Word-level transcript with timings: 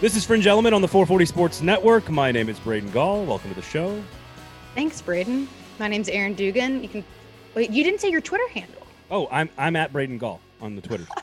This 0.00 0.16
is 0.16 0.24
Fringe 0.24 0.46
Element 0.46 0.74
on 0.74 0.80
the 0.80 0.88
440 0.88 1.26
Sports 1.26 1.60
Network. 1.60 2.08
My 2.08 2.32
name 2.32 2.48
is 2.48 2.58
Braden 2.58 2.90
Gall. 2.90 3.26
Welcome 3.26 3.50
to 3.50 3.56
the 3.56 3.60
show. 3.60 4.02
Thanks, 4.74 5.02
Braden. 5.02 5.46
My 5.78 5.88
name's 5.88 6.08
Aaron 6.08 6.32
Dugan. 6.32 6.82
You 6.82 6.88
can 6.88 7.04
wait. 7.54 7.68
You 7.68 7.84
didn't 7.84 8.00
say 8.00 8.08
your 8.08 8.22
Twitter 8.22 8.48
handle. 8.48 8.86
Oh, 9.10 9.28
I'm 9.30 9.50
I'm 9.58 9.76
at 9.76 9.92
Braden 9.92 10.16
Gall 10.16 10.40
on 10.58 10.74
the 10.74 10.80
Twitter. 10.80 11.04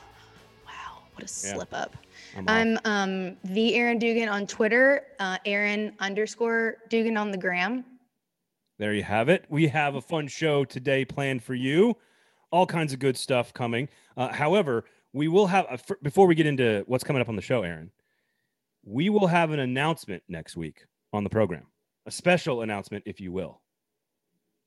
wow, 0.67 1.01
what 1.11 1.23
a 1.23 1.27
slip 1.27 1.69
yeah. 1.71 1.77
up. 1.79 1.97
I'm, 2.35 2.47
I'm 2.47 2.79
um, 2.85 3.37
the 3.45 3.73
Aaron 3.73 3.97
Dugan 3.97 4.29
on 4.29 4.45
Twitter. 4.45 5.07
Uh, 5.19 5.39
Aaron 5.47 5.93
underscore 5.99 6.77
Dugan 6.87 7.17
on 7.17 7.31
the 7.31 7.37
gram. 7.37 7.83
There 8.77 8.93
you 8.93 9.01
have 9.01 9.27
it. 9.27 9.45
We 9.49 9.69
have 9.69 9.95
a 9.95 10.01
fun 10.01 10.27
show 10.27 10.65
today 10.65 11.03
planned 11.03 11.41
for 11.41 11.55
you. 11.55 11.97
All 12.51 12.67
kinds 12.67 12.93
of 12.93 12.99
good 12.99 13.17
stuff 13.17 13.55
coming. 13.55 13.89
Uh, 14.15 14.27
however, 14.27 14.85
we 15.13 15.27
will 15.27 15.47
have 15.47 15.65
a, 15.67 15.79
before 16.03 16.27
we 16.27 16.35
get 16.35 16.45
into 16.45 16.83
what's 16.85 17.03
coming 17.03 17.23
up 17.23 17.27
on 17.27 17.35
the 17.35 17.41
show, 17.41 17.63
Aaron 17.63 17.89
we 18.87 19.09
will 19.09 19.27
have 19.27 19.51
an 19.51 19.59
announcement 19.59 20.23
next 20.29 20.55
week 20.55 20.85
on 21.11 21.23
the 21.23 21.29
program, 21.29 21.63
a 22.05 22.11
special 22.11 22.61
announcement, 22.61 23.03
if 23.05 23.19
you 23.19 23.31
will. 23.33 23.61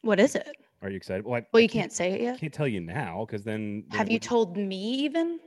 What 0.02 0.20
is 0.20 0.34
it? 0.34 0.56
Are 0.82 0.90
you 0.90 0.96
excited? 0.96 1.24
Well, 1.24 1.40
I, 1.40 1.46
well 1.52 1.62
you 1.62 1.68
can't, 1.68 1.84
can't, 1.84 1.92
say 1.92 2.12
it 2.12 2.20
yet. 2.20 2.34
I 2.34 2.38
can't 2.38 2.52
tell 2.52 2.68
you 2.68 2.80
now 2.80 3.24
because 3.26 3.44
then. 3.44 3.84
Have 3.90 4.10
you 4.10 4.18
told 4.18 4.56
me 4.56 4.76
even? 4.76 5.40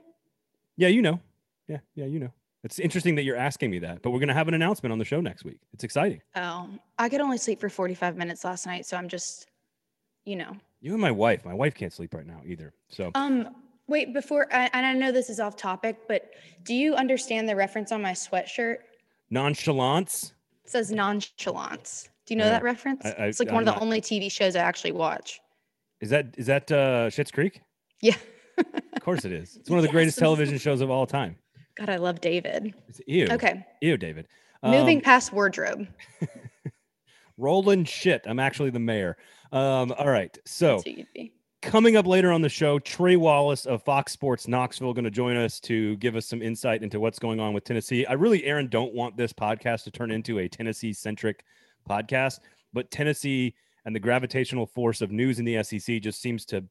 Yeah, 0.75 0.87
you 0.87 1.01
know. 1.01 1.19
Yeah, 1.67 1.79
yeah, 1.95 2.05
you 2.05 2.19
know. 2.19 2.31
It's 2.63 2.79
interesting 2.79 3.15
that 3.15 3.23
you're 3.23 3.37
asking 3.37 3.71
me 3.71 3.79
that, 3.79 4.01
but 4.01 4.11
we're 4.11 4.19
going 4.19 4.29
to 4.29 4.33
have 4.33 4.47
an 4.47 4.53
announcement 4.53 4.91
on 4.91 4.97
the 4.97 5.05
show 5.05 5.21
next 5.21 5.43
week. 5.43 5.59
It's 5.73 5.83
exciting. 5.83 6.21
Oh, 6.35 6.69
I 6.97 7.09
could 7.09 7.21
only 7.21 7.37
sleep 7.37 7.59
for 7.59 7.69
45 7.69 8.15
minutes 8.15 8.43
last 8.43 8.65
night, 8.65 8.85
so 8.85 8.95
I'm 8.97 9.09
just, 9.09 9.47
you 10.25 10.35
know. 10.35 10.55
You 10.81 10.93
and 10.93 11.01
my 11.01 11.11
wife. 11.11 11.45
My 11.45 11.53
wife 11.53 11.75
can't 11.75 11.93
sleep 11.93 12.13
right 12.13 12.25
now 12.25 12.41
either. 12.45 12.73
So. 12.89 13.11
Um, 13.15 13.49
Wait, 13.87 14.13
before, 14.13 14.47
and 14.51 14.85
I 14.85 14.93
know 14.93 15.11
this 15.11 15.29
is 15.29 15.39
off 15.39 15.57
topic, 15.57 16.07
but 16.07 16.31
do 16.63 16.73
you 16.73 16.95
understand 16.95 17.49
the 17.49 17.55
reference 17.55 17.91
on 17.91 18.01
my 18.01 18.13
sweatshirt? 18.13 18.77
Nonchalance? 19.29 20.33
It 20.63 20.71
says 20.71 20.91
nonchalance. 20.91 22.09
Do 22.25 22.33
you 22.33 22.37
know 22.37 22.45
yeah, 22.45 22.51
that 22.51 22.63
reference? 22.63 23.05
I, 23.05 23.09
I, 23.09 23.25
it's 23.25 23.39
like 23.39 23.49
I'm 23.49 23.55
one 23.55 23.67
of 23.67 23.75
the 23.75 23.81
only 23.81 23.99
TV 23.99 24.31
shows 24.31 24.55
I 24.55 24.59
actually 24.59 24.93
watch. 24.93 25.41
Is 25.99 26.09
that 26.09 26.35
is 26.37 26.45
that 26.47 26.71
uh 26.71 27.09
Schitt's 27.09 27.31
Creek? 27.31 27.61
Yeah. 28.01 28.15
of 28.57 29.01
course 29.01 29.25
it 29.25 29.33
is. 29.33 29.57
It's 29.57 29.69
one 29.69 29.79
of 29.79 29.83
the 29.83 29.89
yes. 29.89 29.93
greatest 29.93 30.19
television 30.19 30.57
shows 30.57 30.81
of 30.81 30.89
all 30.89 31.05
time. 31.05 31.35
God, 31.75 31.89
I 31.89 31.97
love 31.97 32.21
David. 32.21 32.73
It's 32.87 33.01
ew. 33.07 33.27
Okay. 33.31 33.65
Ew, 33.81 33.97
David. 33.97 34.27
Moving 34.63 34.97
um, 34.97 35.03
past 35.03 35.33
wardrobe. 35.33 35.87
Rolling 37.37 37.83
shit. 37.83 38.21
I'm 38.25 38.39
actually 38.39 38.69
the 38.69 38.79
mayor. 38.79 39.17
Um, 39.51 39.93
all 39.97 40.09
right. 40.09 40.37
So 40.45 40.81
Coming 41.63 41.95
up 41.95 42.05
later 42.05 42.29
on 42.33 42.41
the 42.41 42.49
show, 42.49 42.77
Trey 42.77 43.15
Wallace 43.15 43.65
of 43.65 43.81
Fox 43.83 44.11
Sports 44.11 44.49
Knoxville 44.49 44.93
going 44.93 45.05
to 45.05 45.09
join 45.09 45.37
us 45.37 45.61
to 45.61 45.95
give 45.95 46.17
us 46.17 46.25
some 46.25 46.41
insight 46.41 46.83
into 46.83 46.99
what's 46.99 47.19
going 47.19 47.39
on 47.39 47.53
with 47.53 47.63
Tennessee. 47.63 48.05
I 48.05 48.13
really, 48.13 48.43
Aaron, 48.43 48.67
don't 48.67 48.93
want 48.93 49.15
this 49.15 49.31
podcast 49.31 49.85
to 49.85 49.91
turn 49.91 50.11
into 50.11 50.39
a 50.39 50.49
Tennessee 50.49 50.91
centric 50.91 51.45
podcast, 51.89 52.41
but 52.73 52.91
Tennessee 52.91 53.55
and 53.85 53.95
the 53.95 53.99
gravitational 53.99 54.65
force 54.65 54.99
of 54.99 55.11
news 55.11 55.39
in 55.39 55.45
the 55.45 55.63
SEC 55.63 56.01
just 56.01 56.21
seems 56.21 56.45
to 56.47 56.65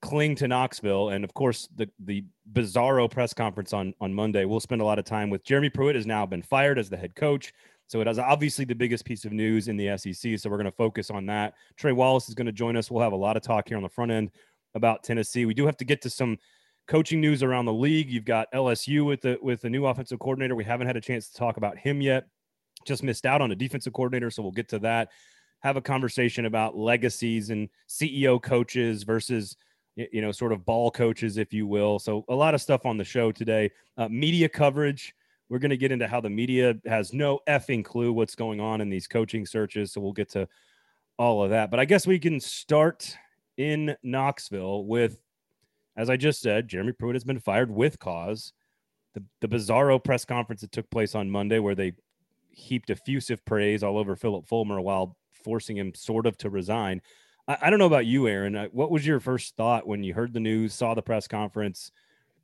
cling 0.00 0.34
to 0.36 0.48
Knoxville. 0.48 1.10
And 1.10 1.22
of 1.22 1.34
course, 1.34 1.68
the 1.76 1.86
the 1.98 2.24
bizarro 2.54 3.10
press 3.10 3.34
conference 3.34 3.74
on 3.74 3.92
on 4.00 4.14
Monday. 4.14 4.46
We'll 4.46 4.60
spend 4.60 4.80
a 4.80 4.84
lot 4.84 4.98
of 4.98 5.04
time 5.04 5.28
with 5.28 5.44
Jeremy 5.44 5.68
Pruitt 5.68 5.94
has 5.94 6.06
now 6.06 6.24
been 6.24 6.42
fired 6.42 6.78
as 6.78 6.88
the 6.88 6.96
head 6.96 7.14
coach. 7.14 7.52
So 7.88 8.00
it 8.00 8.08
is 8.08 8.18
obviously 8.18 8.64
the 8.64 8.74
biggest 8.74 9.04
piece 9.04 9.24
of 9.24 9.32
news 9.32 9.68
in 9.68 9.76
the 9.76 9.96
SEC. 9.96 10.38
So 10.38 10.50
we're 10.50 10.56
going 10.56 10.64
to 10.64 10.72
focus 10.72 11.10
on 11.10 11.26
that. 11.26 11.54
Trey 11.76 11.92
Wallace 11.92 12.28
is 12.28 12.34
going 12.34 12.46
to 12.46 12.52
join 12.52 12.76
us. 12.76 12.90
We'll 12.90 13.02
have 13.02 13.12
a 13.12 13.16
lot 13.16 13.36
of 13.36 13.42
talk 13.42 13.68
here 13.68 13.76
on 13.76 13.82
the 13.82 13.88
front 13.88 14.10
end 14.10 14.30
about 14.74 15.04
Tennessee. 15.04 15.46
We 15.46 15.54
do 15.54 15.66
have 15.66 15.76
to 15.78 15.84
get 15.84 16.02
to 16.02 16.10
some 16.10 16.38
coaching 16.86 17.20
news 17.20 17.42
around 17.42 17.66
the 17.66 17.72
league. 17.72 18.10
You've 18.10 18.24
got 18.24 18.50
LSU 18.52 19.04
with 19.04 19.20
the 19.20 19.38
with 19.42 19.60
the 19.60 19.70
new 19.70 19.86
offensive 19.86 20.18
coordinator. 20.18 20.54
We 20.54 20.64
haven't 20.64 20.86
had 20.86 20.96
a 20.96 21.00
chance 21.00 21.28
to 21.28 21.34
talk 21.34 21.56
about 21.56 21.78
him 21.78 22.00
yet. 22.00 22.26
Just 22.84 23.02
missed 23.02 23.26
out 23.26 23.40
on 23.40 23.50
a 23.50 23.56
defensive 23.56 23.92
coordinator, 23.92 24.30
so 24.30 24.42
we'll 24.42 24.52
get 24.52 24.68
to 24.70 24.78
that. 24.80 25.10
Have 25.60 25.76
a 25.76 25.80
conversation 25.80 26.46
about 26.46 26.76
legacies 26.76 27.50
and 27.50 27.68
CEO 27.88 28.40
coaches 28.40 29.02
versus 29.02 29.56
you 29.96 30.20
know 30.20 30.30
sort 30.30 30.52
of 30.52 30.64
ball 30.64 30.90
coaches, 30.90 31.38
if 31.38 31.52
you 31.52 31.66
will. 31.66 31.98
So 31.98 32.24
a 32.28 32.34
lot 32.34 32.54
of 32.54 32.60
stuff 32.60 32.86
on 32.86 32.96
the 32.96 33.04
show 33.04 33.32
today. 33.32 33.70
Uh, 33.96 34.08
media 34.08 34.48
coverage. 34.48 35.14
We're 35.48 35.58
going 35.58 35.70
to 35.70 35.76
get 35.76 35.92
into 35.92 36.08
how 36.08 36.20
the 36.20 36.30
media 36.30 36.74
has 36.86 37.12
no 37.12 37.40
effing 37.48 37.84
clue 37.84 38.12
what's 38.12 38.34
going 38.34 38.60
on 38.60 38.80
in 38.80 38.88
these 38.88 39.06
coaching 39.06 39.46
searches. 39.46 39.92
So 39.92 40.00
we'll 40.00 40.12
get 40.12 40.30
to 40.30 40.48
all 41.18 41.42
of 41.42 41.50
that. 41.50 41.70
But 41.70 41.80
I 41.80 41.84
guess 41.84 42.06
we 42.06 42.18
can 42.18 42.40
start 42.40 43.16
in 43.56 43.96
Knoxville 44.02 44.84
with, 44.84 45.20
as 45.96 46.10
I 46.10 46.16
just 46.16 46.40
said, 46.40 46.68
Jeremy 46.68 46.92
Pruitt 46.92 47.14
has 47.14 47.24
been 47.24 47.40
fired 47.40 47.70
with 47.70 47.98
cause. 47.98 48.52
The, 49.14 49.22
the 49.40 49.48
bizarro 49.48 50.02
press 50.02 50.24
conference 50.24 50.60
that 50.60 50.72
took 50.72 50.90
place 50.90 51.14
on 51.14 51.30
Monday, 51.30 51.58
where 51.58 51.74
they 51.74 51.92
heaped 52.50 52.90
effusive 52.90 53.44
praise 53.44 53.82
all 53.82 53.98
over 53.98 54.16
Phillip 54.16 54.46
Fulmer 54.46 54.80
while 54.80 55.16
forcing 55.44 55.76
him 55.76 55.94
sort 55.94 56.26
of 56.26 56.36
to 56.38 56.50
resign. 56.50 57.00
I, 57.48 57.56
I 57.62 57.70
don't 57.70 57.78
know 57.78 57.86
about 57.86 58.06
you, 58.06 58.28
Aaron. 58.28 58.68
What 58.72 58.90
was 58.90 59.06
your 59.06 59.20
first 59.20 59.56
thought 59.56 59.86
when 59.86 60.02
you 60.02 60.12
heard 60.12 60.34
the 60.34 60.40
news, 60.40 60.74
saw 60.74 60.92
the 60.94 61.02
press 61.02 61.28
conference, 61.28 61.92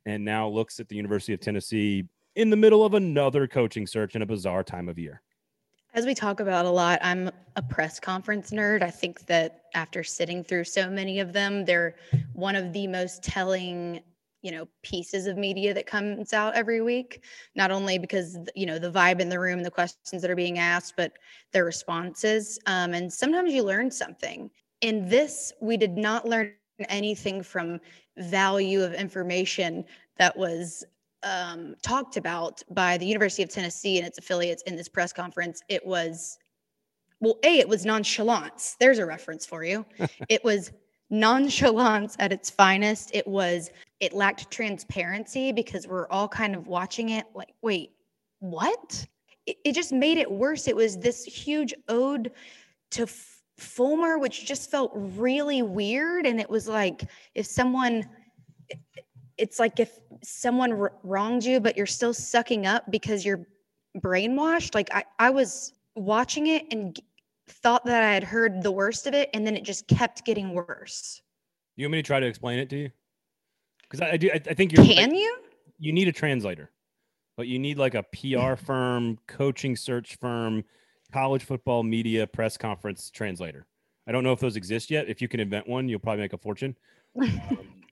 and 0.05 0.25
now 0.25 0.47
looks 0.47 0.79
at 0.79 0.87
the 0.87 0.95
University 0.95 1.33
of 1.33 1.41
Tennessee 1.41 2.05
in 2.35 2.49
the 2.49 2.55
middle 2.55 2.83
of 2.83 2.93
another 2.93 3.47
coaching 3.47 3.87
search 3.87 4.15
in 4.15 4.21
a 4.21 4.25
bizarre 4.25 4.63
time 4.63 4.89
of 4.89 4.97
year? 4.97 5.21
As 5.93 6.05
we 6.05 6.15
talk 6.15 6.39
about 6.39 6.65
a 6.65 6.69
lot, 6.69 6.99
I'm 7.03 7.29
a 7.55 7.61
press 7.61 7.99
conference 7.99 8.49
nerd. 8.49 8.81
I 8.81 8.89
think 8.89 9.27
that 9.27 9.65
after 9.75 10.03
sitting 10.03 10.43
through 10.43 10.63
so 10.63 10.89
many 10.89 11.19
of 11.19 11.33
them, 11.33 11.65
they're 11.65 11.95
one 12.33 12.55
of 12.55 12.73
the 12.73 12.87
most 12.87 13.21
telling, 13.21 14.01
you 14.41 14.51
know, 14.51 14.67
pieces 14.81 15.27
of 15.27 15.37
media 15.37 15.71
that 15.75 15.85
comes 15.85 16.33
out 16.33 16.55
every 16.55 16.81
week. 16.81 17.23
Not 17.55 17.69
only 17.69 17.99
because 17.99 18.39
you 18.55 18.65
know 18.65 18.79
the 18.79 18.91
vibe 18.91 19.19
in 19.19 19.29
the 19.29 19.39
room, 19.39 19.61
the 19.61 19.69
questions 19.69 20.23
that 20.23 20.31
are 20.31 20.35
being 20.35 20.57
asked, 20.57 20.95
but 20.97 21.13
their 21.51 21.63
responses. 21.63 22.57
Um, 22.65 22.95
and 22.95 23.13
sometimes 23.13 23.53
you 23.53 23.61
learn 23.61 23.91
something. 23.91 24.49
In 24.81 25.07
this, 25.07 25.53
we 25.61 25.77
did 25.77 25.95
not 25.95 26.27
learn 26.27 26.53
anything 26.89 27.43
from 27.43 27.79
value 28.17 28.81
of 28.81 28.95
information 28.95 29.85
that 30.17 30.35
was 30.35 30.83
um, 31.23 31.75
talked 31.81 32.17
about 32.17 32.61
by 32.71 32.97
the 32.97 33.05
University 33.05 33.43
of 33.43 33.49
Tennessee 33.49 33.97
and 33.97 34.07
its 34.07 34.17
affiliates 34.17 34.63
in 34.63 34.75
this 34.75 34.89
press 34.89 35.13
conference, 35.13 35.61
it 35.69 35.85
was, 35.85 36.37
well, 37.19 37.37
A, 37.43 37.59
it 37.59 37.67
was 37.67 37.85
nonchalance. 37.85 38.75
There's 38.79 38.99
a 38.99 39.05
reference 39.05 39.45
for 39.45 39.63
you. 39.63 39.85
it 40.29 40.43
was 40.43 40.71
nonchalance 41.09 42.15
at 42.19 42.31
its 42.31 42.49
finest. 42.49 43.11
It 43.13 43.27
was, 43.27 43.69
it 43.99 44.13
lacked 44.13 44.51
transparency 44.51 45.51
because 45.51 45.87
we're 45.87 46.07
all 46.09 46.27
kind 46.27 46.55
of 46.55 46.67
watching 46.67 47.09
it 47.09 47.25
like, 47.33 47.53
wait, 47.61 47.91
what? 48.39 49.05
It, 49.45 49.57
it 49.63 49.71
just 49.73 49.91
made 49.91 50.17
it 50.17 50.29
worse. 50.29 50.67
It 50.67 50.75
was 50.75 50.97
this 50.97 51.23
huge 51.23 51.73
ode 51.87 52.31
to 52.91 53.07
Fulmer, 53.57 54.17
which 54.17 54.45
just 54.45 54.69
felt 54.69 54.91
really 54.93 55.61
weird. 55.61 56.25
And 56.25 56.39
it 56.39 56.49
was 56.49 56.67
like 56.67 57.03
if 57.35 57.45
someone, 57.45 58.07
it's 59.37 59.59
like 59.59 59.79
if 59.79 59.99
someone 60.23 60.73
r- 60.73 60.93
wronged 61.03 61.43
you, 61.43 61.59
but 61.59 61.77
you're 61.77 61.85
still 61.85 62.13
sucking 62.13 62.65
up 62.65 62.89
because 62.91 63.25
you're 63.25 63.47
brainwashed. 63.99 64.75
Like 64.75 64.93
I, 64.93 65.03
I 65.19 65.29
was 65.29 65.73
watching 65.95 66.47
it 66.47 66.65
and 66.71 66.95
g- 66.95 67.03
thought 67.47 67.85
that 67.85 68.03
I 68.03 68.13
had 68.13 68.23
heard 68.23 68.63
the 68.63 68.71
worst 68.71 69.07
of 69.07 69.13
it, 69.13 69.29
and 69.33 69.45
then 69.45 69.55
it 69.55 69.63
just 69.63 69.87
kept 69.87 70.25
getting 70.25 70.53
worse. 70.53 71.21
You 71.75 71.85
want 71.85 71.93
me 71.93 71.97
to 71.99 72.03
try 72.03 72.19
to 72.19 72.25
explain 72.25 72.59
it 72.59 72.69
to 72.69 72.77
you? 72.77 72.91
Because 73.83 74.01
I, 74.01 74.11
I, 74.11 74.17
do. 74.17 74.29
I, 74.29 74.35
I 74.35 74.53
think 74.53 74.71
you 74.71 74.83
can. 74.83 75.13
you? 75.13 75.37
You 75.79 75.91
need 75.91 76.07
a 76.07 76.11
translator, 76.13 76.71
but 77.35 77.47
you 77.47 77.59
need 77.59 77.77
like 77.77 77.95
a 77.95 78.03
PR 78.03 78.55
firm, 78.63 79.17
coaching 79.27 79.75
search 79.75 80.15
firm, 80.17 80.63
college 81.11 81.43
football 81.43 81.83
media 81.83 82.27
press 82.27 82.57
conference 82.57 83.09
translator. 83.09 83.65
I 84.07 84.11
don't 84.11 84.23
know 84.23 84.33
if 84.33 84.39
those 84.39 84.57
exist 84.57 84.91
yet. 84.91 85.07
If 85.07 85.21
you 85.21 85.27
can 85.27 85.39
invent 85.39 85.67
one, 85.67 85.87
you'll 85.87 85.99
probably 85.99 86.21
make 86.21 86.33
a 86.33 86.37
fortune. 86.37 86.75
Um, 87.21 87.82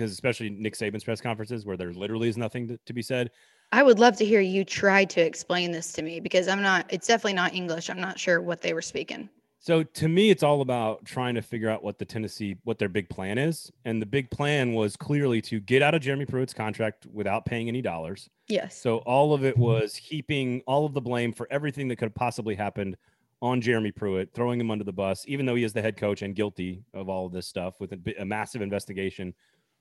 because 0.00 0.12
especially 0.12 0.48
Nick 0.48 0.74
Saban's 0.74 1.04
press 1.04 1.20
conferences 1.20 1.66
where 1.66 1.76
there 1.76 1.92
literally 1.92 2.30
is 2.30 2.38
nothing 2.38 2.66
to, 2.68 2.78
to 2.86 2.92
be 2.94 3.02
said. 3.02 3.30
I 3.70 3.82
would 3.82 3.98
love 3.98 4.16
to 4.16 4.24
hear 4.24 4.40
you 4.40 4.64
try 4.64 5.04
to 5.04 5.20
explain 5.20 5.72
this 5.72 5.92
to 5.92 6.02
me 6.02 6.20
because 6.20 6.48
I'm 6.48 6.62
not, 6.62 6.86
it's 6.88 7.06
definitely 7.06 7.34
not 7.34 7.54
English. 7.54 7.90
I'm 7.90 8.00
not 8.00 8.18
sure 8.18 8.40
what 8.40 8.62
they 8.62 8.72
were 8.72 8.80
speaking. 8.80 9.28
So 9.58 9.82
to 9.82 10.08
me, 10.08 10.30
it's 10.30 10.42
all 10.42 10.62
about 10.62 11.04
trying 11.04 11.34
to 11.34 11.42
figure 11.42 11.68
out 11.68 11.84
what 11.84 11.98
the 11.98 12.06
Tennessee, 12.06 12.56
what 12.64 12.78
their 12.78 12.88
big 12.88 13.10
plan 13.10 13.36
is. 13.36 13.70
And 13.84 14.00
the 14.00 14.06
big 14.06 14.30
plan 14.30 14.72
was 14.72 14.96
clearly 14.96 15.42
to 15.42 15.60
get 15.60 15.82
out 15.82 15.94
of 15.94 16.00
Jeremy 16.00 16.24
Pruitt's 16.24 16.54
contract 16.54 17.06
without 17.12 17.44
paying 17.44 17.68
any 17.68 17.82
dollars. 17.82 18.30
Yes. 18.48 18.80
So 18.80 18.98
all 18.98 19.34
of 19.34 19.44
it 19.44 19.58
was 19.58 19.94
heaping 19.94 20.62
all 20.66 20.86
of 20.86 20.94
the 20.94 21.00
blame 21.02 21.34
for 21.34 21.46
everything 21.50 21.88
that 21.88 21.96
could 21.96 22.06
have 22.06 22.14
possibly 22.14 22.54
happened 22.54 22.96
on 23.42 23.60
Jeremy 23.60 23.92
Pruitt, 23.92 24.30
throwing 24.32 24.58
him 24.58 24.70
under 24.70 24.84
the 24.84 24.92
bus, 24.92 25.24
even 25.28 25.44
though 25.44 25.54
he 25.54 25.64
is 25.64 25.74
the 25.74 25.82
head 25.82 25.98
coach 25.98 26.22
and 26.22 26.34
guilty 26.34 26.82
of 26.94 27.10
all 27.10 27.26
of 27.26 27.32
this 27.32 27.46
stuff 27.46 27.80
with 27.80 27.92
a, 27.92 28.14
a 28.18 28.24
massive 28.24 28.62
investigation 28.62 29.34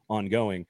ongoing. 0.10 0.66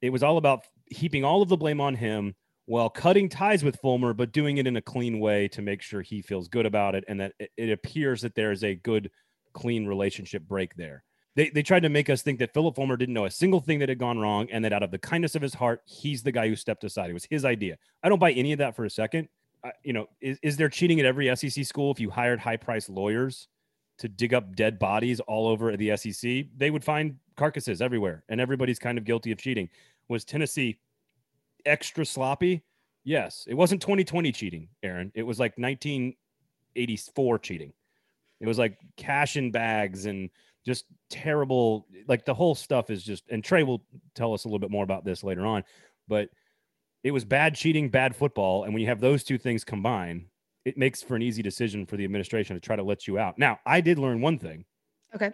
It 0.00 0.10
was 0.10 0.22
all 0.22 0.36
about 0.36 0.64
heaping 0.86 1.24
all 1.24 1.42
of 1.42 1.48
the 1.48 1.56
blame 1.56 1.80
on 1.80 1.94
him 1.94 2.34
while 2.66 2.88
cutting 2.88 3.28
ties 3.28 3.64
with 3.64 3.80
Fulmer, 3.80 4.12
but 4.14 4.32
doing 4.32 4.58
it 4.58 4.66
in 4.66 4.76
a 4.76 4.82
clean 4.82 5.20
way 5.20 5.48
to 5.48 5.62
make 5.62 5.82
sure 5.82 6.02
he 6.02 6.22
feels 6.22 6.48
good 6.48 6.66
about 6.66 6.94
it 6.94 7.04
and 7.08 7.20
that 7.20 7.32
it, 7.56 7.70
appears 7.70 8.22
that 8.22 8.34
there 8.34 8.52
is 8.52 8.62
a 8.62 8.74
good, 8.76 9.10
clean 9.52 9.86
relationship 9.86 10.42
break 10.42 10.74
there. 10.76 11.02
they, 11.34 11.50
they 11.50 11.62
tried 11.62 11.82
to 11.82 11.88
make 11.88 12.08
us 12.08 12.22
think 12.22 12.38
that 12.38 12.54
Phillip 12.54 12.76
Fulmer 12.76 12.96
didn't 12.96 13.14
know 13.14 13.24
a 13.24 13.30
single 13.30 13.60
thing 13.60 13.78
that 13.80 13.88
had 13.88 13.98
gone 13.98 14.18
wrong 14.18 14.48
and 14.50 14.64
that 14.64 14.72
out 14.72 14.82
of 14.82 14.90
the 14.90 14.98
kindness 14.98 15.34
of 15.34 15.42
his 15.42 15.54
heart, 15.54 15.82
he's 15.86 16.22
the 16.22 16.32
guy 16.32 16.48
who 16.48 16.56
stepped 16.56 16.84
aside. 16.84 17.10
It 17.10 17.14
was 17.14 17.26
his 17.28 17.44
idea. 17.44 17.76
I 18.02 18.08
don't 18.08 18.18
buy 18.18 18.32
any 18.32 18.52
of 18.52 18.58
that 18.58 18.76
for 18.76 18.84
a 18.84 18.90
second. 18.90 19.28
you 19.82 19.92
know, 19.92 20.06
is, 20.20 20.38
is 20.42 20.56
there 20.56 20.68
cheating 20.68 21.00
at 21.00 21.06
every 21.06 21.34
SEC 21.36 21.64
school 21.64 21.90
if 21.90 22.00
you 22.00 22.10
hired 22.10 22.38
high 22.38 22.56
priced 22.56 22.88
lawyers 22.88 23.48
to 24.02 24.08
dig 24.08 24.34
up 24.34 24.56
dead 24.56 24.80
bodies 24.80 25.20
all 25.20 25.46
over 25.46 25.76
the 25.76 25.96
SEC? 25.96 26.46
They 26.56 26.70
would 26.70 26.82
find 26.82 27.16
carcasses 27.36 27.80
everywhere 27.80 28.24
and 28.28 28.40
everybody's 28.40 28.80
kind 28.80 28.98
of 28.98 29.04
guilty 29.04 29.30
of 29.30 29.38
cheating. 29.38 29.68
Was 30.08 30.24
Tennessee 30.24 30.80
extra 31.64 32.04
sloppy? 32.04 32.64
Yes. 33.04 33.44
It 33.48 33.54
wasn't 33.54 33.80
2020 33.80 34.32
cheating, 34.32 34.68
Aaron. 34.82 35.12
It 35.14 35.22
was 35.22 35.38
like 35.38 35.56
1984 35.56 37.38
cheating. 37.38 37.72
It 38.40 38.48
was 38.48 38.58
like 38.58 38.76
cash 38.96 39.36
in 39.36 39.52
bags 39.52 40.06
and 40.06 40.28
just 40.66 40.86
terrible. 41.08 41.86
Like 42.08 42.24
the 42.24 42.34
whole 42.34 42.56
stuff 42.56 42.90
is 42.90 43.04
just, 43.04 43.22
and 43.30 43.44
Trey 43.44 43.62
will 43.62 43.84
tell 44.16 44.34
us 44.34 44.44
a 44.44 44.48
little 44.48 44.58
bit 44.58 44.70
more 44.70 44.84
about 44.84 45.04
this 45.04 45.22
later 45.22 45.46
on, 45.46 45.62
but 46.08 46.28
it 47.04 47.12
was 47.12 47.24
bad 47.24 47.54
cheating, 47.54 47.88
bad 47.88 48.16
football. 48.16 48.64
And 48.64 48.74
when 48.74 48.80
you 48.80 48.88
have 48.88 49.00
those 49.00 49.22
two 49.22 49.38
things 49.38 49.62
combined, 49.62 50.26
it 50.64 50.78
makes 50.78 51.02
for 51.02 51.16
an 51.16 51.22
easy 51.22 51.42
decision 51.42 51.86
for 51.86 51.96
the 51.96 52.04
administration 52.04 52.54
to 52.54 52.60
try 52.60 52.76
to 52.76 52.82
let 52.82 53.06
you 53.06 53.18
out. 53.18 53.38
Now, 53.38 53.58
I 53.66 53.80
did 53.80 53.98
learn 53.98 54.20
one 54.20 54.38
thing. 54.38 54.64
Okay. 55.14 55.30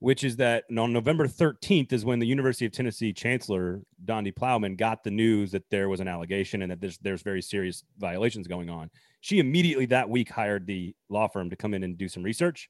Which 0.00 0.22
is 0.22 0.36
that 0.36 0.64
on 0.76 0.92
November 0.92 1.26
13th 1.26 1.92
is 1.92 2.04
when 2.04 2.18
the 2.18 2.26
University 2.26 2.66
of 2.66 2.72
Tennessee 2.72 3.12
Chancellor 3.12 3.80
Donde 4.04 4.34
Plowman 4.36 4.76
got 4.76 5.02
the 5.02 5.10
news 5.10 5.50
that 5.52 5.68
there 5.70 5.88
was 5.88 6.00
an 6.00 6.08
allegation 6.08 6.62
and 6.62 6.70
that 6.70 6.80
there's 6.80 6.98
there's 6.98 7.22
very 7.22 7.40
serious 7.40 7.84
violations 7.98 8.46
going 8.46 8.68
on. 8.68 8.90
She 9.20 9.38
immediately 9.38 9.86
that 9.86 10.08
week 10.08 10.30
hired 10.30 10.66
the 10.66 10.94
law 11.08 11.28
firm 11.28 11.48
to 11.48 11.56
come 11.56 11.72
in 11.72 11.84
and 11.84 11.96
do 11.96 12.08
some 12.08 12.22
research 12.22 12.68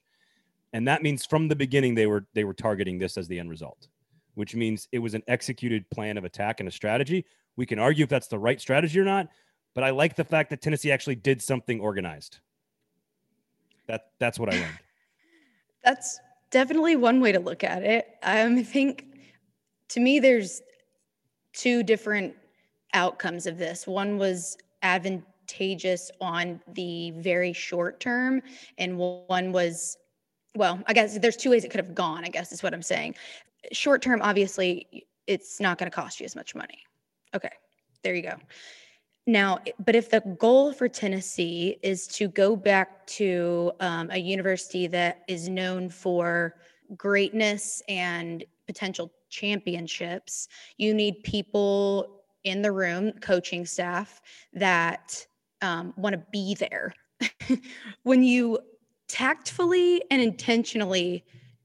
and 0.75 0.85
that 0.89 1.01
means 1.01 1.25
from 1.25 1.47
the 1.47 1.55
beginning 1.55 1.95
they 1.95 2.05
were 2.05 2.27
they 2.33 2.43
were 2.43 2.53
targeting 2.53 2.97
this 2.99 3.17
as 3.17 3.27
the 3.27 3.39
end 3.39 3.49
result 3.49 3.87
which 4.33 4.53
means 4.53 4.89
it 4.91 4.99
was 4.99 5.13
an 5.13 5.23
executed 5.27 5.89
plan 5.89 6.17
of 6.17 6.25
attack 6.25 6.59
and 6.59 6.67
a 6.67 6.71
strategy 6.71 7.25
we 7.55 7.65
can 7.65 7.79
argue 7.79 8.03
if 8.03 8.09
that's 8.09 8.27
the 8.27 8.37
right 8.37 8.59
strategy 8.59 8.99
or 8.99 9.05
not 9.05 9.27
but 9.75 9.83
i 9.83 9.91
like 9.91 10.15
the 10.15 10.23
fact 10.23 10.49
that 10.49 10.61
tennessee 10.61 10.91
actually 10.91 11.15
did 11.15 11.41
something 11.41 11.79
organized 11.79 12.39
that 13.87 14.11
that's 14.19 14.39
what 14.39 14.51
i 14.51 14.57
learned 14.57 14.79
that's 15.83 16.19
definitely 16.49 16.95
one 16.95 17.21
way 17.21 17.31
to 17.31 17.39
look 17.39 17.63
at 17.63 17.83
it 17.83 18.07
um, 18.23 18.57
i 18.57 18.63
think 18.63 19.05
to 19.87 19.99
me 19.99 20.19
there's 20.19 20.61
two 21.53 21.83
different 21.83 22.33
outcomes 22.93 23.45
of 23.45 23.57
this 23.57 23.85
one 23.85 24.17
was 24.17 24.57
advantageous 24.81 26.09
on 26.19 26.59
the 26.73 27.11
very 27.11 27.53
short 27.53 27.99
term 27.99 28.41
and 28.77 28.97
one 28.97 29.51
was 29.51 29.97
well, 30.55 30.81
I 30.87 30.93
guess 30.93 31.17
there's 31.19 31.35
two 31.35 31.49
ways 31.49 31.63
it 31.63 31.69
could 31.69 31.85
have 31.85 31.93
gone, 31.93 32.23
I 32.23 32.29
guess 32.29 32.51
is 32.51 32.63
what 32.63 32.73
I'm 32.73 32.81
saying. 32.81 33.15
Short 33.71 34.01
term, 34.01 34.21
obviously, 34.21 35.05
it's 35.27 35.59
not 35.59 35.77
going 35.77 35.89
to 35.89 35.95
cost 35.95 36.19
you 36.19 36.25
as 36.25 36.35
much 36.35 36.55
money. 36.55 36.79
Okay, 37.33 37.51
there 38.03 38.15
you 38.15 38.21
go. 38.21 38.35
Now, 39.27 39.59
but 39.83 39.95
if 39.95 40.09
the 40.11 40.21
goal 40.37 40.71
for 40.71 40.87
Tennessee 40.87 41.77
is 41.81 42.07
to 42.09 42.27
go 42.27 42.55
back 42.55 43.07
to 43.07 43.71
um, 43.79 44.09
a 44.11 44.17
university 44.17 44.85
that 44.87 45.23
is 45.27 45.49
known 45.49 45.89
for 45.89 46.55
greatness 46.95 47.81
and 47.87 48.43
potential 48.67 49.11
championships, 49.29 50.47
you 50.77 50.93
need 50.93 51.23
people 51.23 52.21
in 52.43 52.61
the 52.61 52.71
room, 52.71 53.11
coaching 53.21 53.65
staff 53.65 54.21
that 54.53 55.25
um, 55.61 55.93
want 55.97 56.13
to 56.13 56.23
be 56.31 56.55
there. 56.55 56.93
when 58.03 58.23
you 58.23 58.59
tactfully 59.07 60.03
and 60.11 60.21
intentionally 60.21 61.23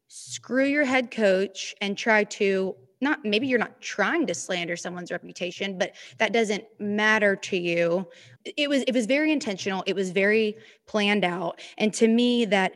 screw 0.08 0.64
your 0.64 0.84
head 0.84 1.10
coach 1.10 1.74
and 1.80 1.96
try 1.96 2.24
to 2.24 2.74
not 3.00 3.24
maybe 3.24 3.46
you're 3.46 3.58
not 3.58 3.80
trying 3.80 4.26
to 4.26 4.34
slander 4.34 4.76
someone's 4.76 5.10
reputation 5.10 5.78
but 5.78 5.92
that 6.18 6.32
doesn't 6.32 6.64
matter 6.78 7.36
to 7.36 7.56
you. 7.56 8.06
It 8.44 8.68
was 8.68 8.82
it 8.82 8.94
was 8.94 9.06
very 9.06 9.32
intentional. 9.32 9.82
It 9.86 9.94
was 9.94 10.10
very 10.10 10.56
planned 10.86 11.24
out. 11.24 11.60
And 11.78 11.92
to 11.94 12.08
me 12.08 12.44
that 12.46 12.74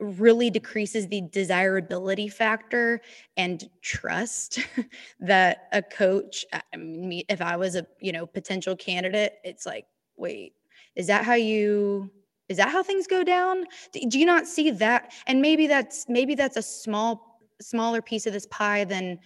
really 0.00 0.50
decreases 0.50 1.06
the 1.06 1.22
desirability 1.30 2.28
factor 2.28 3.00
and 3.36 3.70
trust 3.80 4.58
that 5.20 5.68
a 5.72 5.82
coach 5.82 6.44
I 6.52 6.76
mean, 6.76 7.22
if 7.28 7.40
i 7.40 7.56
was 7.56 7.76
a 7.76 7.86
you 8.00 8.10
know 8.10 8.26
potential 8.26 8.74
candidate 8.74 9.34
it's 9.44 9.64
like 9.64 9.86
wait 10.16 10.52
is 10.96 11.06
that 11.06 11.24
how 11.24 11.34
you 11.34 12.10
is 12.48 12.58
that 12.58 12.68
how 12.68 12.82
things 12.82 13.06
go 13.06 13.24
down? 13.24 13.64
Do 13.92 14.18
you 14.18 14.26
not 14.26 14.46
see 14.46 14.70
that? 14.70 15.12
And 15.26 15.40
maybe 15.40 15.66
that's 15.66 16.06
maybe 16.08 16.34
that's 16.34 16.56
a 16.56 16.62
small 16.62 17.40
smaller 17.60 18.02
piece 18.02 18.26
of 18.26 18.32
this 18.32 18.46
pie 18.50 18.84
than 18.84 19.18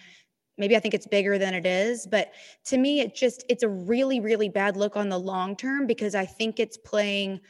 maybe 0.59 0.77
i 0.77 0.81
think 0.81 0.95
it's 0.95 1.07
bigger 1.07 1.39
than 1.39 1.55
it 1.55 1.65
is 1.65 2.07
but 2.07 2.33
to 2.65 2.77
me 2.77 3.01
it 3.01 3.15
just 3.15 3.45
it's 3.49 3.63
a 3.63 3.69
really 3.69 4.21
really 4.21 4.49
bad 4.49 4.77
look 4.77 4.97
on 4.97 5.09
the 5.09 5.19
long 5.19 5.57
term 5.57 5.87
because 5.87 6.15
i 6.15 6.27
think 6.27 6.61
it's 6.61 6.77
playing 6.77 7.41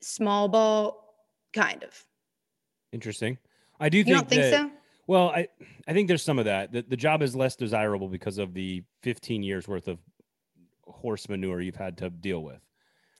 small 0.00 0.48
ball 0.48 1.08
kind 1.52 1.82
of. 1.82 2.04
Interesting. 2.92 3.38
I 3.80 3.88
do 3.88 3.98
think, 3.98 4.08
you 4.08 4.14
don't 4.14 4.28
think 4.28 4.42
that, 4.42 4.52
so? 4.52 4.70
well 5.06 5.30
i 5.30 5.46
i 5.86 5.92
think 5.92 6.08
there's 6.08 6.22
some 6.22 6.38
of 6.38 6.46
that. 6.46 6.72
The, 6.72 6.82
the 6.82 6.96
job 6.96 7.22
is 7.22 7.36
less 7.36 7.56
desirable 7.56 8.08
because 8.08 8.38
of 8.38 8.54
the 8.54 8.82
15 9.02 9.42
years 9.42 9.68
worth 9.68 9.88
of 9.88 9.98
horse 10.86 11.28
manure 11.28 11.60
you've 11.60 11.76
had 11.76 11.96
to 11.98 12.10
deal 12.10 12.42
with 12.42 12.60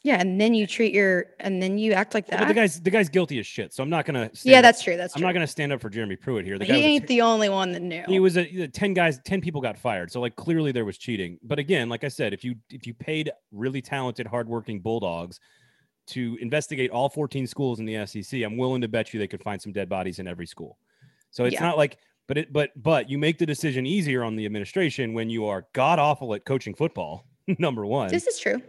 yeah, 0.03 0.21
and 0.21 0.41
then 0.41 0.55
you 0.55 0.67
treat 0.67 0.95
your 0.95 1.27
and 1.41 1.61
then 1.61 1.77
you 1.77 1.93
act 1.93 2.15
like 2.15 2.27
that. 2.29 2.39
But 2.39 2.49
the 2.49 2.55
guy's 2.55 2.81
the 2.81 2.91
guy's 2.91 3.09
guilty 3.09 3.39
as 3.41 3.47
shit. 3.47 3.75
So 3.75 3.83
I'm 3.83 3.91
not 3.91 4.07
gonna. 4.07 4.31
Yeah, 4.45 4.61
that's 4.61 4.83
true. 4.83 4.97
That's 4.97 5.17
I'm 5.17 5.23
not 5.23 5.33
gonna 5.33 5.47
stand 5.47 5.73
up 5.73 5.81
for 5.81 5.91
Jeremy 5.91 6.15
Pruitt 6.15 6.45
here. 6.45 6.57
The 6.57 6.67
he 6.67 6.73
ain't 6.73 7.07
the 7.09 7.21
only 7.21 7.49
one 7.49 7.73
that 7.73 7.83
knew. 7.83 8.05
He 8.07 8.21
was 8.21 8.37
a 8.37 8.69
ten 8.69 8.95
guys, 8.95 9.19
ten 9.25 9.41
people 9.41 9.61
got 9.61 9.77
fired. 9.77 10.13
So 10.13 10.21
like 10.21 10.37
clearly 10.37 10.71
there 10.71 10.85
was 10.85 10.99
cheating. 10.99 11.39
But 11.43 11.59
again, 11.59 11.89
like 11.89 12.05
I 12.05 12.09
said, 12.09 12.33
if 12.33 12.45
you 12.45 12.55
if 12.71 12.87
you 12.87 12.95
paid 12.95 13.31
really 13.51 13.83
talented, 13.83 14.27
hardworking 14.27 14.81
bulldogs 14.81 15.41
to 16.09 16.39
investigate 16.41 16.91
all 16.91 17.11
14 17.11 17.47
schools 17.47 17.81
in 17.81 17.85
the 17.85 18.07
SEC, 18.07 18.43
I'm 18.43 18.57
willing 18.57 18.81
to 18.81 18.89
bet 18.89 19.13
you 19.13 19.21
they 19.21 19.29
could 19.29 19.43
find 19.43 19.61
some 19.61 19.73
dead 19.73 19.89
bodies 19.89 20.21
in 20.21 20.27
every 20.27 20.47
school. 20.47 20.79
So 21.33 21.45
it's 21.45 21.55
yeah. 21.55 21.61
not 21.61 21.77
like, 21.77 21.99
but 22.29 22.39
it 22.39 22.53
but 22.53 22.71
but 22.81 23.11
you 23.11 23.19
make 23.19 23.39
the 23.39 23.47
decision 23.47 23.85
easier 23.85 24.23
on 24.23 24.37
the 24.37 24.47
administration 24.47 25.13
when 25.13 25.29
you 25.29 25.47
are 25.47 25.67
god 25.73 25.99
awful 25.99 26.35
at 26.35 26.45
coaching 26.45 26.75
football. 26.75 27.25
number 27.59 27.85
one. 27.85 28.11
This 28.11 28.29
is 28.29 28.39
true 28.39 28.63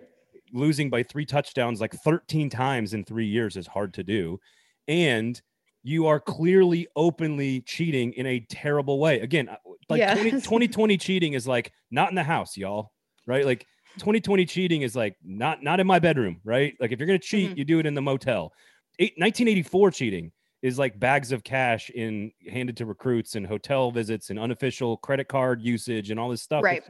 losing 0.53 0.89
by 0.89 1.03
three 1.03 1.25
touchdowns 1.25 1.81
like 1.81 1.93
13 1.93 2.49
times 2.49 2.93
in 2.93 3.03
three 3.03 3.27
years 3.27 3.57
is 3.57 3.67
hard 3.67 3.93
to 3.95 4.03
do. 4.03 4.39
And 4.87 5.39
you 5.83 6.07
are 6.07 6.19
clearly 6.19 6.87
openly 6.95 7.61
cheating 7.61 8.13
in 8.13 8.25
a 8.25 8.39
terrible 8.49 8.99
way. 8.99 9.21
Again, 9.21 9.49
uh, 9.49 9.55
like 9.87 9.99
yeah. 9.99 10.13
20, 10.13 10.31
2020 10.31 10.97
cheating 10.99 11.33
is 11.33 11.47
like 11.47 11.71
not 11.91 12.09
in 12.09 12.15
the 12.15 12.23
house, 12.23 12.57
y'all. 12.57 12.91
Right. 13.25 13.45
Like 13.45 13.65
2020 13.99 14.45
cheating 14.45 14.81
is 14.81 14.95
like 14.95 15.15
not 15.23 15.63
not 15.63 15.79
in 15.79 15.87
my 15.87 15.99
bedroom, 15.99 16.41
right? 16.43 16.73
Like 16.79 16.91
if 16.91 16.99
you're 16.99 17.07
gonna 17.07 17.19
cheat, 17.19 17.49
mm-hmm. 17.49 17.57
you 17.59 17.65
do 17.65 17.79
it 17.79 17.85
in 17.85 17.93
the 17.93 18.01
motel. 18.01 18.53
Eight, 18.99 19.13
1984 19.17 19.91
cheating 19.91 20.31
is 20.61 20.77
like 20.77 20.99
bags 20.99 21.31
of 21.31 21.43
cash 21.43 21.89
in 21.89 22.31
handed 22.51 22.75
to 22.77 22.85
recruits 22.85 23.35
and 23.35 23.47
hotel 23.47 23.91
visits 23.91 24.29
and 24.29 24.37
unofficial 24.37 24.97
credit 24.97 25.27
card 25.27 25.61
usage 25.61 26.11
and 26.11 26.19
all 26.19 26.29
this 26.29 26.41
stuff. 26.41 26.63
Right. 26.63 26.83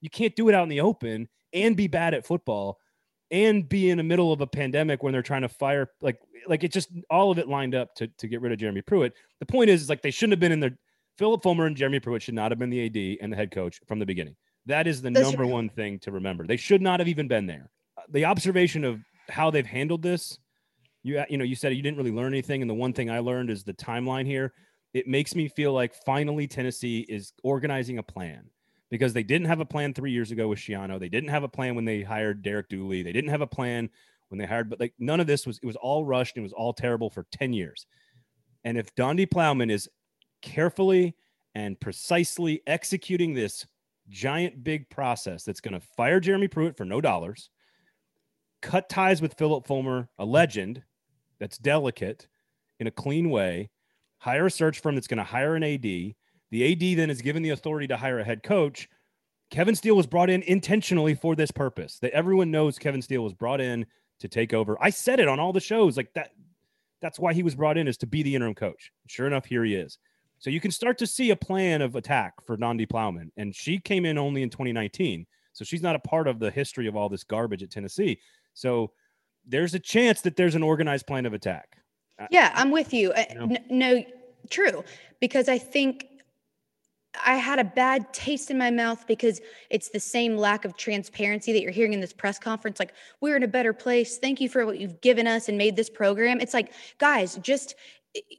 You 0.00 0.10
can't 0.10 0.34
do 0.34 0.48
it 0.48 0.54
out 0.54 0.62
in 0.62 0.68
the 0.68 0.80
open 0.80 1.28
and 1.52 1.76
be 1.76 1.86
bad 1.86 2.14
at 2.14 2.26
football 2.26 2.78
and 3.32 3.66
be 3.66 3.88
in 3.88 3.96
the 3.96 4.04
middle 4.04 4.32
of 4.32 4.42
a 4.42 4.46
pandemic 4.46 5.02
when 5.02 5.12
they're 5.12 5.22
trying 5.22 5.42
to 5.42 5.48
fire 5.48 5.90
like 6.02 6.20
like 6.46 6.62
it 6.62 6.72
just 6.72 6.90
all 7.10 7.30
of 7.30 7.38
it 7.38 7.48
lined 7.48 7.74
up 7.74 7.94
to 7.96 8.06
to 8.18 8.28
get 8.28 8.40
rid 8.40 8.52
of 8.52 8.58
Jeremy 8.58 8.82
Pruitt. 8.82 9.14
The 9.40 9.46
point 9.46 9.70
is, 9.70 9.82
is 9.82 9.88
like 9.88 10.02
they 10.02 10.10
shouldn't 10.10 10.32
have 10.32 10.40
been 10.40 10.52
in 10.52 10.60
there. 10.60 10.78
Phillip 11.18 11.42
Fulmer 11.42 11.66
and 11.66 11.76
Jeremy 11.76 11.98
Pruitt 11.98 12.22
should 12.22 12.34
not 12.34 12.52
have 12.52 12.58
been 12.58 12.70
the 12.70 12.86
AD 12.86 13.18
and 13.22 13.32
the 13.32 13.36
head 13.36 13.50
coach 13.50 13.80
from 13.88 13.98
the 13.98 14.06
beginning. 14.06 14.36
That 14.66 14.86
is 14.86 15.02
the 15.02 15.10
That's 15.10 15.26
number 15.26 15.44
true. 15.44 15.52
one 15.52 15.68
thing 15.68 15.98
to 16.00 16.12
remember. 16.12 16.46
They 16.46 16.56
should 16.56 16.82
not 16.82 17.00
have 17.00 17.08
even 17.08 17.26
been 17.26 17.46
there. 17.46 17.70
Uh, 17.96 18.02
the 18.10 18.24
observation 18.24 18.84
of 18.84 19.00
how 19.28 19.50
they've 19.50 19.66
handled 19.66 20.02
this, 20.02 20.38
you 21.02 21.22
you 21.28 21.38
know, 21.38 21.44
you 21.44 21.56
said 21.56 21.74
you 21.74 21.82
didn't 21.82 21.96
really 21.96 22.12
learn 22.12 22.32
anything, 22.32 22.60
and 22.60 22.70
the 22.70 22.74
one 22.74 22.92
thing 22.92 23.10
I 23.10 23.18
learned 23.20 23.50
is 23.50 23.64
the 23.64 23.74
timeline 23.74 24.26
here. 24.26 24.52
It 24.94 25.08
makes 25.08 25.34
me 25.34 25.48
feel 25.48 25.72
like 25.72 25.94
finally 26.04 26.46
Tennessee 26.46 27.06
is 27.08 27.32
organizing 27.42 27.96
a 27.96 28.02
plan 28.02 28.50
because 28.92 29.14
they 29.14 29.22
didn't 29.22 29.46
have 29.46 29.60
a 29.60 29.64
plan 29.64 29.94
three 29.94 30.12
years 30.12 30.32
ago 30.32 30.48
with 30.48 30.58
Schiano. 30.58 31.00
They 31.00 31.08
didn't 31.08 31.30
have 31.30 31.44
a 31.44 31.48
plan 31.48 31.74
when 31.74 31.86
they 31.86 32.02
hired 32.02 32.42
Derek 32.42 32.68
Dooley. 32.68 33.02
They 33.02 33.10
didn't 33.10 33.30
have 33.30 33.40
a 33.40 33.46
plan 33.46 33.88
when 34.28 34.38
they 34.38 34.44
hired, 34.44 34.68
but 34.68 34.80
like 34.80 34.92
none 34.98 35.18
of 35.18 35.26
this 35.26 35.46
was, 35.46 35.58
it 35.62 35.66
was 35.66 35.76
all 35.76 36.04
rushed 36.04 36.36
and 36.36 36.42
it 36.42 36.44
was 36.44 36.52
all 36.52 36.74
terrible 36.74 37.08
for 37.08 37.24
10 37.32 37.54
years. 37.54 37.86
And 38.64 38.76
if 38.76 38.94
Donde 38.94 39.30
Plowman 39.30 39.70
is 39.70 39.88
carefully 40.42 41.16
and 41.54 41.80
precisely 41.80 42.60
executing 42.66 43.32
this 43.32 43.66
giant 44.10 44.62
big 44.62 44.90
process 44.90 45.42
that's 45.42 45.62
going 45.62 45.72
to 45.72 45.86
fire 45.96 46.20
Jeremy 46.20 46.48
Pruitt 46.48 46.76
for 46.76 46.84
no 46.84 47.00
dollars, 47.00 47.48
cut 48.60 48.90
ties 48.90 49.22
with 49.22 49.38
Phillip 49.38 49.66
Fulmer, 49.66 50.10
a 50.18 50.24
legend 50.26 50.82
that's 51.40 51.56
delicate 51.56 52.28
in 52.78 52.88
a 52.88 52.90
clean 52.90 53.30
way, 53.30 53.70
hire 54.18 54.44
a 54.44 54.50
search 54.50 54.80
firm 54.80 54.96
that's 54.96 55.06
going 55.06 55.16
to 55.16 55.24
hire 55.24 55.56
an 55.56 55.62
AD, 55.62 56.14
the 56.52 56.70
AD 56.70 56.98
then 56.98 57.08
is 57.08 57.22
given 57.22 57.42
the 57.42 57.50
authority 57.50 57.86
to 57.88 57.96
hire 57.96 58.20
a 58.20 58.24
head 58.24 58.42
coach. 58.42 58.88
Kevin 59.50 59.74
Steele 59.74 59.96
was 59.96 60.06
brought 60.06 60.28
in 60.28 60.42
intentionally 60.42 61.14
for 61.14 61.34
this 61.34 61.50
purpose. 61.50 61.98
That 62.00 62.12
everyone 62.12 62.50
knows 62.50 62.78
Kevin 62.78 63.00
Steele 63.00 63.24
was 63.24 63.32
brought 63.32 63.60
in 63.60 63.86
to 64.20 64.28
take 64.28 64.52
over. 64.52 64.76
I 64.80 64.90
said 64.90 65.18
it 65.18 65.28
on 65.28 65.40
all 65.40 65.54
the 65.54 65.60
shows 65.60 65.96
like 65.96 66.12
that. 66.12 66.32
That's 67.00 67.18
why 67.18 67.32
he 67.32 67.42
was 67.42 67.54
brought 67.54 67.78
in 67.78 67.88
is 67.88 67.96
to 67.98 68.06
be 68.06 68.22
the 68.22 68.34
interim 68.34 68.54
coach. 68.54 68.92
Sure 69.08 69.26
enough, 69.26 69.46
here 69.46 69.64
he 69.64 69.74
is. 69.74 69.98
So 70.38 70.50
you 70.50 70.60
can 70.60 70.70
start 70.70 70.98
to 70.98 71.06
see 71.06 71.30
a 71.30 71.36
plan 71.36 71.80
of 71.80 71.96
attack 71.96 72.34
for 72.44 72.56
Donde 72.58 72.86
Plowman. 72.88 73.32
And 73.38 73.54
she 73.56 73.78
came 73.78 74.04
in 74.04 74.18
only 74.18 74.42
in 74.42 74.50
2019. 74.50 75.26
So 75.54 75.64
she's 75.64 75.82
not 75.82 75.96
a 75.96 76.00
part 76.00 76.28
of 76.28 76.38
the 76.38 76.50
history 76.50 76.86
of 76.86 76.96
all 76.96 77.08
this 77.08 77.24
garbage 77.24 77.62
at 77.62 77.70
Tennessee. 77.70 78.20
So 78.52 78.92
there's 79.46 79.72
a 79.72 79.78
chance 79.78 80.20
that 80.20 80.36
there's 80.36 80.54
an 80.54 80.62
organized 80.62 81.06
plan 81.06 81.24
of 81.24 81.32
attack. 81.32 81.78
Yeah, 82.30 82.52
I'm 82.54 82.70
with 82.70 82.92
you. 82.92 83.12
Uh, 83.12 83.24
you 83.30 83.34
know? 83.34 83.56
No, 83.70 84.04
true. 84.50 84.84
Because 85.18 85.48
I 85.48 85.58
think 85.58 86.06
I 87.24 87.36
had 87.36 87.58
a 87.58 87.64
bad 87.64 88.12
taste 88.12 88.50
in 88.50 88.56
my 88.56 88.70
mouth 88.70 89.06
because 89.06 89.40
it's 89.70 89.90
the 89.90 90.00
same 90.00 90.36
lack 90.36 90.64
of 90.64 90.76
transparency 90.76 91.52
that 91.52 91.60
you're 91.60 91.70
hearing 91.70 91.92
in 91.92 92.00
this 92.00 92.12
press 92.12 92.38
conference. 92.38 92.78
Like, 92.78 92.94
we're 93.20 93.36
in 93.36 93.42
a 93.42 93.48
better 93.48 93.72
place. 93.72 94.18
Thank 94.18 94.40
you 94.40 94.48
for 94.48 94.64
what 94.64 94.78
you've 94.78 95.00
given 95.00 95.26
us 95.26 95.48
and 95.48 95.58
made 95.58 95.76
this 95.76 95.90
program. 95.90 96.40
It's 96.40 96.54
like, 96.54 96.72
guys, 96.98 97.36
just 97.36 97.74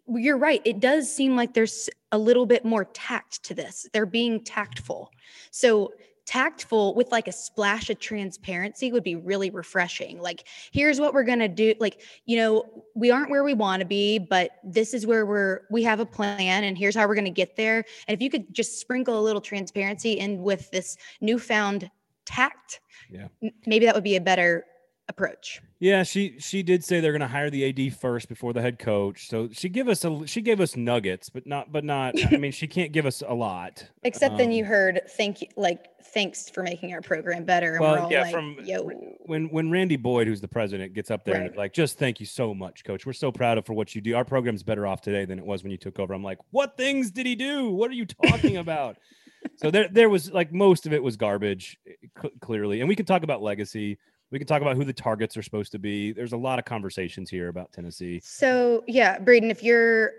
you're 0.08 0.38
right. 0.38 0.62
It 0.66 0.80
does 0.80 1.14
seem 1.14 1.36
like 1.36 1.54
there's 1.54 1.90
a 2.12 2.18
little 2.18 2.46
bit 2.46 2.64
more 2.64 2.86
tact 2.86 3.44
to 3.44 3.54
this. 3.56 3.88
They're 3.94 4.06
being 4.06 4.44
tactful. 4.44 5.12
So 5.52 5.94
tactful 6.26 6.96
with 6.96 7.12
like 7.12 7.28
a 7.28 7.32
splash 7.32 7.90
of 7.90 8.00
transparency 8.00 8.92
would 8.92 9.04
be 9.04 9.16
really 9.16 9.50
refreshing. 9.50 10.22
Like, 10.22 10.48
here's 10.72 11.00
what 11.00 11.14
we're 11.14 11.24
going 11.24 11.40
to 11.40 11.48
do. 11.48 11.74
Like, 11.80 12.02
you 12.26 12.38
know, 12.38 12.84
we 12.96 13.12
aren't 13.12 13.30
where 13.30 13.44
we 13.44 13.54
want 13.54 13.82
to 13.82 13.86
be, 13.86 14.20
but 14.20 14.52
this 14.64 14.94
is 14.94 15.06
where 15.06 15.26
we're, 15.26 15.62
we 15.70 15.84
have 15.84 16.00
a 16.00 16.06
plan 16.06 16.64
and 16.64 16.78
here's 16.78 16.96
how 16.96 17.08
we're 17.08 17.16
going 17.16 17.26
to 17.26 17.32
get 17.32 17.56
there. 17.56 17.84
And 18.08 18.16
if 18.16 18.22
you 18.22 18.30
could 18.30 18.54
just 18.54 18.80
sprinkle 18.80 19.20
a 19.20 19.22
little 19.22 19.42
transparency 19.42 20.14
in 20.14 20.42
with 20.42 20.72
this 20.72 20.98
newfound 21.20 21.90
tact, 22.26 22.80
yeah. 23.10 23.28
maybe 23.66 23.86
that 23.86 23.94
would 23.96 24.04
be 24.04 24.16
a 24.16 24.22
better 24.22 24.66
approach. 25.10 25.62
Yeah, 25.80 26.04
she 26.04 26.40
she 26.40 26.64
did 26.64 26.84
say 26.84 27.00
they're 27.00 27.12
going 27.12 27.22
to 27.22 27.28
hire 27.28 27.50
the 27.50 27.68
AD 27.68 27.96
first 27.96 28.30
before 28.30 28.54
the 28.54 28.62
head 28.62 28.80
coach. 28.80 29.28
So 29.28 29.50
she 29.52 29.68
give 29.68 29.90
us 29.90 30.06
a 30.06 30.26
she 30.26 30.42
gave 30.42 30.62
us 30.62 30.78
nuggets, 30.78 31.30
but 31.30 31.46
not 31.46 31.72
but 31.72 31.84
not. 31.84 32.16
I 32.32 32.38
mean, 32.38 32.52
she 32.52 32.68
can't 32.68 32.92
give 32.92 33.06
us 33.06 33.22
a 33.28 33.34
lot. 33.34 33.86
Except 34.04 34.34
um, 34.34 34.38
then 34.38 34.52
you 34.52 34.64
um, 34.64 34.70
heard 34.70 35.02
thank 35.10 35.42
you 35.42 35.48
like 35.58 35.88
thanks 36.14 36.50
for 36.50 36.64
making 36.64 36.94
our 36.94 37.02
program 37.02 37.44
better. 37.44 37.78
well, 37.80 38.10
yeah, 38.12 38.22
like, 38.22 38.34
from 38.34 38.58
Yo. 38.64 38.90
when 39.26 39.50
when 39.50 39.70
Randy 39.70 39.98
Boyd, 39.98 40.28
who's 40.28 40.42
the 40.42 40.48
president, 40.48 40.94
gets 40.94 41.12
up 41.12 41.26
there 41.26 41.36
right. 41.36 41.48
and 41.48 41.58
like 41.58 41.74
just 41.74 41.98
thank 41.98 42.20
you 42.20 42.26
so 42.26 42.54
much, 42.54 42.86
coach. 42.86 43.06
We're 43.06 43.14
so 43.14 43.32
proud 43.32 43.58
of 43.58 43.66
for 43.66 43.74
what 43.74 43.94
you 43.94 44.02
do. 44.02 44.16
Our 44.16 44.26
program's 44.26 44.64
better 44.64 44.88
off 44.88 45.02
today 45.02 45.26
than 45.26 45.38
it 45.38 45.46
was 45.46 45.64
when 45.64 45.72
you 45.72 45.78
took 45.78 46.00
over. 46.00 46.14
I'm 46.14 46.24
like, 46.24 46.40
what 46.52 46.78
things 46.78 47.12
did 47.12 47.26
he 47.26 47.36
do? 47.36 47.70
What 47.70 47.92
are 47.92 47.96
you 47.96 48.06
talking 48.06 48.58
about? 48.58 48.98
so 49.58 49.70
there 49.70 49.90
there 49.90 50.10
was 50.10 50.32
like 50.32 50.54
most 50.54 50.86
of 50.86 50.94
it 50.94 51.04
was 51.04 51.18
garbage, 51.18 51.78
c- 52.22 52.32
clearly, 52.40 52.80
and 52.80 52.88
we 52.88 52.96
could 52.96 53.08
talk 53.08 53.24
about 53.24 53.42
legacy 53.42 53.98
we 54.34 54.40
can 54.40 54.48
talk 54.48 54.64
about 54.64 54.76
who 54.76 54.84
the 54.84 54.92
targets 54.92 55.38
are 55.38 55.44
supposed 55.44 55.72
to 55.74 55.80
be. 55.80 56.12
There's 56.12 56.34
a 56.34 56.38
lot 56.38 56.58
of 56.58 56.66
conversations 56.66 57.30
here 57.30 57.50
about 57.50 57.72
Tennessee. 57.72 58.20
So 58.24 58.84
yeah, 58.88 59.20
Braden, 59.20 59.52
if 59.52 59.62
you're 59.62 60.12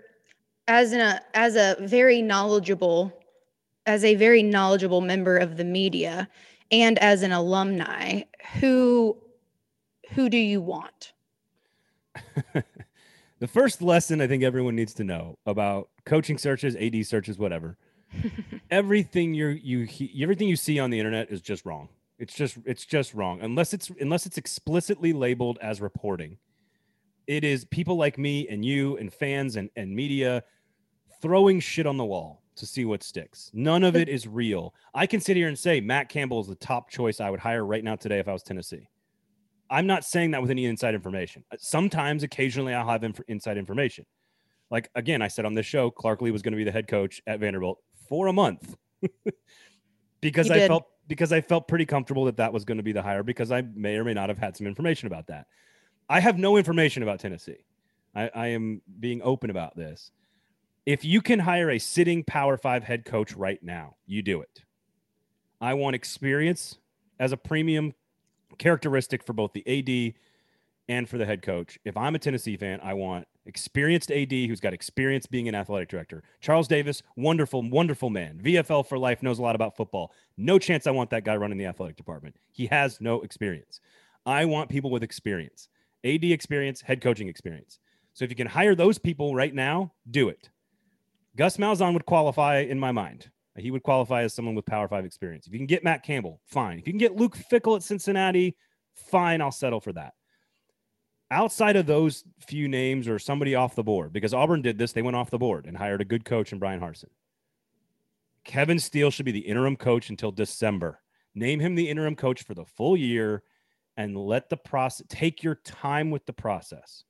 as 0.69 0.93
a 0.93 1.19
as 1.33 1.57
a 1.57 1.75
very 1.81 2.21
knowledgeable 2.21 3.11
as 3.85 4.05
a 4.05 4.15
very 4.15 4.41
knowledgeable 4.41 5.01
member 5.01 5.37
of 5.37 5.57
the 5.57 5.65
media 5.65 6.29
and 6.71 6.97
as 6.99 7.23
an 7.23 7.33
alumni, 7.33 8.21
who 8.61 9.17
who 10.11 10.29
do 10.29 10.37
you 10.37 10.61
want? 10.61 11.11
the 13.39 13.47
first 13.47 13.81
lesson 13.81 14.21
I 14.21 14.27
think 14.27 14.43
everyone 14.43 14.77
needs 14.77 14.93
to 14.93 15.03
know 15.03 15.37
about 15.45 15.89
coaching 16.05 16.37
searches, 16.37 16.77
AD 16.77 17.05
searches, 17.05 17.37
whatever. 17.37 17.77
everything 18.71 19.33
you're 19.33 19.51
you 19.51 19.89
everything 20.23 20.47
you 20.47 20.55
see 20.55 20.79
on 20.79 20.89
the 20.89 20.99
internet 20.99 21.29
is 21.29 21.41
just 21.41 21.65
wrong. 21.65 21.89
It's 22.17 22.33
just 22.33 22.57
it's 22.65 22.85
just 22.85 23.13
wrong 23.13 23.41
unless 23.41 23.73
it's 23.73 23.91
unless 23.99 24.25
it's 24.25 24.37
explicitly 24.37 25.13
labeled 25.13 25.59
as 25.61 25.81
reporting. 25.81 26.37
It 27.27 27.43
is 27.43 27.65
people 27.65 27.97
like 27.97 28.17
me 28.17 28.47
and 28.47 28.63
you 28.63 28.97
and 28.97 29.11
fans 29.11 29.55
and, 29.55 29.69
and 29.75 29.93
media 29.93 30.43
throwing 31.21 31.59
shit 31.59 31.87
on 31.87 31.97
the 31.97 32.05
wall 32.05 32.43
to 32.55 32.65
see 32.65 32.85
what 32.85 33.03
sticks. 33.03 33.49
None 33.53 33.83
of 33.83 33.95
it 33.95 34.07
is 34.07 34.27
real. 34.27 34.73
I 34.93 35.07
can 35.07 35.19
sit 35.19 35.35
here 35.35 35.47
and 35.47 35.57
say 35.57 35.81
Matt 35.81 36.07
Campbell 36.07 36.39
is 36.39 36.47
the 36.47 36.55
top 36.55 36.89
choice 36.89 37.19
I 37.19 37.29
would 37.29 37.39
hire 37.39 37.65
right 37.65 37.83
now 37.83 37.95
today 37.95 38.19
if 38.19 38.27
I 38.27 38.33
was 38.33 38.43
Tennessee. 38.43 38.87
I'm 39.69 39.87
not 39.87 40.05
saying 40.05 40.31
that 40.31 40.41
with 40.41 40.51
any 40.51 40.65
inside 40.65 40.93
information. 40.93 41.43
Uh, 41.51 41.57
sometimes, 41.59 42.23
occasionally, 42.23 42.73
I'll 42.73 42.87
have 42.87 43.03
inf- 43.03 43.21
inside 43.27 43.57
information. 43.57 44.05
Like 44.71 44.89
again, 44.95 45.21
I 45.21 45.27
said 45.27 45.45
on 45.45 45.53
this 45.53 45.65
show, 45.65 45.89
Clark 45.91 46.21
Lea 46.21 46.31
was 46.31 46.41
going 46.41 46.53
to 46.53 46.57
be 46.57 46.63
the 46.63 46.71
head 46.71 46.87
coach 46.87 47.21
at 47.27 47.39
Vanderbilt 47.39 47.79
for 48.07 48.27
a 48.27 48.33
month 48.33 48.75
because 50.21 50.49
I 50.49 50.67
felt 50.67 50.85
because 51.07 51.31
I 51.31 51.41
felt 51.41 51.67
pretty 51.67 51.85
comfortable 51.85 52.25
that 52.25 52.37
that 52.37 52.53
was 52.53 52.65
going 52.65 52.77
to 52.77 52.83
be 52.83 52.91
the 52.91 53.01
hire 53.01 53.23
because 53.23 53.51
I 53.51 53.61
may 53.61 53.95
or 53.95 54.03
may 54.03 54.13
not 54.13 54.29
have 54.29 54.37
had 54.37 54.57
some 54.57 54.67
information 54.67 55.07
about 55.07 55.27
that. 55.27 55.47
I 56.09 56.19
have 56.19 56.37
no 56.37 56.57
information 56.57 57.03
about 57.03 57.19
Tennessee. 57.19 57.65
I, 58.15 58.29
I 58.33 58.47
am 58.47 58.81
being 58.99 59.21
open 59.23 59.49
about 59.49 59.75
this. 59.75 60.11
If 60.85 61.03
you 61.03 61.21
can 61.21 61.39
hire 61.39 61.71
a 61.71 61.79
sitting 61.79 62.23
Power 62.23 62.57
Five 62.57 62.83
head 62.83 63.05
coach 63.05 63.33
right 63.33 63.61
now, 63.63 63.95
you 64.05 64.21
do 64.21 64.41
it. 64.41 64.63
I 65.59 65.73
want 65.73 65.95
experience 65.95 66.77
as 67.19 67.31
a 67.31 67.37
premium 67.37 67.93
characteristic 68.57 69.23
for 69.23 69.33
both 69.33 69.53
the 69.53 69.65
AD 69.67 70.13
and 70.87 71.09
for 71.09 71.17
the 71.17 71.25
head 71.25 71.41
coach. 71.41 71.79
If 71.85 71.97
I'm 71.97 72.15
a 72.15 72.19
Tennessee 72.19 72.57
fan, 72.57 72.79
I 72.83 72.93
want 72.93 73.27
experienced 73.45 74.11
AD 74.11 74.31
who's 74.31 74.59
got 74.59 74.73
experience 74.73 75.25
being 75.25 75.47
an 75.47 75.55
athletic 75.55 75.89
director. 75.89 76.23
Charles 76.41 76.67
Davis, 76.67 77.01
wonderful, 77.15 77.67
wonderful 77.69 78.09
man. 78.09 78.39
VFL 78.43 78.85
for 78.85 78.97
life, 78.97 79.21
knows 79.21 79.39
a 79.39 79.41
lot 79.41 79.55
about 79.55 79.75
football. 79.75 80.11
No 80.37 80.59
chance 80.59 80.87
I 80.87 80.91
want 80.91 81.09
that 81.11 81.23
guy 81.23 81.35
running 81.35 81.57
the 81.57 81.65
athletic 81.65 81.95
department. 81.95 82.35
He 82.51 82.67
has 82.67 82.99
no 83.01 83.21
experience. 83.21 83.79
I 84.25 84.45
want 84.45 84.69
people 84.69 84.89
with 84.89 85.03
experience, 85.03 85.69
AD 86.03 86.23
experience, 86.23 86.81
head 86.81 87.01
coaching 87.01 87.27
experience. 87.27 87.79
So 88.13 88.25
if 88.25 88.31
you 88.31 88.35
can 88.35 88.47
hire 88.47 88.75
those 88.75 88.97
people 88.97 89.35
right 89.35 89.53
now, 89.53 89.93
do 90.09 90.29
it. 90.29 90.49
Gus 91.35 91.57
Malzahn 91.57 91.93
would 91.93 92.05
qualify 92.05 92.59
in 92.59 92.79
my 92.79 92.91
mind. 92.91 93.29
He 93.57 93.71
would 93.71 93.83
qualify 93.83 94.23
as 94.23 94.33
someone 94.33 94.55
with 94.55 94.65
Power 94.65 94.87
Five 94.87 95.05
experience. 95.05 95.47
If 95.47 95.53
you 95.53 95.59
can 95.59 95.65
get 95.65 95.83
Matt 95.83 96.03
Campbell, 96.03 96.41
fine. 96.45 96.79
If 96.79 96.87
you 96.87 96.93
can 96.93 96.97
get 96.97 97.15
Luke 97.15 97.37
Fickell 97.37 97.75
at 97.75 97.83
Cincinnati, 97.83 98.57
fine. 98.93 99.41
I'll 99.41 99.51
settle 99.51 99.79
for 99.79 99.93
that 99.93 100.13
outside 101.35 101.75
of 101.75 101.85
those 101.85 102.23
few 102.39 102.69
names 102.69 103.09
or 103.09 103.19
somebody 103.19 103.55
off 103.55 103.75
the 103.75 103.83
board, 103.83 104.13
because 104.13 104.33
Auburn 104.33 104.61
did 104.61 104.77
this, 104.77 104.93
they 104.93 105.01
went 105.01 105.17
off 105.17 105.29
the 105.29 105.37
board 105.37 105.65
and 105.65 105.75
hired 105.75 105.99
a 105.99 106.05
good 106.05 106.23
coach 106.23 106.53
in 106.53 106.59
Bryan 106.59 106.79
Harsin. 106.79 107.09
Kevin 108.45 108.79
Steele 108.79 109.11
should 109.11 109.25
be 109.25 109.33
the 109.33 109.39
interim 109.39 109.75
coach 109.75 110.09
until 110.09 110.31
December. 110.31 111.01
Name 111.33 111.59
him 111.59 111.75
the 111.75 111.89
interim 111.89 112.15
coach 112.15 112.43
for 112.43 112.53
the 112.53 112.63
full 112.63 112.95
year 112.95 113.43
and 113.97 114.17
let 114.17 114.49
the 114.49 114.55
process 114.55 115.05
take 115.09 115.43
your 115.43 115.55
time 115.55 116.09
with 116.09 116.25
the 116.25 116.31
process. 116.31 117.03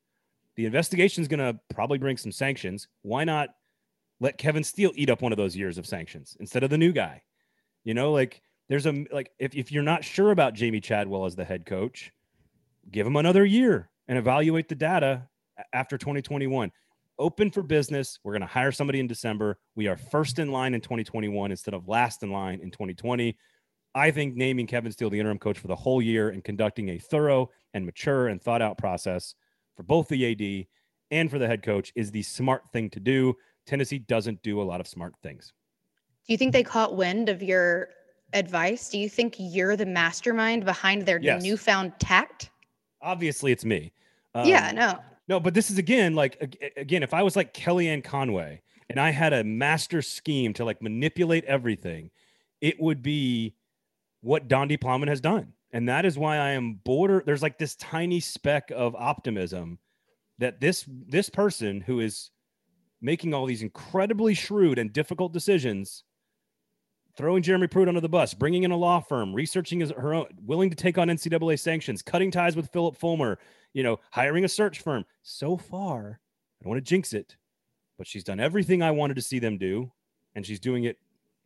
The 0.56 0.66
investigation 0.66 1.22
is 1.22 1.28
going 1.28 1.40
to 1.40 1.60
probably 1.70 2.00
bring 2.00 2.18
some 2.18 2.32
sanctions. 2.32 2.88
Why 3.04 3.26
not 3.26 3.50
let 4.20 4.40
Kevin 4.40 4.64
Steele 4.64 4.92
eat 4.96 5.12
up 5.12 5.22
one 5.22 5.34
of 5.34 5.38
those 5.38 5.56
years 5.56 5.78
of 5.78 5.86
sanctions 5.86 6.36
instead 6.40 6.64
of 6.64 6.72
the 6.72 6.78
new 6.80 6.94
guy? 6.94 7.22
You 7.84 7.94
know, 7.94 8.12
like 8.12 8.42
there's 8.70 8.88
a 8.88 9.06
like 9.12 9.30
if, 9.38 9.54
if 9.54 9.72
you're 9.72 9.84
not 9.84 10.04
sure 10.04 10.32
about 10.32 10.56
Jamey 10.56 10.82
Chadwell 10.82 11.26
as 11.26 11.36
the 11.36 11.46
head 11.46 11.68
coach, 11.68 12.12
give 12.90 13.06
him 13.06 13.18
another 13.18 13.46
year 13.46 13.92
and 14.08 14.18
evaluate 14.18 14.68
the 14.68 14.76
data 14.76 15.28
after 15.74 15.98
2021. 15.98 16.72
Open 17.18 17.50
for 17.50 17.64
business. 17.64 18.20
We're 18.24 18.34
going 18.34 18.42
to 18.42 18.48
hire 18.48 18.72
somebody 18.72 19.00
in 19.00 19.08
December. 19.08 19.58
We 19.76 19.88
are 19.88 19.98
first 19.98 20.40
in 20.40 20.52
line 20.52 20.74
in 20.74 20.82
2021 20.82 21.52
instead 21.52 21.74
of 21.74 21.88
last 21.88 22.24
in 22.24 22.32
line 22.32 22.60
in 22.62 22.72
2020. 22.72 23.38
I 23.96 24.12
think 24.12 24.36
naming 24.36 24.68
Kevin 24.68 24.92
Steele 24.92 25.10
the 25.10 25.20
interim 25.20 25.40
coach 25.40 25.58
for 25.58 25.68
the 25.68 25.76
whole 25.76 26.02
year 26.02 26.30
and 26.30 26.44
conducting 26.44 26.90
a 26.90 26.98
thorough 26.98 27.50
and 27.74 27.86
mature 27.86 28.28
and 28.28 28.42
thought 28.42 28.62
out 28.62 28.78
process 28.78 29.36
for 29.78 29.84
both 29.84 30.10
the 30.10 30.32
AD 30.32 30.68
and 31.12 31.32
for 31.32 31.40
the 31.40 31.48
head 31.48 31.64
coach 31.64 31.94
is 31.96 32.12
the 32.12 32.22
smart 32.22 32.64
thing 32.74 32.90
to 32.90 33.00
do. 33.00 33.34
Tennessee 33.66 34.00
doesn't 34.00 34.42
do 34.44 34.62
a 34.62 34.64
lot 34.64 34.82
of 34.82 34.88
smart 34.88 35.14
things. 35.24 35.54
Do 36.28 36.34
you 36.34 36.38
think 36.38 36.52
they 36.52 36.64
caught 36.64 36.98
wind 36.98 37.30
of 37.30 37.42
your 37.42 37.90
advice? 38.34 38.90
Do 38.90 38.98
you 38.98 39.10
think 39.10 39.36
you're 39.38 39.78
the 39.78 39.86
mastermind 39.86 40.66
behind 40.66 41.06
their 41.06 41.20
yes. 41.20 41.42
newfound 41.42 41.94
tact? 42.00 42.50
Obviously 43.06 43.52
it's 43.52 43.64
me. 43.64 43.94
Um, 44.34 44.48
yeah, 44.48 44.72
no. 44.74 45.00
No, 45.28 45.40
but 45.40 45.54
this 45.54 45.72
is 45.72 45.78
again 45.78 46.14
like 46.14 46.58
again, 46.78 47.04
if 47.04 47.14
I 47.14 47.24
was 47.24 47.36
like 47.36 47.54
Kellyanne 47.54 48.04
Conway 48.04 48.62
and 48.90 49.00
I 49.00 49.12
had 49.12 49.34
a 49.34 49.44
master 49.44 50.02
scheme 50.02 50.54
to 50.54 50.66
like 50.66 50.82
manipulate 50.82 51.46
everything, 51.46 52.12
it 52.62 52.80
would 52.80 53.02
be 53.02 53.56
what 54.22 54.48
Donde 54.48 54.80
Plowman 54.80 55.08
has 55.08 55.22
done. 55.22 55.54
And 55.72 55.90
that 55.90 56.06
is 56.06 56.18
why 56.18 56.38
I 56.38 56.52
am 56.52 56.76
border. 56.84 57.24
There's 57.26 57.42
like 57.42 57.58
this 57.58 57.76
tiny 57.76 58.20
speck 58.20 58.72
of 58.72 58.96
optimism 58.96 59.80
that 60.38 60.60
this 60.60 60.86
this 61.08 61.30
person 61.30 61.82
who 61.82 62.00
is 62.00 62.32
making 63.02 63.34
all 63.34 63.46
these 63.46 63.62
incredibly 63.62 64.34
shrewd 64.34 64.80
and 64.80 64.94
difficult 64.94 65.34
decisions 65.34 66.04
throwing 67.16 67.44
Jeremy 67.44 67.68
Pruitt 67.68 67.88
under 67.88 68.02
the 68.02 68.10
bus, 68.10 68.34
bringing 68.34 68.64
in 68.64 68.72
a 68.72 68.78
law 68.78 69.00
firm, 69.00 69.34
researching 69.34 69.80
his, 69.80 69.92
her 69.92 70.14
own, 70.14 70.28
willing 70.46 70.70
to 70.70 70.76
take 70.76 70.98
on 70.98 71.08
NCAA 71.08 71.60
sanctions, 71.60 72.02
cutting 72.02 72.32
ties 72.32 72.56
with 72.56 72.72
Phillip 72.72 72.96
Fulmer, 72.96 73.40
you 73.74 73.84
know, 73.84 74.00
hiring 74.12 74.46
a 74.46 74.50
search 74.50 74.82
firm. 74.82 75.06
So 75.24 75.58
far, 75.58 76.20
I 76.60 76.64
don't 76.64 76.72
want 76.72 76.84
to 76.86 76.90
jinx 76.90 77.14
it, 77.14 77.36
but 77.98 78.08
she's 78.08 78.24
done 78.24 78.40
everything 78.40 78.82
I 78.82 78.92
wanted 78.92 79.16
to 79.16 79.22
see 79.22 79.40
them 79.40 79.58
do, 79.58 79.92
and 80.36 80.46
she's 80.46 80.60
doing 80.60 80.86
it 80.86 80.98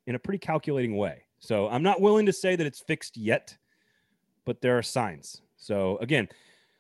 in 0.08 0.16
a 0.16 0.20
pretty 0.20 0.40
calculating 0.40 0.98
way. 0.98 1.24
So 1.40 1.70
I'm 1.70 1.84
not 1.84 2.02
willing 2.02 2.26
to 2.26 2.34
say 2.34 2.56
that 2.56 2.66
it's 2.66 2.80
fixed 2.80 3.16
yet, 3.16 3.56
but 4.46 4.62
there 4.62 4.78
are 4.78 4.82
signs. 4.82 5.42
So 5.58 5.98
again, 5.98 6.28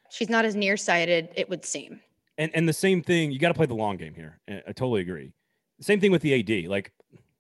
she's 0.09 0.29
not 0.29 0.45
as 0.45 0.55
nearsighted, 0.55 1.29
it 1.35 1.49
would 1.49 1.63
seem. 1.63 2.01
And 2.37 2.51
and 2.55 2.67
the 2.67 2.73
same 2.73 3.03
thing, 3.03 3.31
you 3.31 3.39
got 3.39 3.49
to 3.49 3.53
play 3.53 3.65
the 3.65 3.75
long 3.75 3.97
game 3.97 4.13
here. 4.13 4.39
I 4.49 4.71
totally 4.71 5.01
agree 5.01 5.33
Same 5.81 5.99
thing 5.99 6.11
with 6.11 6.21
the 6.21 6.39
AD. 6.39 6.69
Like 6.69 6.91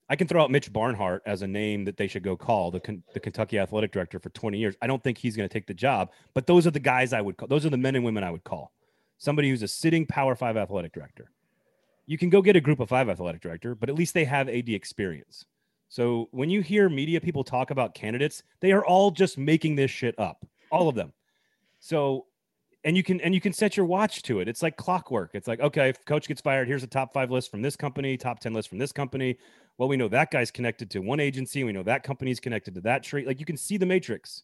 I 0.09 0.15
can 0.15 0.27
throw 0.27 0.41
out 0.41 0.49
Mitch 0.49 0.73
Barnhart 0.73 1.21
as 1.25 1.43
a 1.43 1.47
name 1.47 1.85
that 1.85 1.97
they 1.97 2.07
should 2.07 2.23
go 2.23 2.35
call 2.35 2.71
the 2.71 3.01
the 3.13 3.19
Kentucky 3.19 3.59
athletic 3.59 3.91
director 3.91 4.19
for 4.19 4.29
20 4.29 4.57
years. 4.57 4.75
I 4.81 4.87
don't 4.87 5.03
think 5.03 5.17
he's 5.17 5.35
going 5.35 5.47
to 5.47 5.53
take 5.53 5.67
the 5.67 5.73
job, 5.73 6.11
but 6.33 6.47
those 6.47 6.65
are 6.65 6.71
the 6.71 6.79
guys 6.79 7.13
I 7.13 7.21
would 7.21 7.37
call. 7.37 7.47
Those 7.47 7.65
are 7.65 7.69
the 7.69 7.77
men 7.77 7.95
and 7.95 8.03
women 8.03 8.23
I 8.23 8.31
would 8.31 8.43
call. 8.43 8.71
Somebody 9.17 9.49
who's 9.49 9.61
a 9.61 9.67
sitting 9.67 10.05
Power 10.05 10.35
5 10.35 10.57
athletic 10.57 10.93
director. 10.93 11.31
You 12.07 12.17
can 12.17 12.29
go 12.29 12.41
get 12.41 12.55
a 12.55 12.61
group 12.61 12.79
of 12.79 12.89
5 12.89 13.07
athletic 13.09 13.41
director, 13.41 13.75
but 13.75 13.89
at 13.89 13.95
least 13.95 14.13
they 14.13 14.25
have 14.25 14.49
AD 14.49 14.69
experience. 14.69 15.45
So 15.89 16.27
when 16.31 16.49
you 16.49 16.61
hear 16.61 16.89
media 16.89 17.21
people 17.21 17.43
talk 17.43 17.69
about 17.69 17.93
candidates, 17.93 18.43
they 18.61 18.71
are 18.71 18.85
all 18.85 19.11
just 19.11 19.37
making 19.37 19.75
this 19.75 19.91
shit 19.91 20.17
up. 20.17 20.45
All 20.71 20.89
of 20.89 20.95
them. 20.95 21.13
So 21.79 22.25
and 22.83 22.95
you 22.95 23.03
can 23.03 23.19
and 23.21 23.33
you 23.33 23.41
can 23.41 23.53
set 23.53 23.75
your 23.75 23.85
watch 23.85 24.21
to 24.23 24.39
it. 24.39 24.47
It's 24.47 24.63
like 24.63 24.77
clockwork. 24.77 25.31
It's 25.33 25.47
like, 25.47 25.59
okay, 25.59 25.89
if 25.89 26.05
coach 26.05 26.27
gets 26.27 26.41
fired, 26.41 26.67
here's 26.67 26.83
a 26.83 26.87
top 26.87 27.13
five 27.13 27.29
list 27.29 27.51
from 27.51 27.61
this 27.61 27.75
company, 27.75 28.17
top 28.17 28.39
10 28.39 28.53
list 28.53 28.69
from 28.69 28.77
this 28.77 28.91
company. 28.91 29.37
Well, 29.79 29.87
we 29.87 29.95
know 29.95 30.09
that 30.09 30.29
guy's 30.29 30.51
connected 30.51 30.91
to 30.91 30.99
one 30.99 31.21
agency. 31.21 31.63
We 31.63 31.71
know 31.71 31.83
that 31.83 32.03
company's 32.03 32.41
connected 32.41 32.75
to 32.75 32.81
that 32.81 33.01
tree. 33.01 33.25
Like 33.25 33.39
you 33.39 33.45
can 33.45 33.55
see 33.55 33.77
the 33.77 33.85
matrix. 33.85 34.43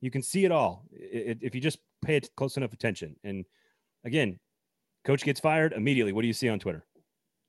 You 0.00 0.10
can 0.10 0.20
see 0.20 0.44
it 0.44 0.50
all 0.50 0.84
if 0.90 1.54
you 1.54 1.60
just 1.60 1.78
pay 2.04 2.16
it 2.16 2.28
close 2.36 2.56
enough 2.56 2.72
attention. 2.72 3.14
And 3.22 3.44
again, 4.04 4.38
coach 5.04 5.22
gets 5.22 5.38
fired 5.38 5.74
immediately. 5.74 6.12
What 6.12 6.22
do 6.22 6.26
you 6.26 6.32
see 6.34 6.48
on 6.48 6.58
Twitter? 6.58 6.84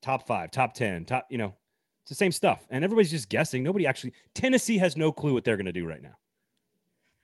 Top 0.03 0.27
five, 0.27 0.51
top 0.51 0.75
10, 0.75 1.05
top, 1.05 1.25
you 1.32 1.39
know, 1.39 1.55
it's 2.03 2.10
the 2.10 2.15
same 2.15 2.32
stuff. 2.32 2.67
And 2.70 2.84
everybody's 2.84 3.10
just 3.10 3.27
guessing. 3.27 3.63
Nobody 3.63 3.88
actually, 3.88 4.13
Tennessee 4.36 4.77
has 4.77 4.96
no 4.96 5.12
clue 5.12 5.34
what 5.34 5.44
they're 5.44 5.58
going 5.58 5.65
to 5.65 5.72
do 5.72 5.88
right 5.88 6.03
now. 6.03 6.13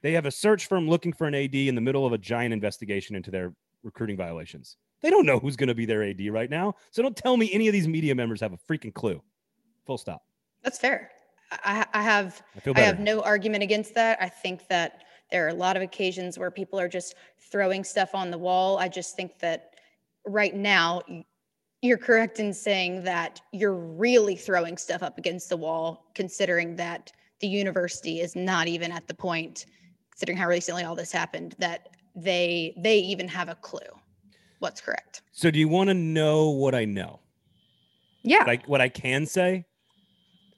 They 0.01 0.13
have 0.13 0.25
a 0.25 0.31
search 0.31 0.65
firm 0.65 0.89
looking 0.89 1.13
for 1.13 1.27
an 1.27 1.35
AD 1.35 1.53
in 1.53 1.75
the 1.75 1.81
middle 1.81 2.07
of 2.07 2.13
a 2.13 2.17
giant 2.17 2.53
investigation 2.53 3.15
into 3.15 3.29
their 3.29 3.53
recruiting 3.83 4.17
violations. 4.17 4.77
They 5.03 5.11
don't 5.11 5.27
know 5.27 5.37
who's 5.37 5.55
going 5.55 5.69
to 5.69 5.75
be 5.75 5.85
their 5.85 6.03
AD 6.03 6.21
right 6.31 6.49
now. 6.49 6.73
So 6.89 7.03
don't 7.03 7.15
tell 7.15 7.37
me 7.37 7.53
any 7.53 7.67
of 7.67 7.73
these 7.73 7.87
media 7.87 8.15
members 8.15 8.41
have 8.41 8.53
a 8.53 8.57
freaking 8.57 8.93
clue. 8.93 9.21
Full 9.91 9.97
stop. 9.97 10.23
That's 10.63 10.79
fair. 10.79 11.11
I, 11.51 11.85
I 11.93 12.01
have 12.01 12.41
I, 12.65 12.71
I 12.77 12.79
have 12.79 13.01
no 13.01 13.19
argument 13.21 13.61
against 13.61 13.93
that. 13.95 14.17
I 14.21 14.29
think 14.29 14.69
that 14.69 15.03
there 15.31 15.45
are 15.45 15.49
a 15.49 15.53
lot 15.53 15.75
of 15.75 15.81
occasions 15.83 16.39
where 16.39 16.49
people 16.49 16.79
are 16.79 16.87
just 16.87 17.15
throwing 17.51 17.83
stuff 17.83 18.15
on 18.15 18.31
the 18.31 18.37
wall. 18.37 18.77
I 18.77 18.87
just 18.87 19.17
think 19.17 19.37
that 19.39 19.75
right 20.25 20.55
now 20.55 21.01
you're 21.81 21.97
correct 21.97 22.39
in 22.39 22.53
saying 22.53 23.03
that 23.03 23.41
you're 23.51 23.75
really 23.75 24.37
throwing 24.37 24.77
stuff 24.77 25.03
up 25.03 25.17
against 25.17 25.49
the 25.49 25.57
wall, 25.57 26.05
considering 26.15 26.77
that 26.77 27.11
the 27.41 27.47
university 27.49 28.21
is 28.21 28.33
not 28.33 28.69
even 28.69 28.93
at 28.93 29.09
the 29.09 29.13
point 29.13 29.65
considering 30.11 30.37
how 30.37 30.47
recently 30.47 30.85
all 30.85 30.95
this 30.95 31.11
happened, 31.11 31.53
that 31.59 31.89
they 32.15 32.73
they 32.77 32.99
even 32.99 33.27
have 33.27 33.49
a 33.49 33.55
clue 33.55 33.79
what's 34.59 34.79
correct. 34.79 35.23
So 35.33 35.51
do 35.51 35.59
you 35.59 35.67
want 35.67 35.89
to 35.89 35.93
know 35.93 36.49
what 36.49 36.73
I 36.73 36.85
know? 36.85 37.19
Yeah. 38.23 38.43
Like 38.45 38.65
what 38.67 38.79
I 38.79 38.87
can 38.87 39.25
say? 39.25 39.65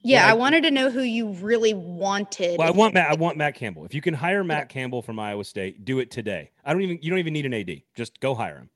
Yeah, 0.04 0.26
I, 0.26 0.30
I, 0.30 0.34
wanted 0.34 0.62
to 0.64 0.70
know 0.70 0.90
who 0.90 1.00
you 1.00 1.32
really 1.32 1.74
wanted. 1.74 2.58
Well, 2.58 2.68
I 2.68 2.70
want 2.70 2.94
Matt. 2.94 3.10
I 3.10 3.14
want 3.14 3.36
Matt 3.36 3.54
Campbell. 3.54 3.84
If 3.84 3.94
you 3.94 4.00
can 4.00 4.14
hire 4.14 4.44
Matt 4.44 4.68
Campbell 4.68 5.02
from 5.02 5.18
Iowa 5.18 5.44
State, 5.44 5.84
do 5.84 5.98
it 5.98 6.10
today. 6.10 6.50
I 6.64 6.72
don't 6.72 6.82
even. 6.82 6.98
You 7.00 7.10
don't 7.10 7.18
even 7.18 7.32
need 7.32 7.46
an 7.46 7.54
AD. 7.54 7.82
Just 7.94 8.20
go 8.20 8.34
hire 8.34 8.58
him. 8.58 8.70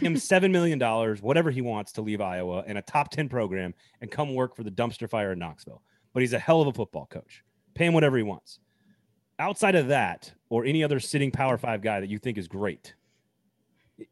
him 0.00 0.16
seven 0.18 0.50
million 0.50 0.78
dollars, 0.78 1.20
whatever 1.20 1.50
he 1.50 1.60
wants 1.60 1.92
to 1.92 2.02
leave 2.02 2.20
Iowa 2.20 2.64
and 2.66 2.78
a 2.78 2.82
top 2.82 3.10
ten 3.10 3.28
program 3.28 3.74
and 4.00 4.10
come 4.10 4.34
work 4.34 4.56
for 4.56 4.64
the 4.64 4.70
dumpster 4.70 5.08
fire 5.08 5.32
in 5.32 5.38
Knoxville. 5.38 5.82
But 6.12 6.22
he's 6.22 6.32
a 6.32 6.38
hell 6.38 6.62
of 6.62 6.68
a 6.68 6.72
football 6.72 7.06
coach. 7.06 7.44
Pay 7.74 7.86
him 7.86 7.94
whatever 7.94 8.16
he 8.16 8.22
wants 8.22 8.58
outside 9.38 9.74
of 9.74 9.88
that 9.88 10.32
or 10.48 10.64
any 10.64 10.84
other 10.84 11.00
sitting 11.00 11.30
power 11.30 11.58
five 11.58 11.82
guy 11.82 12.00
that 12.00 12.08
you 12.08 12.18
think 12.18 12.38
is 12.38 12.48
great, 12.48 12.94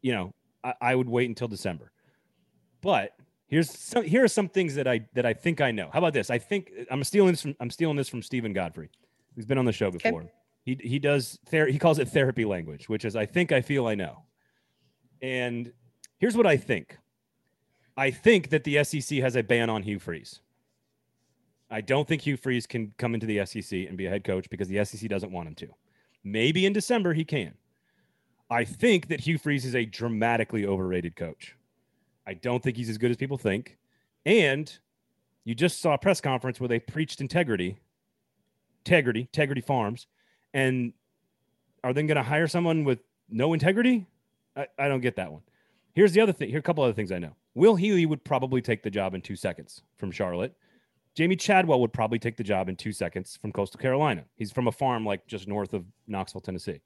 you 0.01 0.13
know, 0.13 0.33
I, 0.63 0.73
I 0.81 0.95
would 0.95 1.09
wait 1.09 1.29
until 1.29 1.47
December. 1.47 1.91
But 2.81 3.11
here's 3.47 3.71
some 3.71 4.03
here 4.03 4.23
are 4.23 4.27
some 4.27 4.49
things 4.49 4.75
that 4.75 4.87
I 4.87 5.01
that 5.13 5.25
I 5.25 5.33
think 5.33 5.61
I 5.61 5.71
know. 5.71 5.89
How 5.91 5.99
about 5.99 6.13
this? 6.13 6.29
I 6.29 6.37
think 6.37 6.71
I'm 6.89 7.03
stealing 7.03 7.31
this 7.31 7.41
from 7.41 7.55
I'm 7.59 7.69
stealing 7.69 7.95
this 7.95 8.09
from 8.09 8.21
Steven 8.21 8.53
Godfrey, 8.53 8.89
who's 9.35 9.45
been 9.45 9.57
on 9.57 9.65
the 9.65 9.71
show 9.71 9.91
before. 9.91 10.21
Okay. 10.21 10.31
He 10.65 10.79
he 10.81 10.99
does 10.99 11.39
ther- 11.47 11.67
he 11.67 11.79
calls 11.79 11.99
it 11.99 12.07
therapy 12.09 12.45
language, 12.45 12.89
which 12.89 13.05
is 13.05 13.15
I 13.15 13.25
think 13.25 13.51
I 13.51 13.61
feel 13.61 13.87
I 13.87 13.95
know. 13.95 14.23
And 15.21 15.71
here's 16.17 16.35
what 16.35 16.47
I 16.47 16.57
think. 16.57 16.97
I 17.95 18.11
think 18.11 18.49
that 18.49 18.63
the 18.63 18.83
SEC 18.83 19.19
has 19.19 19.35
a 19.35 19.43
ban 19.43 19.69
on 19.69 19.83
Hugh 19.83 19.99
Freeze. 19.99 20.39
I 21.69 21.81
don't 21.81 22.07
think 22.07 22.21
Hugh 22.21 22.37
Freeze 22.37 22.67
can 22.67 22.93
come 22.97 23.13
into 23.13 23.25
the 23.25 23.45
SEC 23.45 23.87
and 23.87 23.97
be 23.97 24.05
a 24.05 24.09
head 24.09 24.23
coach 24.23 24.49
because 24.49 24.67
the 24.67 24.83
SEC 24.83 25.09
doesn't 25.09 25.31
want 25.31 25.47
him 25.47 25.55
to. 25.55 25.67
Maybe 26.23 26.65
in 26.65 26.73
December 26.73 27.13
he 27.13 27.25
can. 27.25 27.53
I 28.49 28.63
think 28.65 29.07
that 29.07 29.21
Hugh 29.21 29.37
Freeze 29.37 29.65
is 29.65 29.75
a 29.75 29.85
dramatically 29.85 30.65
overrated 30.65 31.15
coach. 31.15 31.55
I 32.25 32.33
don't 32.33 32.63
think 32.63 32.77
he's 32.77 32.89
as 32.89 32.97
good 32.97 33.11
as 33.11 33.17
people 33.17 33.37
think. 33.37 33.77
And 34.25 34.71
you 35.43 35.55
just 35.55 35.81
saw 35.81 35.93
a 35.93 35.97
press 35.97 36.21
conference 36.21 36.59
where 36.59 36.67
they 36.67 36.79
preached 36.79 37.21
integrity, 37.21 37.79
integrity, 38.85 39.21
integrity 39.21 39.61
farms. 39.61 40.07
And 40.53 40.93
are 41.83 41.93
they 41.93 42.03
going 42.03 42.15
to 42.15 42.23
hire 42.23 42.47
someone 42.47 42.83
with 42.83 42.99
no 43.29 43.53
integrity? 43.53 44.05
I, 44.55 44.67
I 44.79 44.87
don't 44.87 45.01
get 45.01 45.15
that 45.17 45.31
one. 45.31 45.41
Here's 45.93 46.13
the 46.13 46.21
other 46.21 46.33
thing. 46.33 46.49
Here 46.49 46.57
are 46.57 46.59
a 46.59 46.63
couple 46.63 46.83
other 46.83 46.93
things 46.93 47.11
I 47.11 47.19
know. 47.19 47.35
Will 47.55 47.75
Healy 47.75 48.05
would 48.05 48.23
probably 48.23 48.61
take 48.61 48.81
the 48.81 48.89
job 48.89 49.13
in 49.13 49.21
two 49.21 49.35
seconds 49.35 49.83
from 49.97 50.11
Charlotte. 50.11 50.55
Jamey 51.15 51.39
Chadwell 51.39 51.79
would 51.81 51.93
probably 51.93 52.17
take 52.17 52.37
the 52.37 52.43
job 52.43 52.69
in 52.69 52.75
two 52.75 52.91
seconds 52.91 53.37
from 53.39 53.51
Coastal 53.51 53.79
Carolina. 53.79 54.23
He's 54.35 54.51
from 54.51 54.67
a 54.67 54.71
farm 54.71 55.05
like 55.05 55.27
just 55.27 55.47
north 55.47 55.73
of 55.73 55.85
Knoxville, 56.07 56.41
Tennessee. 56.41 56.81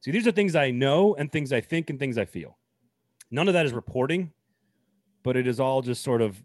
See, 0.00 0.10
these 0.10 0.26
are 0.26 0.32
things 0.32 0.54
I 0.54 0.70
know 0.70 1.14
and 1.14 1.32
things 1.32 1.52
I 1.52 1.62
think 1.62 1.88
and 1.88 1.98
things 1.98 2.18
I 2.18 2.26
feel. 2.26 2.58
None 3.30 3.48
of 3.48 3.54
that 3.54 3.64
is 3.64 3.72
reporting, 3.72 4.32
but 5.26 5.36
it 5.36 5.46
is 5.46 5.60
all 5.60 5.82
just 5.82 6.02
sort 6.02 6.22
of 6.22 6.42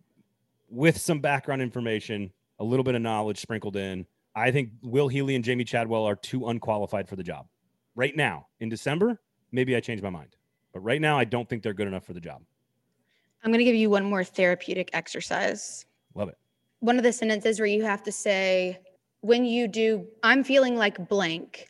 with 0.69 0.97
some 0.97 1.19
background 1.19 1.61
information, 1.61 2.31
a 2.59 2.63
little 2.63 2.83
bit 2.83 2.95
of 2.95 3.01
knowledge 3.01 3.39
sprinkled 3.39 3.75
in. 3.75 4.05
I 4.35 4.51
think 4.51 4.71
Will 4.81 5.07
Healy 5.07 5.35
and 5.35 5.45
Jamey 5.45 5.65
Chadwell 5.65 6.03
are 6.03 6.15
too 6.15 6.47
unqualified 6.47 7.07
for 7.07 7.15
the 7.15 7.23
job. 7.23 7.47
Right 7.95 8.15
now, 8.15 8.47
in 8.59 8.69
December, 8.69 9.21
maybe 9.51 9.75
I 9.75 9.81
change 9.81 10.01
my 10.01 10.09
mind. 10.09 10.35
But 10.73 10.79
right 10.79 10.99
now, 10.99 11.17
I 11.17 11.25
don't 11.25 11.47
think 11.47 11.61
they're 11.61 11.73
good 11.73 11.87
enough 11.87 12.05
for 12.05 12.13
the 12.13 12.21
job. 12.21 12.41
I'm 13.43 13.51
going 13.51 13.59
to 13.59 13.65
give 13.65 13.75
you 13.75 13.89
one 13.89 14.03
more 14.05 14.23
therapeutic 14.23 14.89
exercise. 14.93 15.85
Love 16.15 16.29
it 16.29 16.37
one 16.81 16.97
of 16.97 17.03
the 17.03 17.13
sentences 17.13 17.59
where 17.59 17.67
you 17.67 17.83
have 17.83 18.03
to 18.03 18.11
say, 18.11 18.79
when 19.21 19.45
you 19.45 19.67
do, 19.67 20.05
I'm 20.23 20.43
feeling 20.43 20.75
like 20.75 21.07
blank. 21.07 21.69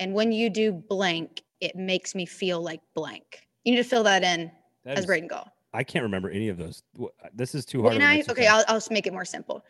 And 0.00 0.14
when 0.14 0.32
you 0.32 0.50
do 0.50 0.72
blank, 0.72 1.42
it 1.60 1.76
makes 1.76 2.14
me 2.14 2.26
feel 2.26 2.60
like 2.60 2.80
blank. 2.94 3.46
You 3.64 3.72
need 3.72 3.82
to 3.82 3.88
fill 3.88 4.02
that 4.04 4.24
in 4.24 4.50
that 4.84 4.96
as 4.96 5.00
is, 5.00 5.06
Braden 5.06 5.28
Gall. 5.28 5.52
I 5.76 5.84
can't 5.84 6.04
remember 6.04 6.30
any 6.30 6.48
of 6.48 6.56
those. 6.56 6.82
Uh, 6.98 7.08
this 7.34 7.54
is 7.54 7.66
too 7.66 7.82
hard. 7.82 7.94
When 7.94 8.02
I, 8.02 8.22
okay, 8.30 8.46
I'll, 8.46 8.64
I'll 8.66 8.76
just 8.76 8.90
make 8.90 9.06
it 9.06 9.12
more 9.12 9.26
simple. 9.26 9.62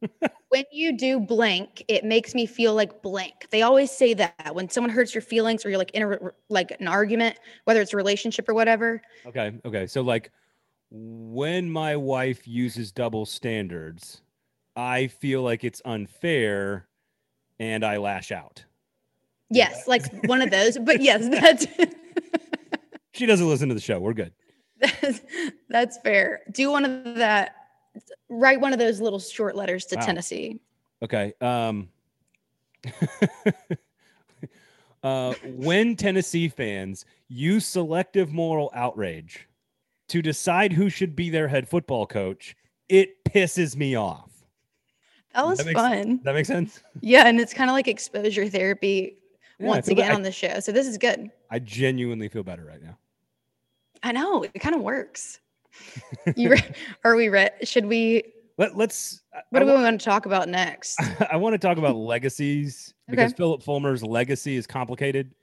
when 0.48 0.64
you 0.72 0.96
do 0.96 1.20
blank, 1.20 1.84
it 1.86 2.04
makes 2.04 2.34
me 2.34 2.44
feel 2.44 2.74
like 2.74 3.02
blank. 3.02 3.48
They 3.50 3.62
always 3.62 3.92
say 3.92 4.14
that 4.14 4.52
when 4.52 4.68
someone 4.68 4.90
hurts 4.90 5.14
your 5.14 5.22
feelings 5.22 5.64
or 5.64 5.70
you're 5.70 5.78
like 5.78 5.92
in 5.92 6.02
a, 6.02 6.18
like 6.48 6.72
an 6.80 6.88
argument, 6.88 7.38
whether 7.64 7.80
it's 7.80 7.92
a 7.92 7.96
relationship 7.96 8.48
or 8.48 8.54
whatever. 8.54 9.00
Okay. 9.26 9.52
Okay. 9.64 9.86
So 9.86 10.02
like 10.02 10.32
when 10.90 11.70
my 11.70 11.94
wife 11.94 12.48
uses 12.48 12.90
double 12.90 13.24
standards, 13.24 14.22
I 14.74 15.06
feel 15.06 15.42
like 15.42 15.62
it's 15.62 15.80
unfair 15.84 16.88
and 17.60 17.84
I 17.84 17.98
lash 17.98 18.32
out. 18.32 18.64
Yes, 19.50 19.86
like 19.86 20.02
one 20.24 20.42
of 20.42 20.50
those. 20.50 20.78
But 20.78 21.00
yes, 21.00 21.28
that's 21.30 21.66
She 23.14 23.26
doesn't 23.26 23.48
listen 23.48 23.68
to 23.68 23.74
the 23.76 23.80
show. 23.80 24.00
We're 24.00 24.12
good. 24.12 24.32
That's, 25.68 25.98
fair. 25.98 26.42
Do 26.50 26.70
one 26.70 26.84
of 26.84 27.16
that 27.16 27.56
write 28.28 28.60
one 28.60 28.72
of 28.72 28.78
those 28.78 29.00
little 29.00 29.20
short 29.20 29.54
letters 29.54 29.84
to 29.86 29.96
wow. 29.96 30.04
Tennessee. 30.04 30.60
Okay. 31.02 31.32
Um 31.40 31.88
uh, 35.02 35.34
when 35.44 35.96
Tennessee 35.96 36.48
fans 36.48 37.06
use 37.28 37.66
selective 37.66 38.32
moral 38.32 38.70
outrage 38.74 39.48
to 40.08 40.20
decide 40.20 40.72
who 40.72 40.90
should 40.90 41.16
be 41.16 41.30
their 41.30 41.48
head 41.48 41.68
football 41.68 42.06
coach, 42.06 42.56
it 42.88 43.24
pisses 43.24 43.74
me 43.76 43.94
off. 43.96 44.30
That 45.34 45.46
was 45.46 45.58
that 45.58 45.66
makes, 45.66 45.80
fun. 45.80 46.20
That 46.24 46.34
makes 46.34 46.48
sense. 46.48 46.80
Yeah, 47.00 47.26
and 47.26 47.40
it's 47.40 47.52
kind 47.52 47.70
of 47.70 47.74
like 47.74 47.88
exposure 47.88 48.48
therapy 48.48 49.16
yeah, 49.58 49.66
once 49.66 49.88
again 49.88 50.12
on 50.12 50.22
the 50.22 50.30
show. 50.30 50.60
So 50.60 50.72
this 50.72 50.86
is 50.86 50.98
good. 50.98 51.30
I 51.50 51.58
genuinely 51.58 52.28
feel 52.28 52.42
better 52.42 52.64
right 52.64 52.82
now. 52.82 52.98
I 54.04 54.12
know 54.12 54.42
it 54.42 54.60
kind 54.60 54.74
of 54.74 54.82
works. 54.82 55.40
you 56.36 56.50
re- 56.50 56.74
are 57.02 57.16
we 57.16 57.28
ready? 57.28 57.66
Should 57.66 57.86
we? 57.86 58.22
Let, 58.56 58.76
let's. 58.76 59.22
What 59.50 59.62
I 59.62 59.64
do 59.64 59.72
we 59.72 59.82
want 59.82 60.00
to 60.00 60.04
talk 60.04 60.26
about 60.26 60.48
next? 60.48 61.00
I 61.30 61.36
want 61.36 61.54
to 61.54 61.58
talk 61.58 61.78
about 61.78 61.96
legacies 61.96 62.94
because 63.08 63.32
okay. 63.32 63.36
Phillip 63.36 63.62
Fulmer's 63.62 64.04
legacy 64.04 64.56
is 64.56 64.66
complicated. 64.66 65.34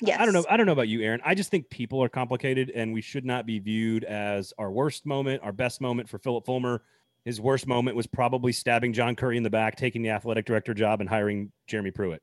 Yes. 0.00 0.20
I 0.20 0.24
don't 0.24 0.34
know. 0.34 0.44
I 0.48 0.56
don't 0.56 0.66
know 0.66 0.72
about 0.72 0.88
you, 0.88 1.00
Aaron. 1.02 1.20
I 1.24 1.34
just 1.34 1.50
think 1.50 1.68
people 1.70 2.00
are 2.02 2.08
complicated, 2.08 2.70
and 2.74 2.92
we 2.92 3.00
should 3.00 3.24
not 3.24 3.46
be 3.46 3.58
viewed 3.58 4.04
as 4.04 4.52
our 4.58 4.70
worst 4.70 5.06
moment, 5.06 5.42
our 5.42 5.52
best 5.52 5.80
moment 5.80 6.08
for 6.08 6.18
Phillip 6.18 6.46
Fulmer 6.46 6.82
his 7.24 7.40
worst 7.40 7.66
moment 7.66 7.96
was 7.96 8.06
probably 8.06 8.52
stabbing 8.52 8.92
John 8.92 9.16
Currie 9.16 9.36
in 9.36 9.42
the 9.42 9.50
back, 9.50 9.76
taking 9.76 10.02
the 10.02 10.10
athletic 10.10 10.44
director 10.44 10.74
job, 10.74 11.00
and 11.00 11.08
hiring 11.08 11.50
Jeremy 11.66 11.90
Pruitt. 11.90 12.22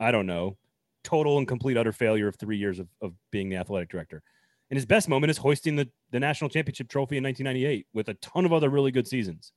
I 0.00 0.10
don't 0.10 0.26
know. 0.26 0.56
Total 1.04 1.38
and 1.38 1.46
complete 1.46 1.76
utter 1.76 1.92
failure 1.92 2.26
of 2.26 2.36
three 2.36 2.56
years 2.56 2.78
of, 2.78 2.88
of 3.00 3.14
being 3.30 3.48
the 3.48 3.56
athletic 3.56 3.88
director. 3.88 4.22
And 4.70 4.76
his 4.76 4.86
best 4.86 5.08
moment 5.08 5.30
is 5.30 5.36
hoisting 5.36 5.76
the, 5.76 5.88
the 6.12 6.20
national 6.20 6.48
championship 6.48 6.88
trophy 6.88 7.16
in 7.16 7.24
1998 7.24 7.86
with 7.92 8.08
a 8.08 8.14
ton 8.14 8.44
of 8.44 8.52
other 8.52 8.70
really 8.70 8.92
good 8.92 9.08
seasons. 9.08 9.52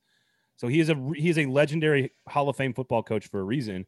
So 0.56 0.68
he 0.68 0.80
is 0.80 0.90
a 0.90 1.10
he 1.16 1.28
is 1.28 1.38
a 1.38 1.46
legendary 1.46 2.12
Hall 2.28 2.48
of 2.48 2.56
Fame 2.56 2.74
football 2.74 3.02
coach 3.02 3.28
for 3.28 3.40
a 3.40 3.44
reason, 3.44 3.86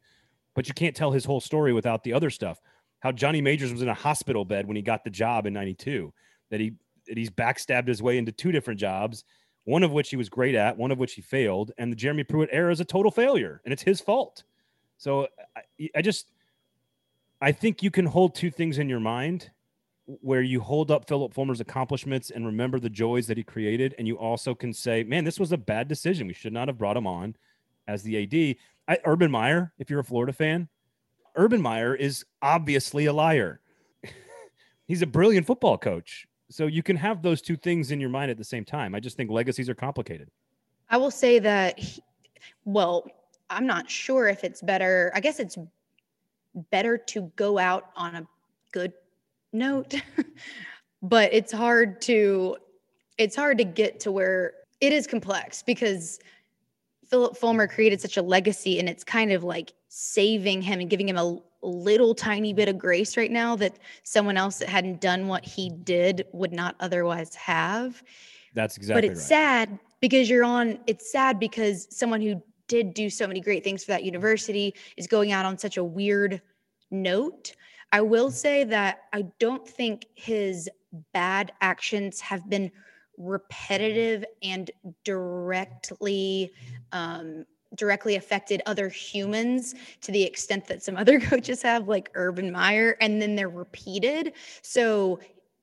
but 0.55 0.67
you 0.67 0.73
can't 0.73 0.95
tell 0.95 1.11
his 1.11 1.25
whole 1.25 1.39
story 1.39 1.73
without 1.73 2.03
the 2.03 2.13
other 2.13 2.29
stuff. 2.29 2.59
How 2.99 3.11
Johnny 3.11 3.41
Majors 3.41 3.71
was 3.71 3.81
in 3.81 3.89
a 3.89 3.93
hospital 3.93 4.43
bed 4.43 4.67
when 4.67 4.75
he 4.75 4.81
got 4.81 5.03
the 5.03 5.09
job 5.09 5.45
in 5.45 5.53
92, 5.53 6.13
that 6.49 6.59
he 6.59 6.73
that 7.07 7.17
he's 7.17 7.29
backstabbed 7.29 7.87
his 7.87 8.01
way 8.01 8.17
into 8.17 8.31
two 8.31 8.51
different 8.51 8.79
jobs, 8.79 9.23
one 9.63 9.83
of 9.83 9.91
which 9.91 10.09
he 10.09 10.17
was 10.17 10.27
great 10.27 10.55
at, 10.55 10.77
one 10.77 10.91
of 10.91 10.97
which 10.97 11.13
he 11.13 11.21
failed, 11.21 11.71
and 11.77 11.91
the 11.91 11.95
Jeremy 11.95 12.23
Pruitt 12.23 12.49
era 12.51 12.71
is 12.71 12.81
a 12.81 12.85
total 12.85 13.11
failure 13.11 13.61
and 13.63 13.71
it's 13.71 13.83
his 13.83 14.01
fault. 14.01 14.43
So 14.97 15.27
I, 15.55 15.89
I 15.95 16.01
just 16.01 16.31
I 17.39 17.51
think 17.51 17.81
you 17.83 17.91
can 17.91 18.05
hold 18.05 18.35
two 18.35 18.51
things 18.51 18.77
in 18.77 18.89
your 18.89 18.99
mind 18.99 19.51
where 20.07 20.41
you 20.41 20.61
hold 20.61 20.89
up 20.89 21.07
Phillip 21.07 21.33
Fulmer's 21.33 21.59
accomplishments 21.59 22.29
and 22.29 22.45
remember 22.45 22.79
the 22.79 22.89
joys 22.89 23.27
that 23.27 23.37
he 23.37 23.43
created. 23.43 23.93
And 23.97 24.07
you 24.07 24.17
also 24.17 24.55
can 24.55 24.73
say, 24.73 25.03
man, 25.03 25.25
this 25.25 25.39
was 25.39 25.51
a 25.51 25.57
bad 25.57 25.87
decision. 25.89 26.27
We 26.27 26.33
should 26.33 26.53
not 26.53 26.69
have 26.69 26.77
brought 26.77 26.95
him 26.95 27.05
on 27.05 27.35
as 27.87 28.03
the 28.03 28.23
AD. 28.23 28.55
I, 28.87 28.99
Urban 29.05 29.29
Meyer, 29.29 29.73
if 29.77 29.89
you're 29.89 29.99
a 29.99 30.05
Florida 30.05 30.31
fan, 30.31 30.69
Urban 31.35 31.61
Meyer 31.61 31.93
is 31.93 32.25
obviously 32.41 33.05
a 33.05 33.13
liar. 33.13 33.59
He's 34.87 35.01
a 35.01 35.07
brilliant 35.07 35.45
football 35.45 35.77
coach. 35.77 36.25
So 36.49 36.67
you 36.67 36.81
can 36.81 36.95
have 36.95 37.21
those 37.21 37.41
two 37.41 37.57
things 37.57 37.91
in 37.91 37.99
your 37.99 38.09
mind 38.09 38.31
at 38.31 38.37
the 38.37 38.43
same 38.45 38.63
time. 38.63 38.95
I 38.95 39.01
just 39.01 39.17
think 39.17 39.29
legacies 39.29 39.67
are 39.67 39.75
complicated. 39.75 40.31
I 40.89 40.95
will 40.95 41.11
say 41.11 41.39
that, 41.39 41.77
he, 41.77 42.01
well, 42.63 43.05
I'm 43.49 43.67
not 43.67 43.89
sure 43.89 44.29
if 44.29 44.45
it's 44.45 44.61
better. 44.61 45.11
I 45.13 45.19
guess 45.19 45.41
it's 45.41 45.57
better 46.71 46.97
to 46.97 47.31
go 47.35 47.57
out 47.57 47.89
on 47.97 48.15
a 48.15 48.27
good 48.71 48.93
note 49.53 49.95
but 51.01 51.33
it's 51.33 51.51
hard 51.51 52.01
to 52.01 52.57
it's 53.17 53.35
hard 53.35 53.57
to 53.57 53.63
get 53.63 53.99
to 53.99 54.11
where 54.11 54.53
it 54.79 54.93
is 54.93 55.07
complex 55.07 55.63
because 55.63 56.19
Phillip 57.09 57.37
Fulmer 57.37 57.67
created 57.67 58.01
such 58.01 58.17
a 58.17 58.21
legacy 58.21 58.79
and 58.79 58.89
it's 58.89 59.03
kind 59.03 59.31
of 59.31 59.43
like 59.43 59.73
saving 59.87 60.61
him 60.61 60.79
and 60.79 60.89
giving 60.89 61.07
him 61.07 61.17
a 61.17 61.39
little 61.61 62.13
tiny 62.13 62.53
bit 62.53 62.69
of 62.69 62.77
grace 62.77 63.17
right 63.17 63.31
now 63.31 63.55
that 63.55 63.77
someone 64.03 64.37
else 64.37 64.59
that 64.59 64.69
hadn't 64.69 65.01
done 65.01 65.27
what 65.27 65.43
he 65.43 65.69
did 65.69 66.25
would 66.33 66.51
not 66.51 66.75
otherwise 66.79 67.33
have. 67.35 68.03
That's 68.53 68.77
exactly 68.77 69.01
But 69.01 69.11
it's 69.11 69.21
right. 69.21 69.27
sad 69.27 69.79
because 70.01 70.29
you're 70.29 70.43
on 70.43 70.79
it's 70.87 71.11
sad 71.11 71.39
because 71.39 71.87
someone 71.89 72.21
who 72.21 72.41
did 72.67 72.93
do 72.93 73.09
so 73.09 73.25
many 73.27 73.39
great 73.39 73.63
things 73.63 73.83
for 73.83 73.91
that 73.91 74.03
university 74.03 74.75
is 74.97 75.07
going 75.07 75.31
out 75.31 75.45
on 75.45 75.57
such 75.57 75.77
a 75.77 75.83
weird 75.83 76.41
note. 76.91 77.53
I 77.91 78.01
will 78.01 78.31
say 78.31 78.63
that 78.65 79.03
I 79.13 79.25
don't 79.39 79.67
think 79.67 80.05
his 80.15 80.69
bad 81.13 81.51
actions 81.61 82.19
have 82.21 82.49
been 82.49 82.71
repetitive 83.17 84.23
and 84.43 84.69
directly 85.03 86.51
um, 86.91 87.45
directly 87.75 88.15
affected 88.15 88.61
other 88.65 88.87
humans 88.87 89.75
to 90.01 90.11
the 90.11 90.23
extent 90.23 90.65
that 90.67 90.81
some 90.81 90.95
other 90.95 91.19
coaches 91.31 91.61
have 91.61 91.87
like 91.87 92.09
urban 92.15 92.51
meyer 92.51 92.97
and 93.01 93.21
then 93.21 93.35
they're 93.35 93.49
repeated. 93.49 94.33
So 94.61 95.19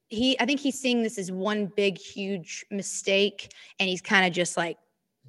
he 0.09 0.39
i 0.39 0.45
think 0.45 0.61
he's 0.61 0.79
seeing 0.79 1.03
this 1.03 1.19
as 1.19 1.33
one 1.33 1.67
big 1.77 1.99
huge 1.99 2.65
mistake 2.71 3.53
and 3.81 3.89
he's 3.89 4.03
kind 4.03 4.27
of 4.27 4.33
just 4.33 4.57
like 4.57 4.77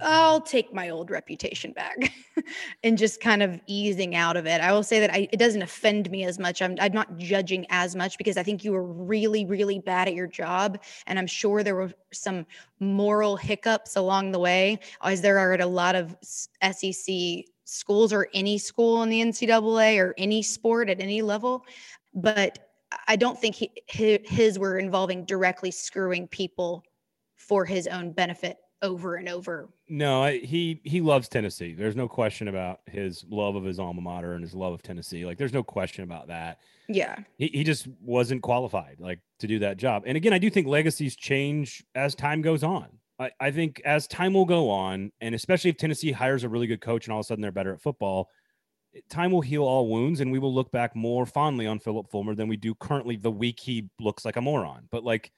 I'll 0.01 0.41
take 0.41 0.73
my 0.73 0.89
old 0.89 1.09
reputation 1.09 1.71
back 1.71 1.95
and 2.83 2.97
just 2.97 3.21
kind 3.21 3.41
of 3.41 3.61
easing 3.65 4.13
out 4.13 4.35
of 4.35 4.45
it. 4.45 4.59
I 4.59 4.73
will 4.73 4.83
say 4.83 4.99
that 4.99 5.13
I, 5.13 5.29
it 5.31 5.37
doesn't 5.37 5.61
offend 5.61 6.11
me 6.11 6.25
as 6.25 6.37
much. 6.37 6.61
I'm, 6.61 6.75
I'm 6.81 6.91
not 6.91 7.17
judging 7.17 7.65
as 7.69 7.95
much 7.95 8.17
because 8.17 8.35
I 8.35 8.43
think 8.43 8.65
you 8.65 8.73
were 8.73 8.83
really, 8.83 9.45
really 9.45 9.79
bad 9.79 10.09
at 10.09 10.13
your 10.13 10.27
job. 10.27 10.79
And 11.07 11.17
I'm 11.17 11.27
sure 11.27 11.63
there 11.63 11.75
were 11.75 11.93
some 12.11 12.45
moral 12.81 13.37
hiccups 13.37 13.95
along 13.95 14.31
the 14.31 14.39
way, 14.39 14.79
as 15.01 15.21
there 15.21 15.39
are 15.39 15.53
at 15.53 15.61
a 15.61 15.65
lot 15.65 15.95
of 15.95 16.15
SEC 16.21 17.45
schools 17.63 18.11
or 18.11 18.27
any 18.33 18.57
school 18.57 19.01
in 19.01 19.09
the 19.09 19.21
NCAA 19.21 19.97
or 19.99 20.13
any 20.17 20.41
sport 20.41 20.89
at 20.89 20.99
any 20.99 21.21
level. 21.21 21.65
But 22.13 22.59
I 23.07 23.15
don't 23.15 23.39
think 23.39 23.55
he, 23.55 23.71
his 23.87 24.59
were 24.59 24.77
involving 24.77 25.23
directly 25.23 25.71
screwing 25.71 26.27
people 26.27 26.83
for 27.37 27.63
his 27.63 27.87
own 27.87 28.11
benefit 28.11 28.57
over 28.85 29.15
and 29.15 29.27
over. 29.27 29.67
No, 29.89 30.23
I, 30.23 30.37
he 30.37 30.79
he 30.83 31.01
loves 31.01 31.27
Tennessee. 31.27 31.73
There's 31.73 31.95
no 31.95 32.07
question 32.07 32.47
about 32.47 32.79
his 32.85 33.25
love 33.29 33.55
of 33.55 33.63
his 33.63 33.79
alma 33.79 34.01
mater 34.01 34.33
and 34.33 34.43
his 34.43 34.53
love 34.53 34.73
of 34.73 34.81
Tennessee. 34.81 35.25
Like 35.25 35.37
there's 35.37 35.53
no 35.53 35.63
question 35.63 36.03
about 36.03 36.27
that. 36.27 36.59
Yeah. 36.87 37.17
He 37.37 37.47
he 37.47 37.63
just 37.63 37.87
wasn't 38.01 38.41
qualified 38.41 38.97
like 38.99 39.19
to 39.39 39.47
do 39.47 39.59
that 39.59 39.77
job. 39.77 40.03
And 40.05 40.15
again, 40.15 40.33
I 40.33 40.37
do 40.37 40.49
think 40.49 40.67
legacies 40.67 41.15
change 41.15 41.83
as 41.95 42.15
time 42.15 42.41
goes 42.41 42.63
on. 42.63 42.87
I, 43.19 43.31
I 43.39 43.51
think 43.51 43.81
as 43.85 44.07
time 44.07 44.33
will 44.33 44.45
go 44.45 44.69
on, 44.69 45.11
and 45.21 45.33
especially 45.33 45.69
if 45.69 45.77
Tennessee 45.77 46.11
hires 46.11 46.43
a 46.43 46.49
really 46.49 46.67
good 46.67 46.81
coach 46.81 47.05
and 47.05 47.13
all 47.13 47.19
of 47.19 47.25
a 47.25 47.27
sudden 47.27 47.41
they're 47.41 47.51
better 47.51 47.73
at 47.73 47.81
football, 47.81 48.29
time 49.09 49.31
will 49.31 49.41
heal 49.41 49.63
all 49.63 49.87
wounds 49.87 50.19
and 50.19 50.31
we 50.31 50.39
will 50.39 50.53
look 50.53 50.71
back 50.71 50.95
more 50.95 51.25
fondly 51.25 51.65
on 51.65 51.79
Phillip 51.79 52.09
Fulmer 52.11 52.35
than 52.35 52.47
we 52.47 52.57
do 52.57 52.75
currently 52.75 53.15
the 53.15 53.31
week 53.31 53.59
he 53.59 53.89
looks 53.99 54.25
like 54.25 54.35
a 54.35 54.41
moron. 54.41 54.87
But 54.91 55.03
like 55.03 55.31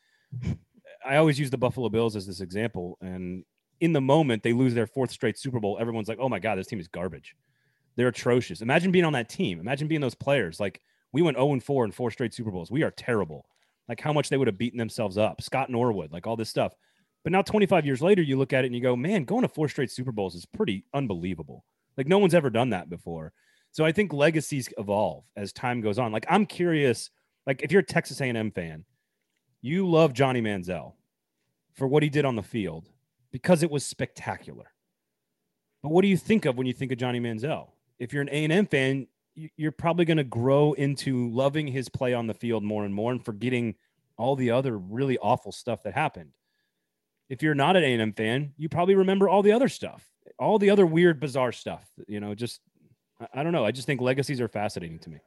I 1.06 1.18
always 1.18 1.40
use 1.40 1.50
the 1.50 1.58
Buffalo 1.58 1.90
Bills 1.90 2.16
as 2.16 2.28
this 2.28 2.42
example. 2.42 2.98
And 3.02 3.44
in 3.80 3.94
the 3.94 4.02
moment 4.02 4.44
they 4.44 4.54
lose 4.54 4.74
their 4.74 4.88
fourth 4.88 5.12
straight 5.12 5.38
Super 5.38 5.60
Bowl, 5.60 5.78
everyone's 5.80 6.08
like, 6.08 6.20
oh 6.20 6.30
my 6.30 6.40
God, 6.40 6.58
this 6.58 6.68
team 6.68 6.80
is 6.80 6.88
garbage. 6.88 7.36
They're 7.96 8.08
atrocious. 8.08 8.62
Imagine 8.62 8.92
being 8.92 9.06
on 9.06 9.14
that 9.14 9.30
team. 9.30 9.60
Imagine 9.60 9.88
being 9.88 10.02
those 10.02 10.16
players. 10.16 10.60
Like 10.60 10.82
we 11.12 11.22
went 11.22 11.38
0 11.38 11.54
and 11.54 11.64
4 11.64 11.86
in 11.86 11.92
four 11.92 12.12
straight 12.12 12.34
Super 12.34 12.52
Bowls. 12.52 12.72
We 12.72 12.84
are 12.84 12.92
terrible. 12.92 13.48
Like 13.90 14.02
how 14.02 14.14
much 14.14 14.30
they 14.30 14.38
would 14.38 14.48
have 14.48 14.58
beaten 14.58 14.78
themselves 14.78 15.18
up. 15.18 15.42
Scott 15.42 15.70
Norwood, 15.70 16.12
like 16.12 16.28
all 16.28 16.36
this 16.36 16.50
stuff. 16.50 16.74
But 17.24 17.32
now 17.32 17.42
25 17.42 17.86
years 17.86 18.02
later, 18.02 18.22
you 18.22 18.38
look 18.38 18.54
at 18.54 18.64
it 18.64 18.68
and 18.68 18.76
you 18.76 18.82
go, 18.82 18.96
man, 18.96 19.26
going 19.26 19.42
to 19.42 19.48
four 19.48 19.68
straight 19.68 19.92
Super 19.92 20.12
Bowls 20.12 20.36
is 20.36 20.46
pretty 20.46 20.86
unbelievable. 20.94 21.64
Like 21.98 22.08
no 22.08 22.20
one's 22.20 22.36
ever 22.36 22.50
done 22.50 22.70
that 22.70 22.90
before. 22.90 23.34
So 23.72 23.86
I 23.86 23.92
think 23.92 24.14
legacies 24.14 24.70
evolve 24.78 25.24
as 25.36 25.52
time 25.52 25.82
goes 25.82 26.00
on. 26.00 26.12
Like 26.12 26.26
I'm 26.30 26.46
curious, 26.46 27.10
like 27.46 27.62
if 27.64 27.72
you're 27.72 27.82
a 27.82 27.86
Texas 27.86 28.22
A&M 28.22 28.52
fan, 28.52 28.86
you 29.68 29.88
love 29.88 30.14
Johnny 30.14 30.42
Manziel 30.42 30.94
for 31.74 31.88
what 31.88 32.04
he 32.04 32.10
did 32.10 32.26
on 32.26 32.36
the 32.36 32.44
field 32.44 32.90
because 33.32 33.64
it 33.64 33.70
was 33.70 33.86
spectacular. 33.86 34.72
But 35.84 35.92
what 35.92 36.02
do 36.02 36.08
you 36.08 36.18
think 36.18 36.46
of 36.46 36.58
when 36.58 36.68
you 36.68 36.74
think 36.74 36.92
of 36.92 36.98
Johnny 36.98 37.20
Manziel? 37.20 37.70
If 38.00 38.14
you're 38.14 38.24
an 38.24 38.30
A&M 38.30 38.66
fan, 38.68 39.08
you're 39.36 39.72
probably 39.72 40.06
going 40.06 40.18
to 40.18 40.24
grow 40.24 40.74
into 40.74 41.30
loving 41.30 41.68
his 41.68 41.90
play 41.90 42.14
on 42.14 42.26
the 42.26 42.34
field 42.34 42.64
more 42.64 42.86
and 42.86 42.94
more 42.94 43.12
and 43.12 43.24
forgetting 43.24 43.76
all 44.18 44.36
the 44.36 44.52
other 44.52 44.78
really 44.78 45.18
awful 45.20 45.52
stuff 45.52 45.84
that 45.84 45.94
happened. 45.94 46.32
If 47.30 47.44
you're 47.44 47.54
not 47.54 47.76
an 47.76 47.84
A&M 47.84 48.14
fan, 48.14 48.54
you 48.58 48.70
probably 48.70 48.96
remember 48.96 49.30
all 49.30 49.44
the 49.44 49.52
other 49.52 49.70
stuff, 49.70 50.04
all 50.40 50.58
the 50.58 50.72
other 50.72 50.86
weird, 50.86 51.20
bizarre 51.20 51.52
stuff. 51.52 51.86
You 52.08 52.20
know, 52.20 52.34
just 52.34 52.62
I 53.34 53.44
don't 53.44 53.52
know. 53.52 53.66
I 53.66 53.72
just 53.72 53.86
think 53.86 54.02
legacies 54.02 54.42
are 54.42 54.48
fascinating 54.48 55.00
to 55.00 55.10
me 55.10 55.20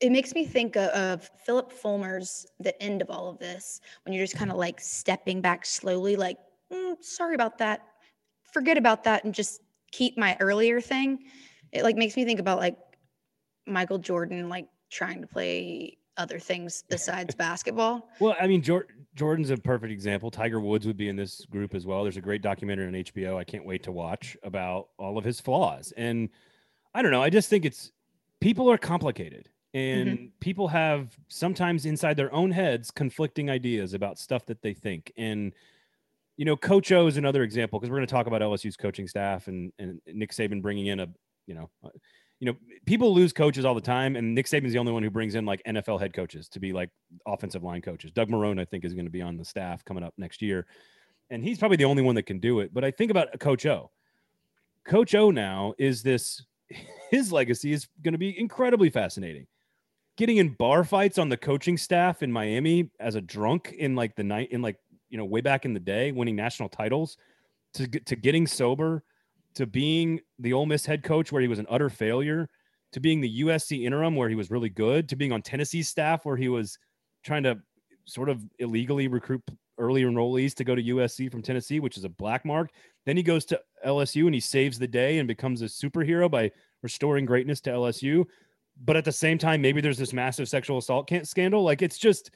it 0.00 0.12
makes 0.12 0.34
me 0.34 0.44
think 0.44 0.76
of, 0.76 0.90
of 0.90 1.30
Phillip 1.44 1.72
Fulmer's 1.72 2.46
the 2.60 2.80
end 2.82 3.00
of 3.00 3.10
all 3.10 3.28
of 3.28 3.38
this 3.38 3.80
when 4.04 4.12
you're 4.12 4.24
just 4.24 4.36
kind 4.36 4.50
of 4.50 4.56
like 4.56 4.80
stepping 4.80 5.40
back 5.40 5.64
slowly, 5.64 6.16
like, 6.16 6.38
mm, 6.72 6.94
sorry 7.02 7.34
about 7.34 7.58
that, 7.58 7.82
forget 8.52 8.76
about 8.76 9.04
that, 9.04 9.24
and 9.24 9.34
just 9.34 9.62
keep 9.92 10.18
my 10.18 10.36
earlier 10.40 10.80
thing. 10.80 11.24
It 11.72 11.82
like 11.82 11.96
makes 11.96 12.16
me 12.16 12.24
think 12.24 12.40
about 12.40 12.58
like 12.58 12.76
Michael 13.66 13.98
Jordan, 13.98 14.48
like 14.48 14.68
trying 14.90 15.20
to 15.22 15.26
play 15.26 15.96
other 16.18 16.38
things 16.38 16.84
besides 16.90 17.34
basketball. 17.34 18.08
Well, 18.20 18.36
I 18.38 18.46
mean, 18.46 18.62
Jor- 18.62 18.86
Jordan's 19.14 19.50
a 19.50 19.56
perfect 19.56 19.92
example. 19.92 20.30
Tiger 20.30 20.60
Woods 20.60 20.86
would 20.86 20.96
be 20.96 21.08
in 21.08 21.16
this 21.16 21.44
group 21.46 21.74
as 21.74 21.86
well. 21.86 22.02
There's 22.02 22.18
a 22.18 22.22
great 22.22 22.42
documentary 22.42 22.86
on 22.86 22.92
HBO 22.92 23.36
I 23.36 23.44
can't 23.44 23.64
wait 23.64 23.82
to 23.84 23.92
watch 23.92 24.36
about 24.42 24.88
all 24.98 25.16
of 25.16 25.24
his 25.24 25.40
flaws. 25.40 25.92
And 25.96 26.28
I 26.94 27.00
don't 27.00 27.12
know. 27.12 27.22
I 27.22 27.30
just 27.30 27.48
think 27.48 27.64
it's 27.64 27.92
people 28.40 28.70
are 28.70 28.78
complicated 28.78 29.48
and 29.76 30.08
mm-hmm. 30.08 30.26
people 30.40 30.68
have 30.68 31.14
sometimes 31.28 31.84
inside 31.84 32.16
their 32.16 32.32
own 32.32 32.50
heads 32.50 32.90
conflicting 32.90 33.50
ideas 33.50 33.92
about 33.92 34.18
stuff 34.18 34.46
that 34.46 34.62
they 34.62 34.72
think. 34.72 35.12
And 35.18 35.52
you 36.38 36.44
know 36.44 36.56
coach 36.56 36.92
o 36.92 37.06
is 37.06 37.16
another 37.16 37.42
example 37.42 37.78
because 37.78 37.90
we're 37.90 37.96
going 37.96 38.06
to 38.06 38.12
talk 38.12 38.26
about 38.26 38.42
lsu's 38.42 38.76
coaching 38.76 39.08
staff 39.08 39.48
and, 39.48 39.72
and 39.78 40.02
nick 40.06 40.32
saban 40.32 40.60
bringing 40.60 40.88
in 40.88 41.00
a 41.00 41.08
you 41.46 41.54
know 41.54 41.70
uh, 41.82 41.88
you 42.40 42.46
know 42.46 42.54
people 42.84 43.14
lose 43.14 43.32
coaches 43.32 43.64
all 43.64 43.74
the 43.74 43.80
time 43.80 44.16
and 44.16 44.34
nick 44.34 44.44
saban's 44.44 44.74
the 44.74 44.78
only 44.78 44.92
one 44.92 45.02
who 45.02 45.08
brings 45.08 45.34
in 45.34 45.46
like 45.46 45.62
nfl 45.66 45.98
head 45.98 46.12
coaches 46.12 46.46
to 46.46 46.60
be 46.60 46.74
like 46.74 46.90
offensive 47.26 47.64
line 47.64 47.80
coaches. 47.80 48.10
Doug 48.10 48.28
marrone 48.28 48.60
i 48.60 48.66
think 48.66 48.84
is 48.84 48.92
going 48.92 49.06
to 49.06 49.10
be 49.10 49.22
on 49.22 49.38
the 49.38 49.44
staff 49.46 49.82
coming 49.86 50.04
up 50.04 50.12
next 50.18 50.42
year 50.42 50.66
and 51.30 51.42
he's 51.42 51.58
probably 51.58 51.78
the 51.78 51.86
only 51.86 52.02
one 52.02 52.14
that 52.14 52.24
can 52.24 52.38
do 52.38 52.60
it. 52.60 52.74
But 52.74 52.84
i 52.84 52.90
think 52.90 53.10
about 53.10 53.28
coach 53.40 53.64
o. 53.64 53.90
Coach 54.84 55.14
o 55.14 55.30
now 55.30 55.72
is 55.78 56.02
this 56.02 56.44
his 57.10 57.32
legacy 57.32 57.72
is 57.72 57.88
going 58.02 58.12
to 58.12 58.18
be 58.18 58.38
incredibly 58.38 58.90
fascinating 58.90 59.46
getting 60.16 60.38
in 60.38 60.50
bar 60.50 60.84
fights 60.84 61.18
on 61.18 61.28
the 61.28 61.36
coaching 61.36 61.76
staff 61.76 62.22
in 62.22 62.32
Miami 62.32 62.90
as 63.00 63.14
a 63.14 63.20
drunk 63.20 63.74
in 63.78 63.94
like 63.94 64.16
the 64.16 64.24
night 64.24 64.50
in 64.50 64.62
like 64.62 64.76
you 65.08 65.18
know 65.18 65.24
way 65.24 65.40
back 65.40 65.64
in 65.64 65.74
the 65.74 65.80
day, 65.80 66.12
winning 66.12 66.36
national 66.36 66.68
titles, 66.68 67.16
to 67.74 67.86
to 67.86 68.16
getting 68.16 68.46
sober, 68.46 69.02
to 69.54 69.66
being 69.66 70.20
the 70.38 70.52
Ole 70.52 70.66
Miss 70.66 70.86
head 70.86 71.02
coach 71.02 71.32
where 71.32 71.42
he 71.42 71.48
was 71.48 71.58
an 71.58 71.66
utter 71.68 71.88
failure, 71.88 72.48
to 72.92 73.00
being 73.00 73.20
the 73.20 73.40
USC 73.42 73.84
interim 73.84 74.16
where 74.16 74.28
he 74.28 74.34
was 74.34 74.50
really 74.50 74.70
good, 74.70 75.08
to 75.08 75.16
being 75.16 75.32
on 75.32 75.42
Tennessee's 75.42 75.88
staff 75.88 76.24
where 76.24 76.36
he 76.36 76.48
was 76.48 76.78
trying 77.22 77.42
to 77.42 77.58
sort 78.06 78.28
of 78.28 78.42
illegally 78.58 79.08
recruit 79.08 79.42
early 79.78 80.02
enrollees 80.02 80.54
to 80.54 80.64
go 80.64 80.74
to 80.74 80.82
USC 80.82 81.30
from 81.30 81.42
Tennessee, 81.42 81.80
which 81.80 81.96
is 81.96 82.04
a 82.04 82.08
black 82.08 82.44
mark. 82.44 82.70
Then 83.04 83.16
he 83.16 83.22
goes 83.22 83.44
to 83.46 83.60
LSU 83.84 84.24
and 84.26 84.34
he 84.34 84.40
saves 84.40 84.78
the 84.78 84.86
day 84.86 85.18
and 85.18 85.28
becomes 85.28 85.62
a 85.62 85.66
superhero 85.66 86.30
by 86.30 86.50
restoring 86.82 87.26
greatness 87.26 87.60
to 87.62 87.70
LSU. 87.70 88.24
But 88.84 88.96
at 88.96 89.04
the 89.04 89.12
same 89.12 89.38
time, 89.38 89.62
maybe 89.62 89.80
there's 89.80 89.98
this 89.98 90.12
massive 90.12 90.48
sexual 90.48 90.78
assault 90.78 91.10
scandal. 91.24 91.62
Like 91.62 91.82
it's 91.82 91.98
just 91.98 92.30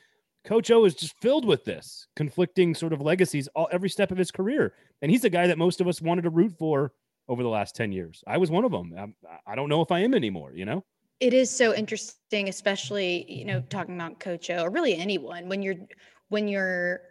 Coach 0.44 0.70
O 0.70 0.84
is 0.84 0.94
just 0.94 1.14
filled 1.20 1.44
with 1.44 1.64
this 1.64 2.06
conflicting 2.16 2.74
sort 2.74 2.92
of 2.92 3.00
legacies 3.00 3.48
all, 3.48 3.68
every 3.70 3.90
step 3.90 4.10
of 4.10 4.18
his 4.18 4.30
career. 4.30 4.74
And 5.02 5.10
he's 5.10 5.24
a 5.24 5.30
guy 5.30 5.46
that 5.46 5.58
most 5.58 5.80
of 5.80 5.88
us 5.88 6.00
wanted 6.00 6.22
to 6.22 6.30
root 6.30 6.54
for 6.58 6.92
over 7.28 7.42
the 7.42 7.48
last 7.48 7.76
10 7.76 7.92
years. 7.92 8.24
I 8.26 8.38
was 8.38 8.50
one 8.50 8.64
of 8.64 8.72
them. 8.72 8.94
I, 8.96 9.52
I 9.52 9.54
don't 9.54 9.68
know 9.68 9.82
if 9.82 9.92
I 9.92 10.00
am 10.00 10.14
anymore, 10.14 10.52
you 10.54 10.64
know? 10.64 10.84
It 11.20 11.34
is 11.34 11.50
so 11.50 11.74
interesting, 11.74 12.48
especially, 12.48 13.30
you 13.30 13.44
know, 13.44 13.60
talking 13.68 13.94
about 13.94 14.18
Coach 14.18 14.48
O 14.48 14.62
or 14.62 14.70
really 14.70 14.96
anyone 14.96 15.48
when 15.48 15.62
you're, 15.62 15.76
when 16.28 16.48
you're, 16.48 17.02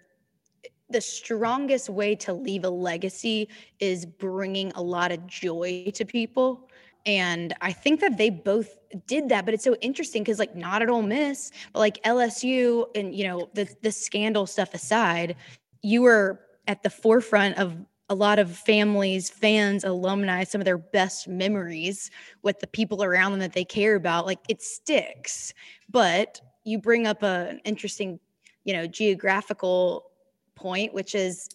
the 0.92 1.00
strongest 1.00 1.88
way 1.88 2.15
to 2.15 2.34
leave 2.34 2.63
a 2.63 2.70
legacy 2.70 3.48
is 3.80 4.06
bringing 4.06 4.72
a 4.74 4.82
lot 4.82 5.12
of 5.12 5.26
joy 5.28 5.92
to 5.94 6.04
people 6.04 6.68
and 7.06 7.54
I 7.62 7.72
think 7.72 8.02
that 8.02 8.18
they 8.18 8.30
both 8.30 8.76
did 9.08 9.30
that, 9.30 9.46
but 9.46 9.54
it's 9.54 9.64
so 9.64 9.76
interesting 9.76 10.24
because 10.24 10.40
like 10.40 10.56
not 10.56 10.82
at 10.82 10.90
Ole 10.90 11.02
Miss, 11.02 11.52
but 11.74 11.80
like 11.80 12.02
LSU 12.04 12.86
and 12.96 13.16
you 13.16 13.26
know 13.26 13.50
the 13.54 13.70
the 13.82 13.92
scandal 13.92 14.46
stuff 14.46 14.74
aside, 14.74 15.36
you 15.82 16.02
were 16.02 16.40
at 16.68 16.84
the 16.84 16.90
forefront 16.90 17.58
of 17.58 17.76
a 18.10 18.16
lot 18.16 18.40
of 18.40 18.56
families, 18.56 19.30
fans, 19.30 19.84
alumni, 19.84 20.44
some 20.44 20.60
of 20.60 20.66
their 20.66 20.80
best 20.80 21.28
memories 21.28 22.10
with 22.42 22.60
the 22.60 22.68
people 22.68 23.04
around 23.04 23.32
them 23.32 23.40
that 23.40 23.54
they 23.54 23.64
care 23.64 23.96
about. 23.96 24.26
Like 24.26 24.40
it 24.50 24.62
sticks, 24.62 25.54
but 25.90 26.42
you 26.64 26.80
bring 26.80 27.06
up 27.06 27.24
a, 27.24 27.50
an 27.50 27.62
interesting, 27.66 28.20
you 28.64 28.74
know, 28.74 28.88
geographical 28.88 30.12
point, 30.56 30.94
which 30.94 31.14
is 31.14 31.50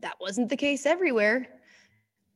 that 0.00 0.14
wasn't 0.20 0.48
the 0.48 0.56
case 0.56 0.86
everywhere. 0.86 1.48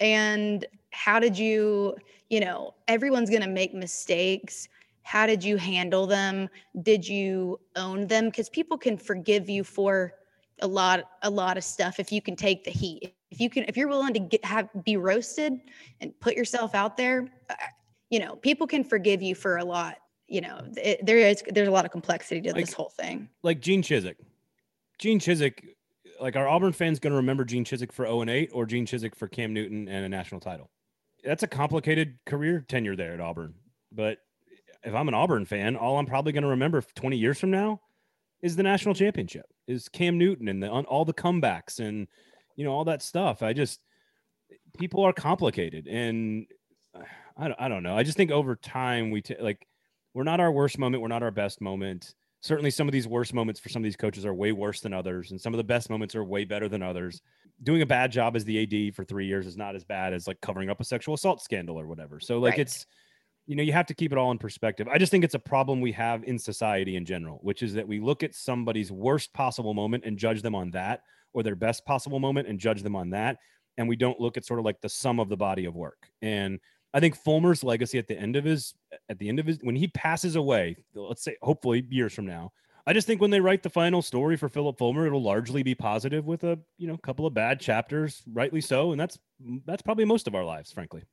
And 0.01 0.67
how 0.93 1.19
did 1.19 1.37
you 1.39 1.97
you 2.31 2.41
know 2.41 2.75
everyone's 2.89 3.31
going 3.31 3.43
to 3.43 3.49
make 3.49 3.75
mistakes. 3.75 4.69
How 5.05 5.27
did 5.27 5.43
you 5.43 5.57
handle 5.57 6.07
them? 6.07 6.49
Did 6.83 7.07
you 7.07 7.59
own 7.75 8.07
them? 8.07 8.27
Because 8.27 8.49
people 8.49 8.79
can 8.79 8.97
forgive 8.97 9.49
you 9.49 9.65
for 9.65 10.13
a 10.61 10.67
lot 10.67 11.05
a 11.23 11.31
lot 11.31 11.57
of 11.57 11.65
stuff 11.65 11.99
if 11.99 12.13
you 12.13 12.23
can 12.23 12.37
take 12.37 12.65
the 12.65 12.71
heat. 12.71 13.15
If 13.31 13.41
you 13.41 13.51
can 13.51 13.65
if 13.67 13.77
you're 13.77 13.89
willing 13.89 14.15
to 14.15 14.21
get 14.21 14.45
have 14.45 14.69
be 14.85 14.97
roasted 14.97 15.61
and 16.01 16.19
put 16.21 16.37
yourself 16.37 16.75
out 16.75 16.97
there 16.97 17.29
uh, 17.51 17.55
you 18.13 18.19
know 18.21 18.37
people 18.37 18.67
can 18.67 18.85
forgive 18.85 19.23
you 19.23 19.35
for 19.35 19.57
a 19.57 19.65
lot 19.65 19.97
you 20.29 20.43
know 20.43 20.61
it, 20.77 21.05
there 21.05 21.19
is 21.19 21.43
there's 21.49 21.67
a 21.67 21.71
lot 21.71 21.85
of 21.85 21.91
complexity 21.91 22.41
to 22.43 22.53
like, 22.53 22.67
this 22.67 22.75
whole 22.75 22.91
thing. 22.91 23.29
like 23.43 23.61
gene 23.61 23.83
chizik 23.83 24.17
gene 24.99 25.19
chizik 25.19 25.75
like 26.21 26.37
are 26.37 26.47
auburn 26.47 26.73
fans 26.73 27.01
going 27.01 27.11
to 27.11 27.17
remember 27.17 27.45
gene 27.45 27.65
chizik 27.65 27.91
for 27.91 28.05
0 28.05 28.21
and 28.21 28.31
8 28.31 28.51
or 28.53 28.67
gene 28.67 28.87
chizik 28.87 29.17
for 29.17 29.27
cam 29.29 29.55
newton 29.55 29.89
and 29.89 30.05
a 30.05 30.09
national 30.09 30.41
title 30.41 30.71
that's 31.25 31.43
a 31.43 31.49
complicated 31.49 32.19
career 32.27 32.65
tenure 32.67 32.97
there 32.97 33.15
at 33.15 33.21
Auburn. 33.21 33.55
But 33.91 34.19
if 34.85 34.95
I'm 34.95 35.09
an 35.09 35.15
Auburn 35.15 35.45
fan, 35.45 35.77
all 35.77 35.99
I'm 35.99 36.07
probably 36.07 36.33
going 36.33 36.43
to 36.43 36.49
remember 36.49 36.83
20 36.83 37.17
years 37.17 37.39
from 37.39 37.51
now 37.51 37.81
is 38.43 38.57
the 38.57 38.63
national 38.63 38.95
championship, 38.95 39.47
is 39.67 39.89
Cam 39.89 40.19
Newton 40.19 40.49
and 40.49 40.63
the, 40.63 40.69
all 40.69 41.05
the 41.05 41.15
comebacks 41.15 41.79
and 41.79 42.09
you 42.57 42.65
know 42.65 42.73
all 42.73 42.85
that 42.85 43.03
stuff. 43.03 43.43
I 43.43 43.53
just 43.53 43.81
people 44.79 45.05
are 45.05 45.13
complicated, 45.13 45.87
and 45.87 46.47
uh, 46.95 47.03
I 47.37 47.49
don't, 47.49 47.61
I 47.61 47.69
don't 47.69 47.83
know. 47.83 47.97
I 47.97 48.03
just 48.03 48.17
think 48.17 48.31
over 48.31 48.57
time 48.57 49.11
we 49.11 49.23
t- 49.23 49.37
like 49.41 49.67
we're 50.15 50.25
not 50.25 50.41
our 50.41 50.53
worst 50.53 50.79
moment, 50.79 51.03
we're 51.03 51.09
not 51.09 51.23
our 51.23 51.31
best 51.31 51.61
moment. 51.61 52.15
Certainly, 52.41 52.73
some 52.73 52.89
of 52.89 52.93
these 52.93 53.07
worst 53.07 53.33
moments 53.33 53.61
for 53.61 53.69
some 53.69 53.81
of 53.81 53.85
these 53.85 53.97
coaches 53.97 54.27
are 54.27 54.35
way 54.35 54.53
worse 54.53 54.81
than 54.81 54.93
others, 54.93 55.31
and 55.31 55.41
some 55.41 55.55
of 55.55 55.59
the 55.59 55.65
best 55.65 55.89
moments 55.89 56.15
are 56.15 56.25
way 56.25 56.45
better 56.45 56.69
than 56.69 56.83
others 56.83 57.23
doing 57.63 57.83
a 57.83 57.87
bad 57.87 58.11
job 58.11 58.37
as 58.37 58.45
the 58.45 58.89
AD 58.89 58.95
for 58.95 59.05
three 59.05 59.27
years 59.27 59.47
is 59.47 59.57
not 59.57 59.75
as 59.75 59.85
bad 59.85 60.13
as 60.13 60.27
like 60.27 60.41
covering 60.41 60.71
up 60.71 60.81
a 60.81 60.85
sexual 60.85 61.15
assault 61.15 61.43
scandal 61.43 61.79
or 61.79 61.87
whatever. 61.87 62.21
So 62.21 62.39
like 62.39 62.53
right. 62.53 62.61
it's 62.61 62.87
you 63.47 63.57
know 63.57 63.63
you 63.63 63.73
have 63.73 63.87
to 63.87 63.95
keep 63.95 64.13
it 64.13 64.19
all 64.19 64.31
in 64.31 64.39
perspective. 64.39 64.89
I 64.89 64.99
just 64.99 65.11
think 65.11 65.25
it's 65.25 65.35
a 65.35 65.39
problem 65.39 65.81
we 65.81 65.93
have 65.93 66.25
in 66.25 66.39
society 66.39 66.97
in 66.97 67.05
general, 67.05 67.39
which 67.43 67.63
is 67.63 67.75
that 67.75 67.87
we 67.87 68.01
look 68.01 68.23
at 68.23 68.35
somebody's 68.35 68.91
worst 68.93 69.33
possible 69.33 69.75
moment 69.75 70.05
and 70.05 70.17
judge 70.17 70.43
them 70.43 70.55
on 70.55 70.71
that, 70.73 71.03
or 71.33 71.43
their 71.43 71.57
best 71.57 71.85
possible 71.85 72.21
moment 72.21 72.49
and 72.49 72.59
judge 72.59 72.83
them 72.83 72.97
on 72.97 73.11
that, 73.11 73.39
and 73.79 73.89
we 73.89 73.97
don't 73.97 74.21
look 74.21 74.37
at 74.37 74.45
sort 74.45 74.59
of 74.59 74.65
like 74.65 74.81
the 74.81 74.89
sum 74.89 75.21
of 75.21 75.29
the 75.29 75.37
body 75.37 75.65
of 75.65 75.75
work. 75.75 76.09
And 76.21 76.61
I 76.95 77.01
think 77.01 77.17
Fulmer's 77.17 77.65
legacy 77.65 77.99
at 77.99 78.07
the 78.07 78.19
end 78.19 78.37
of 78.37 78.45
his 78.45 78.75
at 79.09 79.19
the 79.19 79.29
end 79.29 79.39
of 79.39 79.47
his 79.47 79.59
when 79.63 79.77
he 79.77 79.89
passes 79.89 80.37
away, 80.37 80.77
let's 80.95 81.25
say 81.25 81.37
hopefully 81.43 81.85
years 81.89 82.13
from 82.13 82.27
now, 82.27 82.53
I 82.87 82.93
just 82.93 83.07
think 83.07 83.21
when 83.21 83.31
they 83.31 83.41
write 83.41 83.63
the 83.63 83.71
final 83.71 84.03
story 84.03 84.37
for 84.37 84.49
Phillip 84.49 84.77
Fulmer, 84.79 85.07
it'll 85.07 85.23
largely 85.23 85.63
be 85.63 85.75
positive 85.75 86.27
with 86.27 86.43
a 86.45 86.59
you 86.79 86.89
know 86.89 86.97
couple 86.99 87.27
of 87.27 87.35
bad 87.35 87.61
chapters, 87.61 88.23
rightly 88.33 88.61
so, 88.61 88.93
and 88.93 89.01
that's 89.01 89.19
that's 89.67 89.83
probably 89.83 90.05
most 90.05 90.27
of 90.27 90.35
our 90.35 90.45
lives, 90.45 90.73
frankly. 90.73 91.05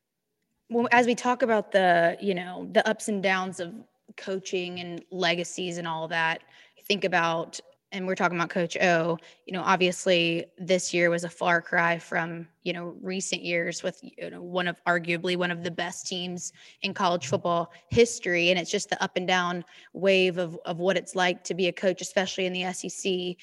Well, 0.69 0.88
as 0.91 1.05
we 1.05 1.15
talk 1.15 1.41
about 1.41 1.71
the 1.71 2.17
you 2.19 2.34
know 2.34 2.67
the 2.71 2.88
ups 2.88 3.08
and 3.08 3.21
downs 3.21 3.60
of 3.60 3.73
coaching 4.17 4.79
and 4.79 5.03
legacies 5.12 5.77
and 5.77 5.88
all 5.88 6.08
that, 6.08 6.41
think 6.88 7.03
about 7.03 7.60
and 7.91 8.06
we're 8.06 8.15
talking 8.15 8.38
about 8.38 8.49
Coach 8.49 8.78
O, 8.78 9.17
you 9.45 9.54
know, 9.54 9.63
obviously 9.63 10.45
this 10.58 10.93
year 10.93 11.10
was 11.10 11.23
a 11.23 11.30
far 11.30 11.62
cry 11.62 11.97
from, 11.97 12.47
you 12.63 12.73
know, 12.73 12.95
recent 13.02 13.43
years 13.43 13.82
with 13.82 13.99
you 14.02 14.30
know, 14.30 14.41
one 14.41 14.67
of 14.67 14.84
arguably 14.86 15.36
one 15.36 15.52
of 15.52 15.63
the 15.63 15.71
best 15.71 16.08
teams 16.08 16.54
in 16.82 16.93
college 16.93 17.28
football 17.28 17.71
history. 17.89 18.49
And 18.49 18.60
it's 18.60 18.69
just 18.69 18.89
the 18.89 19.02
up 19.04 19.17
and 19.17 19.28
down 19.28 19.65
wave 19.93 20.38
of, 20.38 20.58
of 20.65 20.78
what 20.78 20.97
it's 20.97 21.15
like 21.15 21.43
to 21.45 21.54
be 21.54 21.67
a 21.67 21.71
coach, 21.71 22.02
especially 22.02 22.45
in 22.45 22.54
the 22.54 22.71
SEC. 22.73 23.36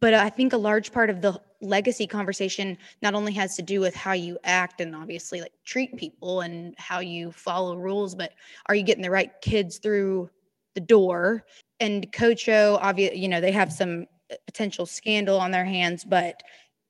But 0.00 0.14
I 0.14 0.30
think 0.30 0.52
a 0.52 0.58
large 0.58 0.92
part 0.92 1.10
of 1.10 1.20
the 1.20 1.40
legacy 1.60 2.06
conversation 2.06 2.76
not 3.02 3.14
only 3.14 3.32
has 3.34 3.54
to 3.56 3.62
do 3.62 3.80
with 3.80 3.94
how 3.94 4.12
you 4.12 4.38
act 4.42 4.80
and 4.80 4.96
obviously 4.96 5.40
like 5.40 5.52
treat 5.64 5.96
people 5.96 6.40
and 6.40 6.74
how 6.78 7.00
you 7.00 7.30
follow 7.30 7.76
rules, 7.76 8.14
but 8.14 8.32
are 8.66 8.74
you 8.74 8.82
getting 8.82 9.02
the 9.02 9.10
right 9.10 9.30
kids 9.40 9.78
through 9.78 10.30
the 10.74 10.80
door 10.80 11.44
and 11.80 12.10
Coach 12.12 12.48
O, 12.48 12.78
obviously, 12.80 13.18
you 13.18 13.28
know, 13.28 13.40
they 13.40 13.52
have 13.52 13.72
some 13.72 14.06
uh, 14.30 14.36
potential 14.46 14.86
scandal 14.86 15.38
on 15.38 15.50
their 15.50 15.64
hands, 15.64 16.04
but 16.04 16.42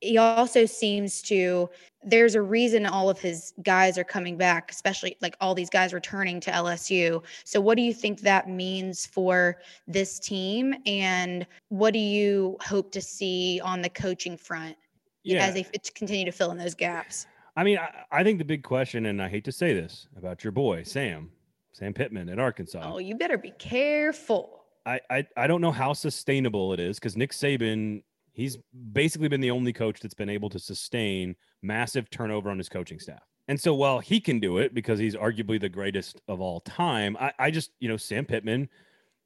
he 0.05 0.18
also 0.18 0.66
seems 0.66 1.23
to 1.23 1.68
there's 2.03 2.35
a 2.35 2.42
reason 2.42 2.85
all 2.85 3.09
of 3.09 3.18
his 3.18 3.55
guys 3.62 3.97
are 3.97 4.05
coming 4.05 4.37
back 4.37 4.70
especially 4.70 5.16
like 5.23 5.37
all 5.40 5.55
these 5.55 5.70
guys 5.70 5.94
returning 5.94 6.40
to 6.40 6.51
LSU 6.51 7.23
so 7.44 7.61
what 7.61 7.77
do 7.77 7.83
you 7.83 7.94
think 7.94 8.20
that 8.20 8.49
means 8.49 9.07
for 9.07 9.59
this 9.87 10.18
team? 10.18 10.75
And 10.87 11.47
what 11.68 11.92
do 11.92 11.99
you 11.99 12.57
hope 12.61 12.92
to 12.92 13.01
see 13.01 13.61
on 13.64 13.81
the 13.83 13.88
coaching 13.88 14.37
front 14.37 14.77
yeah. 15.23 15.47
as 15.47 15.55
they 15.55 15.66
continue 15.94 16.27
to 16.27 16.33
fill 16.33 16.51
in 16.51 16.59
those 16.59 16.75
gaps? 16.75 17.27
I 17.57 17.64
mean 17.64 17.79
I, 17.79 18.05
I 18.12 18.23
think 18.23 18.38
the 18.38 18.44
big 18.44 18.62
question 18.62 19.07
and 19.07 19.23
I 19.23 19.29
hate 19.29 19.44
to 19.44 19.53
say 19.53 19.73
this 19.73 20.09
about 20.16 20.44
your 20.44 20.53
boy 20.53 20.83
Sam 20.83 21.31
Sam 21.73 21.94
Pittman 21.94 22.29
at 22.29 22.38
Arkansas. 22.38 22.83
Oh 22.85 22.99
you 22.99 23.16
better 23.16 23.38
be 23.38 23.53
careful 23.53 24.63
I, 24.87 25.01
I, 25.11 25.27
I 25.37 25.47
don't 25.47 25.61
know 25.61 25.73
how 25.73 25.92
sustainable 25.92 26.73
it 26.73 26.81
is 26.81 26.99
because 26.99 27.16
Nick 27.16 27.33
Saban, 27.33 28.03
he's 28.33 28.59
basically 28.92 29.29
been 29.29 29.40
the 29.40 29.51
only 29.51 29.73
coach 29.73 30.01
that's 30.01 30.14
been 30.14 30.29
able 30.29 30.51
to 30.51 30.59
sustain 30.59 31.37
massive 31.62 32.11
turnover 32.11 32.51
on 32.51 32.59
his 32.59 32.68
coaching 32.68 32.99
staff. 32.99 33.23
And 33.49 33.61
so 33.61 33.75
while 33.75 33.99
he 33.99 34.20
can 34.20 34.40
do 34.40 34.59
it 34.59 34.75
because 34.75 34.99
he's 34.99 35.14
arguably 35.14 35.61
the 35.61 35.68
greatest 35.68 36.20
of 36.29 36.40
all 36.40 36.61
time, 36.61 37.16
I, 37.20 37.33
I 37.38 37.51
just, 37.51 37.70
you 37.79 37.88
know, 37.88 37.97
Sam 37.97 38.25
Pittman 38.25 38.68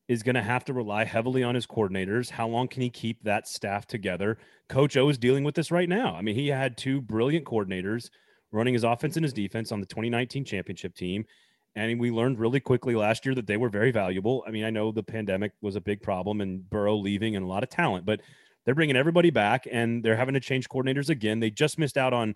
is 0.09 0.23
going 0.23 0.35
to 0.35 0.43
have 0.43 0.65
to 0.65 0.73
rely 0.73 1.05
heavily 1.05 1.43
on 1.43 1.55
his 1.55 1.67
coordinators. 1.67 2.31
How 2.31 2.49
long 2.49 2.67
can 2.67 2.83
he 2.83 2.91
keep 2.91 3.23
that 3.25 3.47
staff 3.47 3.87
together? 3.87 4.39
Coach 4.69 4.97
O 4.97 5.09
is 5.09 5.19
dealing 5.19 5.45
with 5.45 5.55
this 5.55 5.71
right 5.71 5.89
now. 5.89 6.15
I 6.15 6.23
mean, 6.23 6.35
he 6.35 6.49
had 6.49 6.77
two 6.77 7.01
brilliant 7.01 7.45
coordinators 7.45 8.11
running 8.51 8.75
his 8.75 8.85
offense 8.85 9.17
and 9.17 9.25
his 9.25 9.35
defense 9.35 9.71
on 9.71 9.81
the 9.81 9.87
2019 9.87 10.45
championship 10.45 10.95
team. 10.95 11.27
And 11.77 12.01
we 12.01 12.11
learned 12.11 12.39
really 12.39 12.61
quickly 12.61 12.95
last 12.95 13.25
year 13.25 13.35
that 13.35 13.47
they 13.47 13.57
were 13.57 13.69
very 13.69 13.93
valuable. 13.93 14.45
I 14.47 14.51
mean, 14.51 14.65
I 14.65 14.71
know 14.71 14.91
the 14.91 15.03
pandemic 15.03 15.53
was 15.61 15.77
a 15.77 15.81
big 15.81 16.03
problem 16.03 16.41
and 16.41 16.69
Burrow 16.69 16.97
leaving 16.97 17.37
and 17.37 17.45
a 17.45 17.49
lot 17.49 17.63
of 17.63 17.69
talent, 17.69 18.05
but 18.05 18.21
they're 18.65 18.75
bringing 18.75 18.97
everybody 18.97 19.31
back 19.31 19.67
and 19.71 20.03
they're 20.03 20.17
having 20.17 20.35
to 20.35 20.41
change 20.41 20.69
coordinators 20.69 21.09
again. 21.09 21.41
They 21.41 21.51
just 21.51 21.79
missed 21.79 21.97
out 21.97 22.13
on 22.13 22.35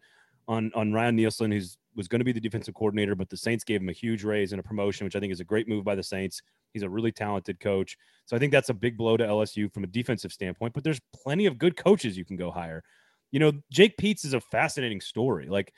on 0.49 0.73
on 0.75 0.92
Ryan 0.92 1.16
Nielsen, 1.16 1.51
who's 1.51 1.77
was 1.95 2.09
going 2.09 2.21
to 2.21 2.25
be 2.25 2.33
the 2.33 2.40
defensive 2.40 2.75
coordinator, 2.75 3.14
but 3.14 3.29
the 3.29 3.37
Saints 3.37 3.64
gave 3.64 3.81
him 3.81 3.88
a 3.88 3.92
huge 3.92 4.25
raise 4.25 4.53
and 4.53 4.61
a 4.61 4.62
promotion, 4.62 5.05
which 5.05 5.14
I 5.14 5.21
think 5.21 5.33
is 5.33 5.40
a 5.40 5.45
great 5.45 5.68
move 5.68 5.85
by 5.85 5.95
the 5.95 6.03
Saints. 6.03 6.40
He's 6.73 6.83
a 6.83 6.88
really 6.88 7.12
talented 7.12 7.61
coach. 7.61 7.99
So 8.25 8.35
I 8.35 8.38
think 8.38 8.51
that's 8.51 8.71
a 8.71 8.75
big 8.75 8.97
blow 8.97 9.16
to 9.16 9.25
LSU 9.25 9.73
from 9.73 9.85
a 9.85 9.88
defensive 9.88 10.33
standpoint, 10.33 10.73
but 10.73 10.85
there's 10.85 11.01
plenty 11.14 11.47
of 11.47 11.59
good 11.59 11.77
coaches 11.77 12.16
you 12.16 12.25
can 12.25 12.37
go 12.37 12.51
hire. 12.51 12.83
You 13.31 13.40
know, 13.40 13.53
Jake 13.71 13.97
Peetz 13.99 14.25
is 14.25 14.33
a 14.35 14.40
fascinating 14.40 15.01
story. 15.01 15.49
Like 15.49 15.73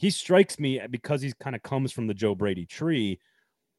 he 0.00 0.08
strikes 0.08 0.58
me 0.58 0.80
because 0.90 1.20
he 1.20 1.30
kind 1.40 1.54
of 1.54 1.62
comes 1.62 1.92
from 1.92 2.06
the 2.06 2.14
Joe 2.14 2.34
Brady 2.34 2.64
tree. 2.64 3.20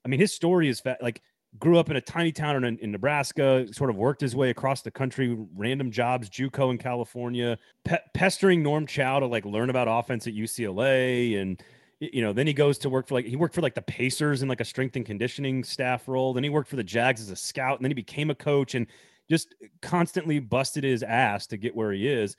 I 0.06 0.08
mean, 0.08 0.20
his 0.20 0.32
story 0.32 0.70
is 0.70 0.80
fa- 0.80 1.00
like 1.02 1.24
grew 1.58 1.80
up 1.80 1.90
in 1.90 1.96
a 1.96 2.02
tiny 2.02 2.32
town 2.32 2.64
in, 2.64 2.78
in, 2.78 2.92
Nebraska, 2.92 3.66
sort 3.74 3.90
of 3.90 3.96
worked 3.96 4.22
his 4.22 4.36
way 4.36 4.52
across 4.52 4.84
the 4.84 4.92
country, 4.92 5.36
random 5.56 5.90
jobs, 5.90 6.30
JUCO 6.30 6.70
in 6.70 6.78
California, 6.78 7.58
pe- 7.86 7.98
pestering 8.14 8.62
Norm 8.62 8.86
Chow 8.86 9.20
to 9.20 9.26
like 9.26 9.46
learn 9.46 9.72
about 9.72 9.88
offense 9.90 10.28
at 10.28 10.36
UCLA. 10.36 11.42
And, 11.42 11.60
you 12.00 12.22
know, 12.22 12.34
then 12.34 12.46
he 12.46 12.54
goes 12.54 12.78
to 12.78 12.90
work 12.90 13.08
for 13.08 13.16
like, 13.16 13.26
he 13.26 13.36
worked 13.36 13.56
for 13.56 13.62
like 13.62 13.74
the 13.74 13.82
Pacers 13.82 14.44
in 14.44 14.48
like 14.48 14.62
a 14.62 14.66
strength 14.66 14.96
and 14.96 15.06
conditioning 15.06 15.64
staff 15.64 16.08
role. 16.08 16.34
Then 16.34 16.44
he 16.44 16.52
worked 16.52 16.70
for 16.70 16.76
the 16.76 16.84
Jags 16.84 17.20
as 17.20 17.32
a 17.32 17.36
scout 17.36 17.80
and 17.80 17.84
then 17.84 17.90
he 17.90 17.96
became 17.96 18.30
a 18.30 18.36
coach. 18.36 18.76
And 18.76 18.86
just 19.28 19.56
constantly 19.82 20.38
busted 20.40 20.84
his 20.84 21.02
ass 21.02 21.48
to 21.48 21.58
get 21.58 21.76
where 21.76 21.92
he 21.92 22.08
is 22.08 22.36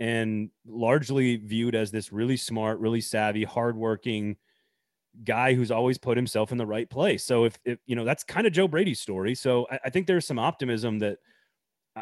and 0.00 0.50
largely 0.66 1.36
viewed 1.36 1.74
as 1.74 1.90
this 1.90 2.12
really 2.12 2.36
smart, 2.36 2.78
really 2.80 3.00
savvy, 3.00 3.44
hardworking 3.44 4.36
guy 5.24 5.54
who's 5.54 5.70
always 5.70 5.98
put 5.98 6.16
himself 6.16 6.52
in 6.52 6.58
the 6.58 6.66
right 6.66 6.88
place. 6.88 7.24
So 7.24 7.44
if, 7.44 7.58
if 7.64 7.78
you 7.86 7.94
know, 7.94 8.04
that's 8.04 8.24
kind 8.24 8.46
of 8.46 8.52
Joe 8.52 8.66
Brady's 8.66 9.00
story. 9.00 9.34
So 9.34 9.66
I, 9.70 9.78
I 9.84 9.90
think 9.90 10.06
there's 10.06 10.26
some 10.26 10.38
optimism 10.38 10.98
that 11.00 11.18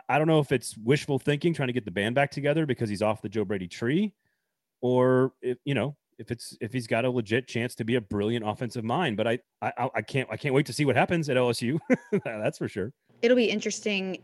I 0.09 0.18
don't 0.18 0.29
know 0.29 0.38
if 0.38 0.53
it's 0.53 0.76
wishful 0.79 1.18
thinking, 1.18 1.53
trying 1.53 1.66
to 1.66 1.72
get 1.72 1.85
the 1.85 1.90
band 1.90 2.14
back 2.14 2.31
together 2.31 2.64
because 2.64 2.88
he's 2.88 3.03
off 3.03 3.22
the 3.22 3.29
Joe 3.29 3.44
Brady 3.44 3.66
tree, 3.66 4.14
or 4.81 5.33
if 5.42 5.59
you 5.64 5.74
know 5.74 5.96
if 6.18 6.31
it's 6.31 6.57
if 6.61 6.72
he's 6.72 6.87
got 6.87 7.05
a 7.05 7.11
legit 7.11 7.48
chance 7.48 7.74
to 7.74 7.85
be 7.85 7.96
a 7.96 8.00
brilliant 8.00 8.46
offensive 8.46 8.85
mind. 8.85 9.16
But 9.16 9.26
I 9.26 9.38
I, 9.61 9.90
I 9.96 10.03
can't 10.03 10.29
I 10.31 10.37
can't 10.37 10.55
wait 10.55 10.66
to 10.66 10.72
see 10.72 10.85
what 10.85 10.94
happens 10.94 11.29
at 11.29 11.37
LSU. 11.37 11.79
That's 12.24 12.59
for 12.59 12.68
sure. 12.68 12.92
It'll 13.22 13.37
be 13.37 13.50
interesting 13.50 14.22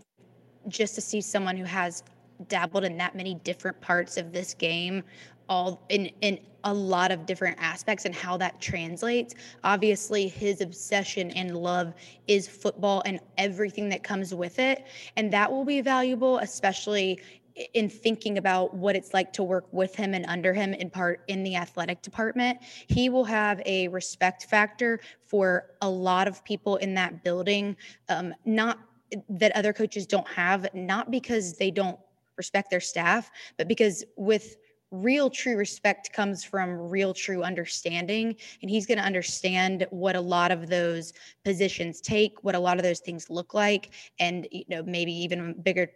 just 0.69 0.95
to 0.95 1.01
see 1.01 1.21
someone 1.21 1.57
who 1.57 1.65
has 1.65 2.05
dabbled 2.49 2.85
in 2.85 2.97
that 2.99 3.15
many 3.15 3.35
different 3.35 3.81
parts 3.81 4.17
of 4.17 4.33
this 4.33 4.55
game 4.55 5.03
all 5.49 5.85
in 5.89 6.11
in 6.21 6.39
a 6.65 6.75
lot 6.75 7.13
of 7.13 7.27
different 7.27 7.57
aspects 7.61 8.05
and 8.07 8.15
how 8.15 8.37
that 8.37 8.61
translates. 8.61 9.35
Obviously 9.63 10.27
his 10.27 10.61
obsession 10.61 11.31
and 11.31 11.57
love 11.57 11.95
is 12.27 12.49
football 12.49 13.03
and 13.07 13.21
everything 13.39 13.89
that 13.89 14.03
comes 14.03 14.35
with 14.35 14.59
it 14.59 14.85
and 15.17 15.33
that 15.33 15.51
will 15.51 15.65
be 15.65 15.81
valuable 15.81 16.39
especially 16.39 17.21
in 17.73 17.89
thinking 17.89 18.37
about 18.37 18.75
what 18.75 18.97
it's 18.97 19.15
like 19.15 19.33
to 19.33 19.43
work 19.43 19.67
with 19.73 19.95
him 19.95 20.13
and 20.13 20.27
under 20.27 20.53
him 20.53 20.75
in 20.75 20.91
part 20.91 21.23
in 21.29 21.43
the 21.43 21.57
athletic 21.57 22.03
department. 22.03 22.59
He 22.89 23.09
will 23.09 23.25
have 23.25 23.63
a 23.65 23.89
respect 23.89 24.47
factor 24.47 25.01
for 25.25 25.71
a 25.81 25.89
lot 25.89 26.29
of 26.29 26.45
people 26.45 26.77
in 26.77 26.95
that 26.95 27.25
building 27.25 27.77
um, 28.09 28.35
not 28.45 28.81
that 29.29 29.53
other 29.57 29.73
coaches 29.73 30.07
don't 30.07 30.27
have 30.27 30.67
not 30.75 31.11
because 31.11 31.55
they 31.55 31.71
don't 31.71 31.99
respect 32.37 32.71
their 32.71 32.81
staff, 32.81 33.31
but 33.57 33.69
because 33.69 34.05
with 34.17 34.57
real 34.93 35.29
true 35.29 35.57
respect 35.57 36.13
comes 36.13 36.45
from 36.45 36.71
real 36.71 37.13
true 37.13 37.43
understanding 37.43 38.37
and 38.63 38.71
he's 38.71 38.87
going 38.87 38.99
to 38.99 39.05
understand 39.05 39.85
what 39.91 40.15
a 40.15 40.21
lot 40.21 40.53
of 40.53 40.69
those 40.69 41.13
positions 41.45 42.01
take 42.01 42.45
what 42.45 42.55
a 42.55 42.59
lot 42.59 42.77
of 42.77 42.85
those 42.85 43.01
things 43.01 43.29
look 43.29 43.53
like 43.53 43.91
and 44.21 44.47
you 44.53 44.65
know 44.69 44.85
maybe 44.85 45.13
even 45.13 45.51
a 45.51 45.55
bigger 45.55 45.91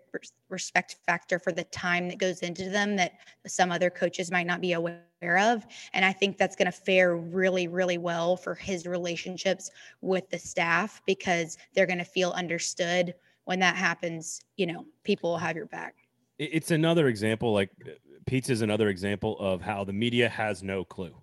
respect 0.48 0.96
factor 1.06 1.38
for 1.38 1.52
the 1.52 1.62
time 1.64 2.08
that 2.08 2.18
goes 2.18 2.40
into 2.40 2.68
them 2.68 2.96
that 2.96 3.12
some 3.46 3.70
other 3.70 3.90
coaches 3.90 4.30
might 4.32 4.46
not 4.46 4.60
be 4.60 4.72
aware 4.72 4.98
of 5.38 5.64
and 5.92 6.04
i 6.04 6.12
think 6.12 6.36
that's 6.36 6.56
going 6.56 6.66
to 6.66 6.72
fare 6.72 7.16
really 7.16 7.68
really 7.68 7.98
well 7.98 8.36
for 8.36 8.56
his 8.56 8.86
relationships 8.86 9.70
with 10.00 10.28
the 10.30 10.38
staff 10.38 11.00
because 11.06 11.56
they're 11.74 11.86
going 11.86 11.98
to 11.98 12.04
feel 12.04 12.32
understood 12.32 13.14
when 13.44 13.60
that 13.60 13.76
happens 13.76 14.40
you 14.56 14.66
know 14.66 14.84
people 15.04 15.30
will 15.30 15.38
have 15.38 15.54
your 15.54 15.66
back 15.66 15.99
it's 16.44 16.70
another 16.70 17.08
example 17.08 17.52
like 17.52 17.70
uh, 17.86 17.90
pizza 18.26 18.52
is 18.52 18.62
another 18.62 18.88
example 18.88 19.38
of 19.38 19.60
how 19.60 19.84
the 19.84 19.92
media 19.92 20.28
has 20.28 20.62
no 20.62 20.84
clue. 20.84 21.14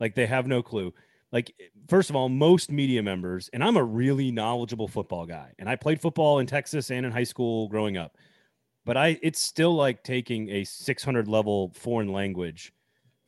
Like 0.00 0.14
they 0.14 0.26
have 0.26 0.46
no 0.46 0.62
clue. 0.62 0.92
Like 1.32 1.54
first 1.88 2.10
of 2.10 2.16
all 2.16 2.28
most 2.28 2.70
media 2.70 3.02
members 3.02 3.50
and 3.52 3.62
i'm 3.62 3.76
a 3.76 3.84
really 3.84 4.30
knowledgeable 4.30 4.88
football 4.88 5.26
guy 5.26 5.52
and 5.58 5.68
i 5.68 5.76
played 5.76 6.00
football 6.00 6.38
in 6.38 6.46
texas 6.46 6.90
and 6.90 7.04
in 7.04 7.12
high 7.12 7.24
school 7.24 7.68
growing 7.68 7.96
up 7.96 8.16
but 8.84 8.96
i 8.96 9.18
it's 9.22 9.40
still 9.40 9.74
like 9.74 10.02
taking 10.02 10.48
a 10.50 10.64
600 10.64 11.28
level 11.28 11.72
foreign 11.74 12.12
language 12.12 12.72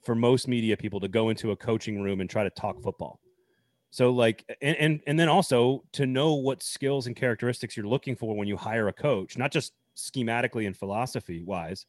for 0.09 0.15
most 0.15 0.49
media 0.49 0.75
people 0.77 1.01
to 1.01 1.09
go 1.09 1.29
into 1.29 1.51
a 1.51 1.57
coaching 1.57 2.01
room 2.01 2.23
and 2.23 2.31
try 2.31 2.43
to 2.43 2.49
talk 2.49 2.81
football. 2.83 3.21
So 3.91 4.11
like 4.11 4.43
and, 4.63 4.77
and 4.77 5.01
and 5.07 5.21
then 5.21 5.29
also 5.29 5.85
to 5.93 6.07
know 6.07 6.35
what 6.35 6.63
skills 6.63 7.07
and 7.07 7.17
characteristics 7.17 7.77
you're 7.77 7.87
looking 7.87 8.17
for 8.17 8.35
when 8.37 8.49
you 8.49 8.57
hire 8.57 8.89
a 8.89 8.93
coach 8.93 9.37
not 9.37 9.51
just 9.51 9.73
schematically 9.99 10.67
and 10.67 10.77
philosophy 10.77 11.43
wise 11.43 11.85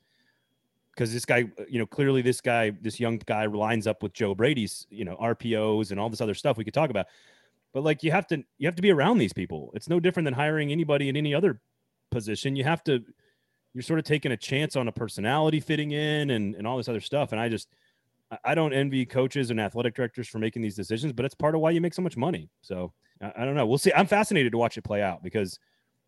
because 0.95 1.13
this 1.13 1.25
guy 1.25 1.45
you 1.69 1.77
know 1.79 1.85
clearly 1.85 2.21
this 2.21 2.41
guy 2.41 2.71
this 2.81 2.99
young 2.99 3.21
guy 3.25 3.45
lines 3.45 3.85
up 3.85 4.01
with 4.01 4.11
joe 4.13 4.33
brady's 4.33 4.87
you 4.89 5.05
know 5.05 5.15
rpos 5.17 5.91
and 5.91 5.99
all 5.99 6.09
this 6.09 6.19
other 6.19 6.33
stuff 6.33 6.57
we 6.57 6.63
could 6.63 6.73
talk 6.73 6.89
about. 6.89 7.05
But 7.73 7.83
like 7.83 8.03
you 8.03 8.11
have 8.11 8.27
to 8.27 8.43
you 8.57 8.67
have 8.67 8.75
to 8.75 8.81
be 8.81 8.91
around 8.91 9.19
these 9.19 9.33
people. 9.33 9.71
It's 9.75 9.89
no 9.89 9.99
different 9.99 10.25
than 10.25 10.33
hiring 10.33 10.71
anybody 10.71 11.09
in 11.09 11.15
any 11.15 11.33
other 11.33 11.61
position. 12.11 12.55
You 12.55 12.63
have 12.63 12.83
to 12.85 13.03
you're 13.73 13.83
sort 13.83 13.99
of 13.99 14.05
taking 14.05 14.31
a 14.31 14.37
chance 14.37 14.75
on 14.75 14.87
a 14.87 14.91
personality 14.91 15.59
fitting 15.59 15.91
in 15.91 16.31
and, 16.31 16.55
and 16.55 16.65
all 16.65 16.77
this 16.77 16.89
other 16.89 16.99
stuff. 16.99 17.31
And 17.31 17.39
i 17.39 17.47
just 17.47 17.69
i 18.43 18.53
don't 18.53 18.73
envy 18.73 19.05
coaches 19.05 19.49
and 19.49 19.59
athletic 19.59 19.95
directors 19.95 20.27
for 20.27 20.37
making 20.37 20.61
these 20.61 20.75
decisions 20.75 21.11
but 21.11 21.25
it's 21.25 21.33
part 21.33 21.55
of 21.55 21.61
why 21.61 21.71
you 21.71 21.81
make 21.81 21.93
so 21.93 22.01
much 22.01 22.17
money. 22.17 22.49
So 22.61 22.91
i, 23.21 23.31
I 23.37 23.45
don't 23.45 23.55
know. 23.55 23.67
We'll 23.67 23.77
see. 23.77 23.93
I'm 23.93 24.07
fascinated 24.07 24.51
to 24.53 24.57
watch 24.57 24.77
it 24.77 24.83
play 24.83 25.01
out 25.03 25.21
because 25.23 25.59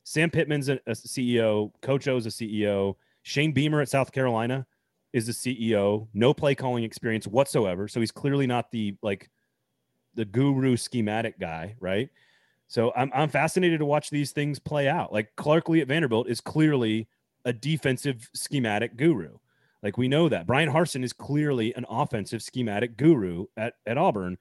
Sam 0.04 0.30
Pittman's 0.30 0.70
a, 0.70 0.80
a 0.88 0.92
CEO. 0.92 1.72
Coach 1.82 2.08
O's 2.08 2.26
a 2.26 2.30
CEO. 2.30 2.96
Shane 3.24 3.52
Beamer 3.52 3.82
at 3.82 3.90
South 3.90 4.12
Carolina 4.12 4.66
is 5.14 5.28
the 5.28 5.34
CEO. 5.34 6.08
No 6.14 6.34
play 6.34 6.56
calling 6.56 6.84
experience 6.84 7.28
whatsoever. 7.28 7.88
So 7.88 8.00
he's 8.00 8.12
clearly 8.12 8.48
not 8.48 8.72
the 8.72 8.96
like 9.02 9.30
the 10.16 10.26
guru 10.26 10.76
schematic 10.76 11.40
guy, 11.40 11.76
right? 11.80 12.10
So 12.68 12.92
I'm 12.96 13.12
I'm 13.14 13.30
fascinated 13.30 13.80
to 13.80 13.86
watch 13.86 14.10
these 14.10 14.32
things 14.32 14.60
play 14.60 14.88
out. 14.88 15.12
Like 15.14 15.36
Clark 15.36 15.70
Lea 15.70 15.82
at 15.82 15.88
Vanderbilt 15.88 16.30
is 16.30 16.42
clearly 16.42 17.08
a 17.46 17.54
defensive 17.54 18.30
schematic 18.34 18.98
guru. 18.98 19.38
Like 19.84 19.98
we 19.98 20.08
know 20.08 20.30
that. 20.30 20.46
Bryan 20.46 20.70
Harsin 20.70 21.04
is 21.04 21.14
clearly 21.14 21.74
an 21.76 21.86
offensive 21.90 22.42
schematic 22.42 22.98
guru 22.98 23.48
at, 23.58 23.74
at 23.86 23.98
Auburn. 23.98 24.38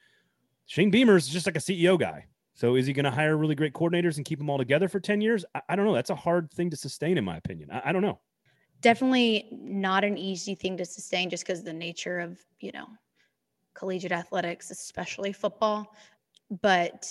Shane 0.66 0.90
Beamer 0.90 1.16
is 1.16 1.29
just 1.29 1.46
like 1.46 1.57
a 1.57 1.61
CEO 1.61 1.99
guy. 1.99 2.27
So 2.61 2.75
is 2.75 2.87
he 2.87 2.92
going 2.92 3.07
to 3.07 3.11
hire 3.11 3.38
really 3.38 3.55
great 3.55 3.73
coordinators 3.73 4.18
and 4.18 4.27
keep 4.27 4.38
them 4.38 4.51
all 4.51 4.59
together 4.59 4.87
for 4.87 5.01
10 5.01 5.23
years? 5.23 5.46
I, 5.55 5.62
I 5.70 5.77
don't 5.77 5.87
know. 5.87 5.94
That's 5.94 6.11
a 6.11 6.14
hard 6.14 6.51
thing 6.53 6.68
to 6.68 6.77
sustain, 6.77 7.16
in 7.16 7.25
my 7.25 7.38
opinion. 7.38 7.70
I, 7.73 7.81
I 7.87 7.92
don't 7.92 8.03
know. 8.03 8.20
Definitely 8.83 9.49
not 9.51 10.05
an 10.05 10.18
easy 10.18 10.55
thing 10.55 10.77
to 10.77 10.85
sustain 10.85 11.31
just 11.31 11.46
because 11.46 11.62
the 11.62 11.73
nature 11.73 12.20
of, 12.20 12.38
you 12.61 12.70
know, 12.73 12.85
collegiate 13.73 14.12
athletics, 14.12 14.70
especially 14.70 15.33
football. 15.33 15.94
But 16.61 17.11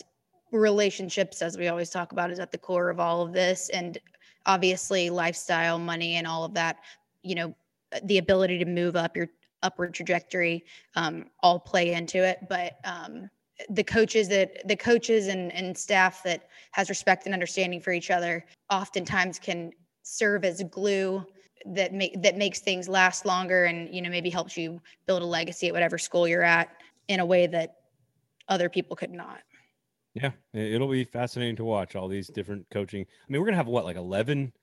relationships, 0.51 1.41
as 1.41 1.57
we 1.57 1.67
always 1.67 1.89
talk 1.89 2.11
about, 2.11 2.29
is 2.29 2.37
at 2.37 2.51
the 2.51 2.57
core 2.59 2.91
of 2.91 2.99
all 2.99 3.23
of 3.23 3.33
this. 3.33 3.69
And 3.69 3.97
obviously, 4.45 5.09
lifestyle, 5.09 5.79
money, 5.79 6.17
and 6.17 6.27
all 6.27 6.43
of 6.43 6.53
that, 6.53 6.77
you 7.23 7.33
know, 7.33 7.55
the 8.03 8.19
ability 8.19 8.59
to 8.59 8.65
move 8.65 8.95
up 8.95 9.17
your 9.17 9.29
upward 9.63 9.95
trajectory 9.95 10.63
um, 10.95 11.25
all 11.41 11.59
play 11.59 11.93
into 11.93 12.23
it. 12.23 12.37
But, 12.47 12.77
um, 12.83 13.31
the 13.69 13.83
coaches 13.83 14.27
that 14.29 14.65
the 14.67 14.75
coaches 14.75 15.27
and, 15.27 15.51
and 15.51 15.77
staff 15.77 16.23
that 16.23 16.47
has 16.71 16.89
respect 16.89 17.25
and 17.25 17.33
understanding 17.33 17.81
for 17.81 17.91
each 17.91 18.11
other 18.11 18.45
oftentimes 18.69 19.39
can 19.39 19.71
serve 20.03 20.45
as 20.45 20.63
glue 20.71 21.25
that 21.65 21.93
make 21.93 22.21
that 22.21 22.37
makes 22.37 22.59
things 22.59 22.87
last 22.87 23.25
longer 23.25 23.65
and 23.65 23.93
you 23.93 24.01
know 24.01 24.09
maybe 24.09 24.29
helps 24.29 24.55
you 24.55 24.79
build 25.05 25.21
a 25.21 25.25
legacy 25.25 25.67
at 25.67 25.73
whatever 25.73 25.97
school 25.97 26.27
you're 26.27 26.43
at 26.43 26.69
in 27.09 27.19
a 27.19 27.25
way 27.25 27.47
that 27.47 27.75
other 28.47 28.69
people 28.69 28.95
could 28.95 29.11
not. 29.11 29.39
Yeah 30.13 30.31
it'll 30.53 30.87
be 30.87 31.03
fascinating 31.03 31.55
to 31.57 31.65
watch 31.65 31.95
all 31.95 32.07
these 32.07 32.27
different 32.27 32.65
coaching. 32.71 33.01
I 33.01 33.31
mean 33.31 33.41
we're 33.41 33.47
gonna 33.47 33.57
have 33.57 33.67
what 33.67 33.83
like 33.83 33.97
11 33.97 34.53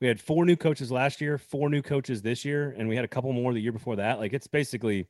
we 0.00 0.08
had 0.08 0.20
four 0.20 0.44
new 0.44 0.56
coaches 0.56 0.90
last 0.90 1.20
year 1.20 1.36
four 1.36 1.68
new 1.68 1.82
coaches 1.82 2.22
this 2.22 2.44
year 2.44 2.74
and 2.78 2.88
we 2.88 2.96
had 2.96 3.04
a 3.04 3.08
couple 3.08 3.32
more 3.32 3.52
the 3.52 3.60
year 3.60 3.72
before 3.72 3.96
that. 3.96 4.18
Like 4.18 4.32
it's 4.32 4.46
basically 4.46 5.06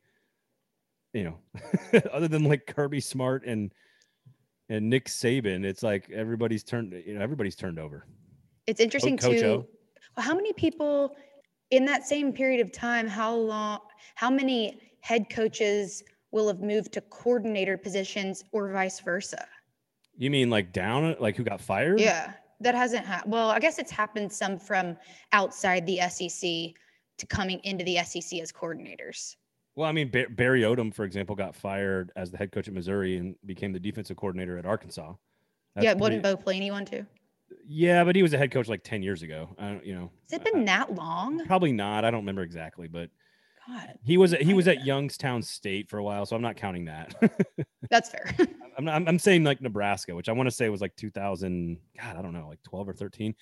you 1.13 1.23
know, 1.23 2.01
other 2.11 2.27
than 2.27 2.43
like 2.43 2.65
Kirby 2.67 2.99
Smart 2.99 3.45
and 3.45 3.73
and 4.69 4.89
Nick 4.89 5.05
Saban, 5.05 5.63
it's 5.63 5.83
like 5.83 6.09
everybody's 6.09 6.63
turned, 6.63 6.93
you 7.05 7.13
know, 7.13 7.21
everybody's 7.21 7.55
turned 7.55 7.79
over. 7.79 8.07
It's 8.65 8.79
interesting 8.79 9.17
Co- 9.17 9.31
too. 9.31 9.67
Well, 10.15 10.25
how 10.25 10.35
many 10.35 10.53
people 10.53 11.15
in 11.69 11.85
that 11.85 12.05
same 12.05 12.33
period 12.33 12.61
of 12.61 12.71
time, 12.71 13.07
how 13.07 13.35
long, 13.35 13.79
how 14.15 14.29
many 14.29 14.79
head 15.01 15.29
coaches 15.29 16.03
will 16.31 16.47
have 16.47 16.61
moved 16.61 16.93
to 16.93 17.01
coordinator 17.01 17.77
positions 17.77 18.43
or 18.51 18.71
vice 18.71 18.99
versa? 18.99 19.45
You 20.17 20.29
mean 20.29 20.49
like 20.49 20.71
down, 20.71 21.15
like 21.19 21.35
who 21.35 21.43
got 21.43 21.59
fired? 21.59 21.99
Yeah, 21.99 22.33
that 22.61 22.73
hasn't 22.73 23.05
happened. 23.05 23.33
Well, 23.33 23.49
I 23.49 23.59
guess 23.59 23.79
it's 23.79 23.91
happened 23.91 24.31
some 24.31 24.57
from 24.57 24.97
outside 25.33 25.85
the 25.85 25.99
SEC 26.09 26.73
to 27.17 27.27
coming 27.27 27.59
into 27.63 27.83
the 27.83 27.97
SEC 28.03 28.39
as 28.39 28.51
coordinators. 28.51 29.35
Well, 29.75 29.89
I 29.89 29.91
mean, 29.91 30.09
Barry 30.09 30.61
Odom, 30.61 30.93
for 30.93 31.03
example, 31.03 31.35
got 31.35 31.55
fired 31.55 32.11
as 32.15 32.29
the 32.29 32.37
head 32.37 32.51
coach 32.51 32.67
at 32.67 32.73
Missouri 32.73 33.17
and 33.17 33.35
became 33.45 33.73
the 33.73 33.79
defensive 33.79 34.17
coordinator 34.17 34.57
at 34.57 34.65
Arkansas. 34.65 35.13
That's 35.73 35.85
yeah, 35.85 35.93
wasn't 35.93 36.21
Bo 36.21 36.37
Pelini 36.37 36.71
one 36.71 36.85
too? 36.85 37.05
Yeah, 37.67 38.03
but 38.03 38.15
he 38.15 38.21
was 38.21 38.33
a 38.33 38.37
head 38.37 38.51
coach 38.51 38.67
like 38.67 38.83
ten 38.83 39.01
years 39.01 39.23
ago. 39.23 39.49
I 39.57 39.67
don't, 39.69 39.85
you 39.85 39.95
know. 39.95 40.11
Has 40.29 40.39
it 40.39 40.51
been 40.51 40.65
that 40.65 40.93
long? 40.93 41.43
Probably 41.45 41.71
not. 41.71 42.05
I 42.05 42.11
don't 42.11 42.21
remember 42.21 42.43
exactly, 42.43 42.87
but 42.87 43.09
God, 43.67 43.97
he 44.03 44.17
was 44.17 44.33
he 44.33 44.53
was 44.53 44.67
at 44.67 44.85
Youngstown 44.85 45.41
State 45.41 45.89
for 45.89 45.97
a 45.97 46.03
while, 46.03 46.25
so 46.25 46.35
I'm 46.35 46.41
not 46.41 46.55
counting 46.55 46.85
that. 46.85 47.15
That's 47.89 48.09
fair. 48.09 48.35
I'm, 48.77 48.87
I'm 48.87 49.07
I'm 49.07 49.19
saying 49.19 49.43
like 49.43 49.61
Nebraska, 49.61 50.13
which 50.13 50.29
I 50.29 50.33
want 50.33 50.47
to 50.47 50.51
say 50.51 50.69
was 50.69 50.81
like 50.81 50.95
2000. 50.95 51.77
God, 51.99 52.17
I 52.17 52.21
don't 52.21 52.33
know, 52.33 52.47
like 52.47 52.61
12 52.63 52.89
or 52.89 52.93
13. 52.93 53.33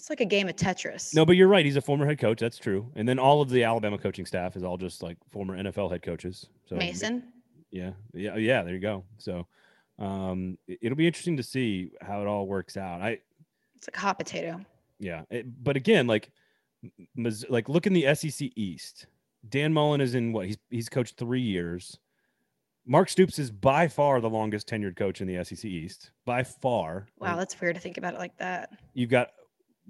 It's 0.00 0.08
like 0.08 0.22
a 0.22 0.24
game 0.24 0.48
of 0.48 0.56
Tetris. 0.56 1.14
No, 1.14 1.26
but 1.26 1.36
you're 1.36 1.46
right. 1.46 1.62
He's 1.62 1.76
a 1.76 1.82
former 1.82 2.06
head 2.06 2.18
coach. 2.18 2.40
That's 2.40 2.56
true. 2.56 2.90
And 2.96 3.06
then 3.06 3.18
all 3.18 3.42
of 3.42 3.50
the 3.50 3.64
Alabama 3.64 3.98
coaching 3.98 4.24
staff 4.24 4.56
is 4.56 4.64
all 4.64 4.78
just 4.78 5.02
like 5.02 5.18
former 5.30 5.62
NFL 5.62 5.90
head 5.90 6.00
coaches. 6.00 6.48
So 6.66 6.76
Mason. 6.76 7.22
Yeah, 7.70 7.90
yeah, 8.14 8.36
yeah. 8.36 8.62
There 8.62 8.72
you 8.72 8.80
go. 8.80 9.04
So 9.18 9.46
um, 9.98 10.56
it'll 10.66 10.96
be 10.96 11.06
interesting 11.06 11.36
to 11.36 11.42
see 11.42 11.90
how 12.00 12.22
it 12.22 12.26
all 12.26 12.46
works 12.46 12.78
out. 12.78 13.02
I. 13.02 13.18
It's 13.76 13.88
like 13.88 13.96
a 13.98 14.00
hot 14.00 14.18
potato. 14.18 14.64
Yeah, 14.98 15.24
it, 15.28 15.62
but 15.62 15.76
again, 15.76 16.06
like, 16.06 16.30
like 17.50 17.68
look 17.68 17.86
in 17.86 17.92
the 17.92 18.14
SEC 18.14 18.52
East. 18.56 19.06
Dan 19.50 19.70
Mullen 19.70 20.00
is 20.00 20.14
in 20.14 20.32
what 20.32 20.46
he's 20.46 20.56
he's 20.70 20.88
coached 20.88 21.18
three 21.18 21.42
years. 21.42 21.98
Mark 22.86 23.10
Stoops 23.10 23.38
is 23.38 23.50
by 23.50 23.86
far 23.86 24.22
the 24.22 24.30
longest 24.30 24.66
tenured 24.66 24.96
coach 24.96 25.20
in 25.20 25.26
the 25.26 25.44
SEC 25.44 25.66
East, 25.66 26.12
by 26.24 26.42
far. 26.42 27.06
Wow, 27.18 27.36
that's 27.36 27.60
weird 27.60 27.74
to 27.74 27.82
think 27.82 27.98
about 27.98 28.14
it 28.14 28.18
like 28.18 28.36
that. 28.38 28.70
You've 28.94 29.10
got 29.10 29.32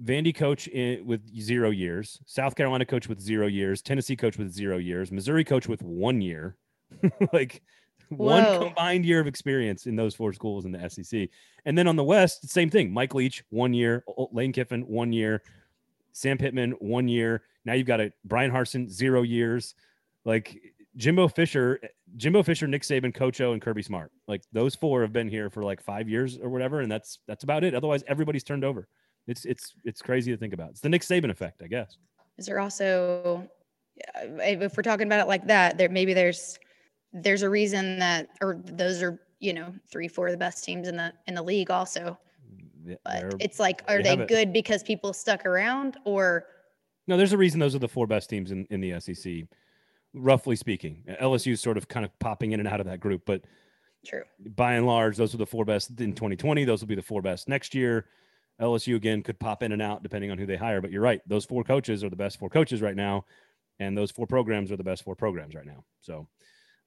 Vandy 0.03 0.35
coach 0.35 0.67
in, 0.67 1.05
with 1.05 1.21
zero 1.39 1.69
years, 1.69 2.19
South 2.25 2.55
Carolina 2.55 2.85
coach 2.85 3.07
with 3.07 3.19
zero 3.19 3.47
years, 3.47 3.81
Tennessee 3.81 4.15
coach 4.15 4.37
with 4.37 4.51
zero 4.51 4.77
years, 4.77 5.11
Missouri 5.11 5.43
coach 5.43 5.67
with 5.67 5.81
one 5.81 6.21
year, 6.21 6.55
like 7.33 7.61
Whoa. 8.09 8.25
one 8.25 8.67
combined 8.67 9.05
year 9.05 9.19
of 9.19 9.27
experience 9.27 9.85
in 9.85 9.95
those 9.95 10.15
four 10.15 10.33
schools 10.33 10.65
in 10.65 10.71
the 10.71 10.89
SEC. 10.89 11.29
And 11.65 11.77
then 11.77 11.87
on 11.87 11.95
the 11.95 12.03
West, 12.03 12.49
same 12.49 12.69
thing. 12.69 12.91
Mike 12.91 13.13
Leach, 13.13 13.43
one 13.49 13.73
year, 13.73 14.03
Lane 14.31 14.53
Kiffin, 14.53 14.81
one 14.81 15.13
year, 15.13 15.43
Sam 16.13 16.37
Pittman, 16.37 16.71
one 16.79 17.07
year. 17.07 17.43
Now 17.63 17.73
you've 17.73 17.87
got 17.87 18.01
a 18.01 18.11
Bryan 18.25 18.51
Harsin, 18.51 18.89
zero 18.89 19.21
years. 19.21 19.75
Like 20.25 20.61
Jimbo 20.97 21.27
Fisher, 21.27 21.79
Jimbo 22.17 22.43
Fisher, 22.43 22.67
Nick 22.67 22.83
Saban, 22.83 23.13
Coach 23.13 23.39
O, 23.41 23.53
and 23.53 23.61
Kirby 23.61 23.81
Smart. 23.81 24.11
Like 24.27 24.43
those 24.51 24.75
four 24.75 25.01
have 25.01 25.13
been 25.13 25.29
here 25.29 25.49
for 25.49 25.63
like 25.63 25.81
five 25.81 26.09
years 26.09 26.37
or 26.37 26.49
whatever, 26.49 26.81
and 26.81 26.91
that's 26.91 27.19
that's 27.27 27.43
about 27.43 27.63
it. 27.63 27.73
Otherwise, 27.73 28.03
everybody's 28.07 28.43
turned 28.43 28.63
over. 28.63 28.87
It's 29.31 29.45
it's 29.45 29.73
it's 29.85 30.01
crazy 30.01 30.31
to 30.31 30.37
think 30.37 30.53
about. 30.53 30.71
It's 30.71 30.81
the 30.81 30.89
Nick 30.89 31.01
Saban 31.01 31.31
effect, 31.31 31.63
I 31.63 31.67
guess. 31.67 31.97
Is 32.37 32.45
there 32.45 32.59
also, 32.59 33.47
if 34.23 34.75
we're 34.75 34.83
talking 34.83 35.07
about 35.07 35.21
it 35.21 35.27
like 35.27 35.47
that, 35.47 35.77
there 35.77 35.89
maybe 35.89 36.13
there's 36.13 36.59
there's 37.13 37.41
a 37.41 37.49
reason 37.49 37.99
that, 37.99 38.29
or 38.41 38.61
those 38.65 39.01
are 39.01 39.19
you 39.39 39.53
know 39.53 39.73
three, 39.89 40.07
four 40.07 40.27
of 40.27 40.31
the 40.31 40.37
best 40.37 40.63
teams 40.63 40.87
in 40.87 40.97
the 40.97 41.13
in 41.27 41.33
the 41.33 41.41
league 41.41 41.71
also. 41.71 42.19
But 43.05 43.35
it's 43.39 43.59
like, 43.59 43.83
are 43.87 44.01
they, 44.01 44.15
they 44.15 44.25
good 44.25 44.51
because 44.51 44.81
people 44.83 45.13
stuck 45.13 45.45
around, 45.45 45.97
or 46.03 46.45
no? 47.07 47.15
There's 47.15 47.33
a 47.33 47.37
reason 47.37 47.59
those 47.59 47.75
are 47.75 47.79
the 47.79 47.87
four 47.87 48.07
best 48.07 48.29
teams 48.29 48.51
in 48.51 48.65
in 48.69 48.81
the 48.81 48.99
SEC, 48.99 49.43
roughly 50.13 50.55
speaking. 50.55 51.03
LSU 51.21 51.53
is 51.53 51.61
sort 51.61 51.77
of 51.77 51.87
kind 51.87 52.05
of 52.05 52.17
popping 52.19 52.51
in 52.51 52.59
and 52.59 52.67
out 52.67 52.79
of 52.79 52.87
that 52.87 52.99
group, 52.99 53.21
but 53.25 53.43
true. 54.05 54.23
By 54.55 54.73
and 54.73 54.85
large, 54.85 55.15
those 55.15 55.33
are 55.33 55.37
the 55.37 55.45
four 55.45 55.63
best 55.63 56.01
in 56.01 56.13
2020. 56.13 56.65
Those 56.65 56.81
will 56.81 56.87
be 56.87 56.95
the 56.95 57.01
four 57.01 57.21
best 57.21 57.47
next 57.47 57.75
year. 57.75 58.07
LSU 58.61 58.95
again 58.95 59.23
could 59.23 59.39
pop 59.39 59.63
in 59.63 59.71
and 59.71 59.81
out 59.81 60.03
depending 60.03 60.31
on 60.31 60.37
who 60.37 60.45
they 60.45 60.55
hire. 60.55 60.81
But 60.81 60.91
you're 60.91 61.01
right; 61.01 61.21
those 61.27 61.45
four 61.45 61.63
coaches 61.63 62.03
are 62.03 62.09
the 62.09 62.15
best 62.15 62.39
four 62.39 62.49
coaches 62.49 62.81
right 62.81 62.95
now, 62.95 63.25
and 63.79 63.97
those 63.97 64.11
four 64.11 64.27
programs 64.27 64.71
are 64.71 64.77
the 64.77 64.83
best 64.83 65.03
four 65.03 65.15
programs 65.15 65.55
right 65.55 65.65
now. 65.65 65.83
So 66.01 66.27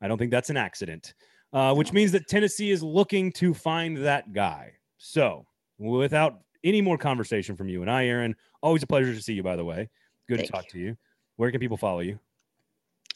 I 0.00 0.08
don't 0.08 0.18
think 0.18 0.30
that's 0.30 0.50
an 0.50 0.56
accident. 0.56 1.14
Uh, 1.52 1.72
which 1.72 1.92
means 1.92 2.10
that 2.10 2.26
Tennessee 2.26 2.72
is 2.72 2.82
looking 2.82 3.30
to 3.30 3.54
find 3.54 3.96
that 3.98 4.32
guy. 4.32 4.72
So 4.98 5.46
without 5.78 6.40
any 6.64 6.80
more 6.80 6.98
conversation 6.98 7.54
from 7.54 7.68
you 7.68 7.80
and 7.80 7.88
I, 7.88 8.06
Aaron, 8.06 8.34
always 8.60 8.82
a 8.82 8.88
pleasure 8.88 9.14
to 9.14 9.22
see 9.22 9.34
you. 9.34 9.44
By 9.44 9.54
the 9.54 9.64
way, 9.64 9.88
good 10.28 10.38
Thank 10.38 10.46
to 10.48 10.52
talk 10.52 10.64
you. 10.64 10.70
to 10.70 10.78
you. 10.80 10.96
Where 11.36 11.52
can 11.52 11.60
people 11.60 11.76
follow 11.76 12.00
you? 12.00 12.18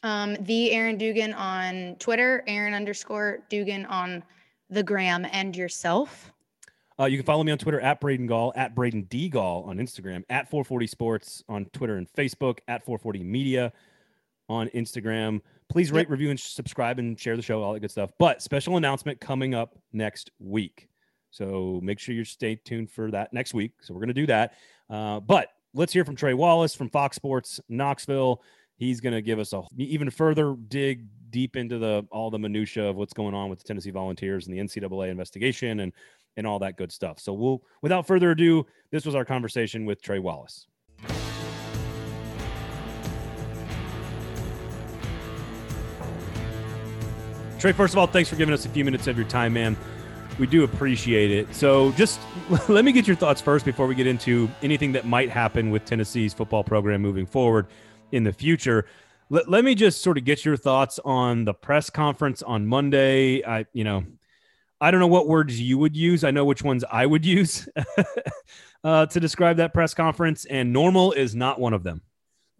Um, 0.04 0.36
the 0.42 0.70
Aaron 0.70 0.96
Dugan 0.96 1.32
on 1.32 1.96
Twitter, 1.98 2.44
Aaron 2.46 2.74
underscore 2.74 3.40
Dugan 3.48 3.84
on 3.86 4.22
the 4.70 4.84
gram, 4.84 5.26
and 5.32 5.56
yourself. 5.56 6.32
Uh, 7.00 7.04
you 7.04 7.16
can 7.16 7.24
follow 7.24 7.44
me 7.44 7.52
on 7.52 7.58
Twitter 7.58 7.80
at 7.80 8.00
Braden 8.00 8.26
Gall, 8.26 8.52
at 8.56 8.74
Braden 8.74 9.02
D 9.02 9.28
Gall 9.28 9.62
on 9.64 9.78
Instagram, 9.78 10.24
at 10.30 10.50
440 10.50 10.86
Sports 10.88 11.44
on 11.48 11.66
Twitter 11.66 11.96
and 11.96 12.12
Facebook, 12.12 12.58
at 12.66 12.84
440 12.84 13.22
Media 13.22 13.72
on 14.48 14.68
Instagram. 14.70 15.40
Please 15.68 15.92
rate, 15.92 16.10
review, 16.10 16.30
and 16.30 16.40
subscribe 16.40 16.98
and 16.98 17.18
share 17.18 17.36
the 17.36 17.42
show, 17.42 17.62
all 17.62 17.72
that 17.72 17.80
good 17.80 17.90
stuff. 17.90 18.10
But 18.18 18.42
special 18.42 18.76
announcement 18.78 19.20
coming 19.20 19.54
up 19.54 19.78
next 19.92 20.30
week. 20.40 20.88
So 21.30 21.78
make 21.84 22.00
sure 22.00 22.14
you 22.14 22.24
stay 22.24 22.56
tuned 22.56 22.90
for 22.90 23.10
that 23.10 23.32
next 23.32 23.54
week. 23.54 23.72
So 23.82 23.94
we're 23.94 24.00
going 24.00 24.08
to 24.08 24.14
do 24.14 24.26
that. 24.26 24.54
Uh, 24.90 25.20
but 25.20 25.52
let's 25.74 25.92
hear 25.92 26.04
from 26.04 26.16
Trey 26.16 26.34
Wallace 26.34 26.74
from 26.74 26.88
Fox 26.88 27.16
Sports 27.16 27.60
Knoxville. 27.68 28.42
He's 28.76 29.00
going 29.00 29.12
to 29.12 29.22
give 29.22 29.38
us 29.38 29.52
a 29.52 29.62
even 29.76 30.08
further 30.10 30.56
dig 30.68 31.06
deep 31.30 31.56
into 31.56 31.78
the 31.78 32.06
all 32.10 32.30
the 32.30 32.38
minutia 32.38 32.84
of 32.84 32.96
what's 32.96 33.12
going 33.12 33.34
on 33.34 33.50
with 33.50 33.58
the 33.58 33.64
Tennessee 33.64 33.90
Volunteers 33.90 34.46
and 34.46 34.56
the 34.56 34.60
NCAA 34.60 35.10
investigation 35.10 35.80
and 35.80 35.92
and 36.38 36.46
all 36.46 36.60
that 36.60 36.76
good 36.76 36.92
stuff. 36.92 37.18
So 37.18 37.34
we'll, 37.34 37.62
without 37.82 38.06
further 38.06 38.30
ado, 38.30 38.64
this 38.90 39.04
was 39.04 39.14
our 39.14 39.24
conversation 39.24 39.84
with 39.84 40.00
Trey 40.00 40.20
Wallace. 40.20 40.66
Trey, 47.58 47.72
first 47.72 47.92
of 47.92 47.98
all, 47.98 48.06
thanks 48.06 48.30
for 48.30 48.36
giving 48.36 48.54
us 48.54 48.64
a 48.64 48.68
few 48.68 48.84
minutes 48.84 49.08
of 49.08 49.18
your 49.18 49.26
time, 49.26 49.52
man. 49.52 49.76
We 50.38 50.46
do 50.46 50.62
appreciate 50.62 51.32
it. 51.32 51.52
So, 51.52 51.90
just 51.92 52.20
let 52.68 52.84
me 52.84 52.92
get 52.92 53.08
your 53.08 53.16
thoughts 53.16 53.40
first 53.40 53.64
before 53.64 53.88
we 53.88 53.96
get 53.96 54.06
into 54.06 54.48
anything 54.62 54.92
that 54.92 55.04
might 55.04 55.28
happen 55.28 55.70
with 55.72 55.84
Tennessee's 55.84 56.32
football 56.32 56.62
program 56.62 57.02
moving 57.02 57.26
forward 57.26 57.66
in 58.12 58.22
the 58.22 58.32
future. 58.32 58.86
Let, 59.28 59.50
let 59.50 59.64
me 59.64 59.74
just 59.74 60.02
sort 60.02 60.16
of 60.16 60.24
get 60.24 60.44
your 60.44 60.56
thoughts 60.56 61.00
on 61.04 61.44
the 61.44 61.52
press 61.52 61.90
conference 61.90 62.44
on 62.44 62.64
Monday. 62.64 63.44
I, 63.44 63.66
you 63.72 63.82
know, 63.82 64.04
I 64.80 64.90
don't 64.90 65.00
know 65.00 65.08
what 65.08 65.26
words 65.26 65.60
you 65.60 65.78
would 65.78 65.96
use. 65.96 66.22
I 66.24 66.30
know 66.30 66.44
which 66.44 66.62
ones 66.62 66.84
I 66.90 67.04
would 67.04 67.24
use 67.24 67.68
uh, 68.84 69.06
to 69.06 69.20
describe 69.20 69.56
that 69.56 69.74
press 69.74 69.92
conference, 69.94 70.44
and 70.44 70.72
normal 70.72 71.12
is 71.12 71.34
not 71.34 71.58
one 71.60 71.72
of 71.72 71.82
them. 71.82 72.02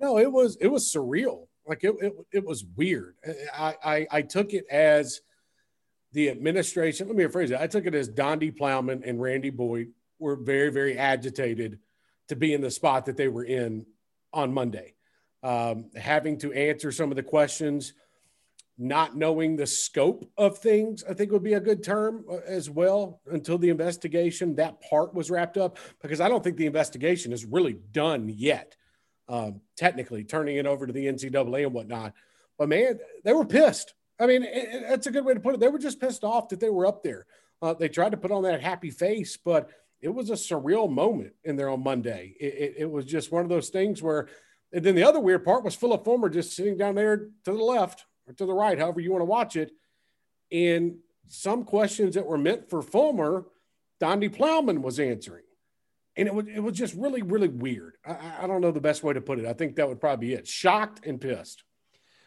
No, 0.01 0.19
it 0.19 0.31
was 0.31 0.57
it 0.61 0.69
was 0.69 0.93
surreal. 0.93 1.47
Like 1.67 1.85
it 1.85 1.95
it, 2.01 2.15
it 2.33 2.45
was 2.45 2.65
weird. 2.77 3.17
I, 3.55 3.77
I 3.85 4.07
I 4.11 4.23
took 4.23 4.53
it 4.53 4.65
as 4.71 5.21
the 6.13 6.31
administration. 6.31 7.07
Let 7.07 7.17
me 7.17 7.25
rephrase 7.25 7.51
it. 7.51 7.61
I 7.61 7.67
took 7.67 7.87
it 7.87 7.95
as 7.95 8.09
Donde 8.09 8.57
Plowman 8.57 9.03
and 9.05 9.21
Randy 9.21 9.51
Boyd 9.51 9.89
were 10.19 10.37
very 10.37 10.71
very 10.71 10.99
agitated 10.99 11.79
to 12.29 12.37
be 12.37 12.53
in 12.53 12.61
the 12.61 12.71
spot 12.71 13.07
that 13.07 13.17
they 13.17 13.29
were 13.29 13.45
in 13.45 13.87
on 14.33 14.53
Monday, 14.53 14.95
um, 15.43 15.91
having 15.97 16.39
to 16.39 16.53
answer 16.53 16.91
some 16.93 17.11
of 17.11 17.17
the 17.17 17.23
questions 17.23 17.95
not 18.79 19.17
knowing 19.17 19.57
the 19.57 19.67
scope 19.67 20.31
of 20.37 20.59
things, 20.59 21.03
I 21.09 21.13
think 21.13 21.33
would 21.33 21.43
be 21.43 21.55
a 21.55 21.61
good 21.61 21.83
term 21.83 22.25
uh, 22.31 22.37
as 22.47 22.71
well 22.71 23.21
until 23.27 23.59
the 23.59 23.71
investigation, 23.71 24.55
that 24.55 24.81
part 24.81 25.13
was 25.13 25.31
wrapped 25.31 25.59
up, 25.59 25.79
because 26.01 26.21
I 26.21 26.29
don't 26.29 26.45
think 26.45 26.57
the 26.57 26.67
investigation 26.67 27.33
is 27.33 27.45
really 27.45 27.77
done 27.91 28.29
yet, 28.29 28.77
um, 29.29 29.61
technically, 29.77 30.23
turning 30.23 30.57
it 30.57 30.67
over 30.67 30.87
to 30.87 30.93
the 30.93 31.07
NCAA 31.07 31.65
and 31.65 31.75
whatnot. 31.75 32.15
But 32.57 32.69
man, 32.69 33.01
they 33.25 33.33
were 33.33 33.45
pissed. 33.45 33.95
I 34.21 34.27
mean, 34.27 34.45
it, 34.45 34.85
that's 34.89 35.09
a 35.09 35.11
good 35.11 35.25
way 35.25 35.35
to 35.35 35.41
put 35.41 35.55
it. 35.55 35.61
They 35.61 35.69
were 35.69 35.79
just 35.79 36.01
pissed 36.01 36.23
off 36.23 36.49
that 36.51 36.61
they 36.61 36.71
were 36.71 36.87
up 36.87 37.03
there. 37.03 37.27
Uh, 37.61 37.75
they 37.75 37.89
tried 37.89 38.13
to 38.13 38.17
put 38.17 38.31
on 38.31 38.45
that 38.45 38.63
happy 38.63 38.91
face, 38.91 39.37
but 39.37 39.71
it 40.01 40.09
was 40.09 40.31
a 40.31 40.35
surreal 40.35 40.89
moment 40.89 41.33
in 41.43 41.57
there 41.57 41.69
on 41.69 41.83
Monday. 41.83 42.37
It, 42.39 42.55
it, 42.55 42.75
it 42.79 42.91
was 42.91 43.05
just 43.05 43.33
one 43.33 43.43
of 43.43 43.49
those 43.49 43.71
things 43.71 44.01
where, 44.01 44.29
and 44.73 44.85
then 44.85 44.95
the 44.95 45.03
other 45.03 45.19
weird 45.19 45.45
part 45.45 45.65
was 45.65 45.75
Phillip 45.75 46.05
Fulmer 46.05 46.29
just 46.29 46.55
sitting 46.55 46.77
down 46.77 46.95
there 46.95 47.17
to 47.17 47.53
the 47.53 47.53
left 47.53 48.05
or 48.29 48.35
to 48.35 48.47
the 48.47 48.55
right, 48.55 48.79
however 48.79 49.01
you 49.01 49.11
want 49.11 49.23
to 49.23 49.27
watch 49.27 49.57
it. 49.57 49.73
And 50.53 50.97
some 51.27 51.65
questions 51.65 52.15
that 52.15 52.27
were 52.27 52.39
meant 52.39 52.69
for 52.71 52.83
Fulmer, 52.83 53.47
Donde 54.01 54.33
Plowman 54.33 54.83
was 54.83 55.01
answering. 55.01 55.45
And 56.17 56.27
it 56.27 56.35
was, 56.35 56.47
it 56.49 56.61
was 56.61 56.77
just 56.77 56.95
really, 56.95 57.23
really 57.23 57.49
weird. 57.49 57.97
I, 58.05 58.17
I 58.43 58.47
don't 58.47 58.61
know 58.61 58.73
the 58.73 58.81
best 58.81 59.03
way 59.03 59.15
to 59.15 59.21
put 59.21 59.39
it. 59.39 59.47
I 59.47 59.53
think 59.53 59.77
that 59.77 59.89
would 59.89 60.01
probably 60.01 60.29
be 60.29 60.35
it. 60.35 60.47
Shocked 60.47 61.07
and 61.07 61.21
pissed. 61.21 61.65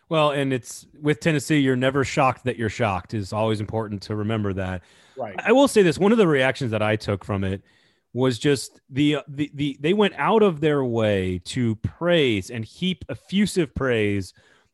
Well, 0.08 0.32
and 0.32 0.52
it's 0.52 0.86
with 1.00 1.20
Tennessee, 1.20 1.60
you're 1.60 1.76
never 1.76 2.04
shocked 2.04 2.44
that 2.44 2.58
you're 2.58 2.70
shocked 2.70 3.14
is 3.14 3.32
always 3.32 3.60
important 3.60 4.02
to 4.04 4.16
remember 4.16 4.54
that. 4.54 4.82
Right. 5.18 5.36
I 5.38 5.52
will 5.52 5.68
say 5.68 5.84
this, 5.84 5.98
one 5.98 6.12
of 6.12 6.18
the 6.18 6.28
reactions 6.28 6.72
that 6.72 6.82
I 6.82 6.96
took 6.96 7.24
from 7.24 7.44
it 7.44 7.62
was 8.14 8.38
just 8.38 8.82
the 8.90 9.20
the 9.28 9.50
the 9.54 9.78
they 9.80 9.94
went 9.94 10.14
out 10.18 10.44
of 10.44 10.60
their 10.60 10.84
way 10.84 11.40
to 11.46 11.76
praise 11.78 12.50
and 12.52 12.66
heap 12.66 13.06
effusive 13.08 13.74
praise 13.74 14.34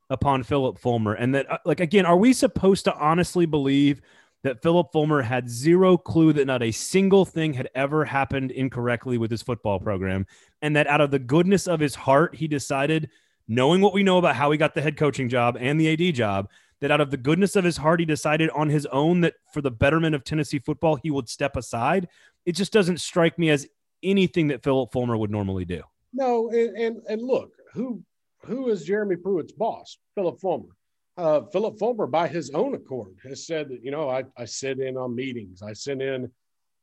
upon 0.09 0.43
Phillip 0.43 0.77
Fulmer. 0.77 1.13
And 1.13 1.35
that, 1.35 1.51
uh, 1.51 1.57
like, 1.65 1.79
again, 1.79 2.05
are 2.05 2.17
we 2.17 2.33
supposed 2.33 2.85
to 2.85 2.95
honestly 2.95 3.45
believe 3.45 4.01
that 4.43 4.61
Phillip 4.61 4.91
Fulmer 4.91 5.21
had 5.21 5.49
zero 5.49 5.97
clue 5.97 6.31
that 6.33 6.47
not 6.47 6.63
a 6.63 6.71
single 6.71 7.25
thing 7.25 7.53
had 7.53 7.69
ever 7.75 8.05
happened 8.05 8.51
incorrectly 8.51 9.17
with 9.17 9.31
his 9.31 9.41
football 9.41 9.79
program? 9.79 10.25
And 10.61 10.75
that 10.75 10.87
out 10.87 11.01
of 11.01 11.11
the 11.11 11.19
goodness 11.19 11.67
of 11.67 11.79
his 11.79 11.95
heart, 11.95 12.35
he 12.35 12.47
decided, 12.47 13.09
knowing 13.47 13.81
what 13.81 13.93
we 13.93 14.03
know 14.03 14.17
about 14.17 14.35
how 14.35 14.51
he 14.51 14.57
got 14.57 14.75
the 14.75 14.81
head 14.81 14.97
coaching 14.97 15.29
job 15.29 15.57
and 15.59 15.79
the 15.79 15.91
AD 15.91 16.15
job, 16.15 16.49
that 16.79 16.91
out 16.91 17.01
of 17.01 17.11
the 17.11 17.17
goodness 17.17 17.55
of 17.55 17.63
his 17.63 17.77
heart, 17.77 17.99
he 17.99 18.05
decided 18.05 18.49
on 18.51 18.69
his 18.69 18.85
own 18.87 19.21
that 19.21 19.33
for 19.51 19.61
the 19.61 19.71
betterment 19.71 20.15
of 20.15 20.23
Tennessee 20.23 20.59
football, 20.59 20.95
he 20.95 21.09
would 21.09 21.27
step 21.27 21.55
aside. 21.55 22.07
It 22.45 22.51
just 22.53 22.71
doesn't 22.71 23.01
strike 23.01 23.39
me 23.39 23.49
as 23.49 23.67
anything 24.03 24.47
that 24.49 24.63
Phillip 24.63 24.91
Fulmer 24.91 25.17
would 25.17 25.31
normally 25.31 25.65
do. 25.65 25.81
No, 26.13 26.49
and, 26.49 26.77
and, 26.77 27.01
and 27.09 27.21
look, 27.21 27.51
who 27.73 28.03
who 28.47 28.69
is 28.69 28.83
Jeremy 28.83 29.15
Pruitt's 29.15 29.51
boss? 29.51 29.97
Phillip 30.15 30.39
Fulmer. 30.39 30.69
Uh, 31.17 31.41
Phillip 31.51 31.79
Fulmer, 31.79 32.05
by 32.05 32.27
his 32.27 32.51
own 32.51 32.75
accord, 32.75 33.15
has 33.23 33.47
said 33.47 33.69
that 33.69 33.83
you 33.83 33.91
know 33.91 34.09
I, 34.09 34.23
I 34.37 34.45
sit 34.45 34.79
in 34.79 34.97
on 34.97 35.15
meetings. 35.15 35.61
I 35.61 35.73
sit 35.73 36.01
in, 36.01 36.31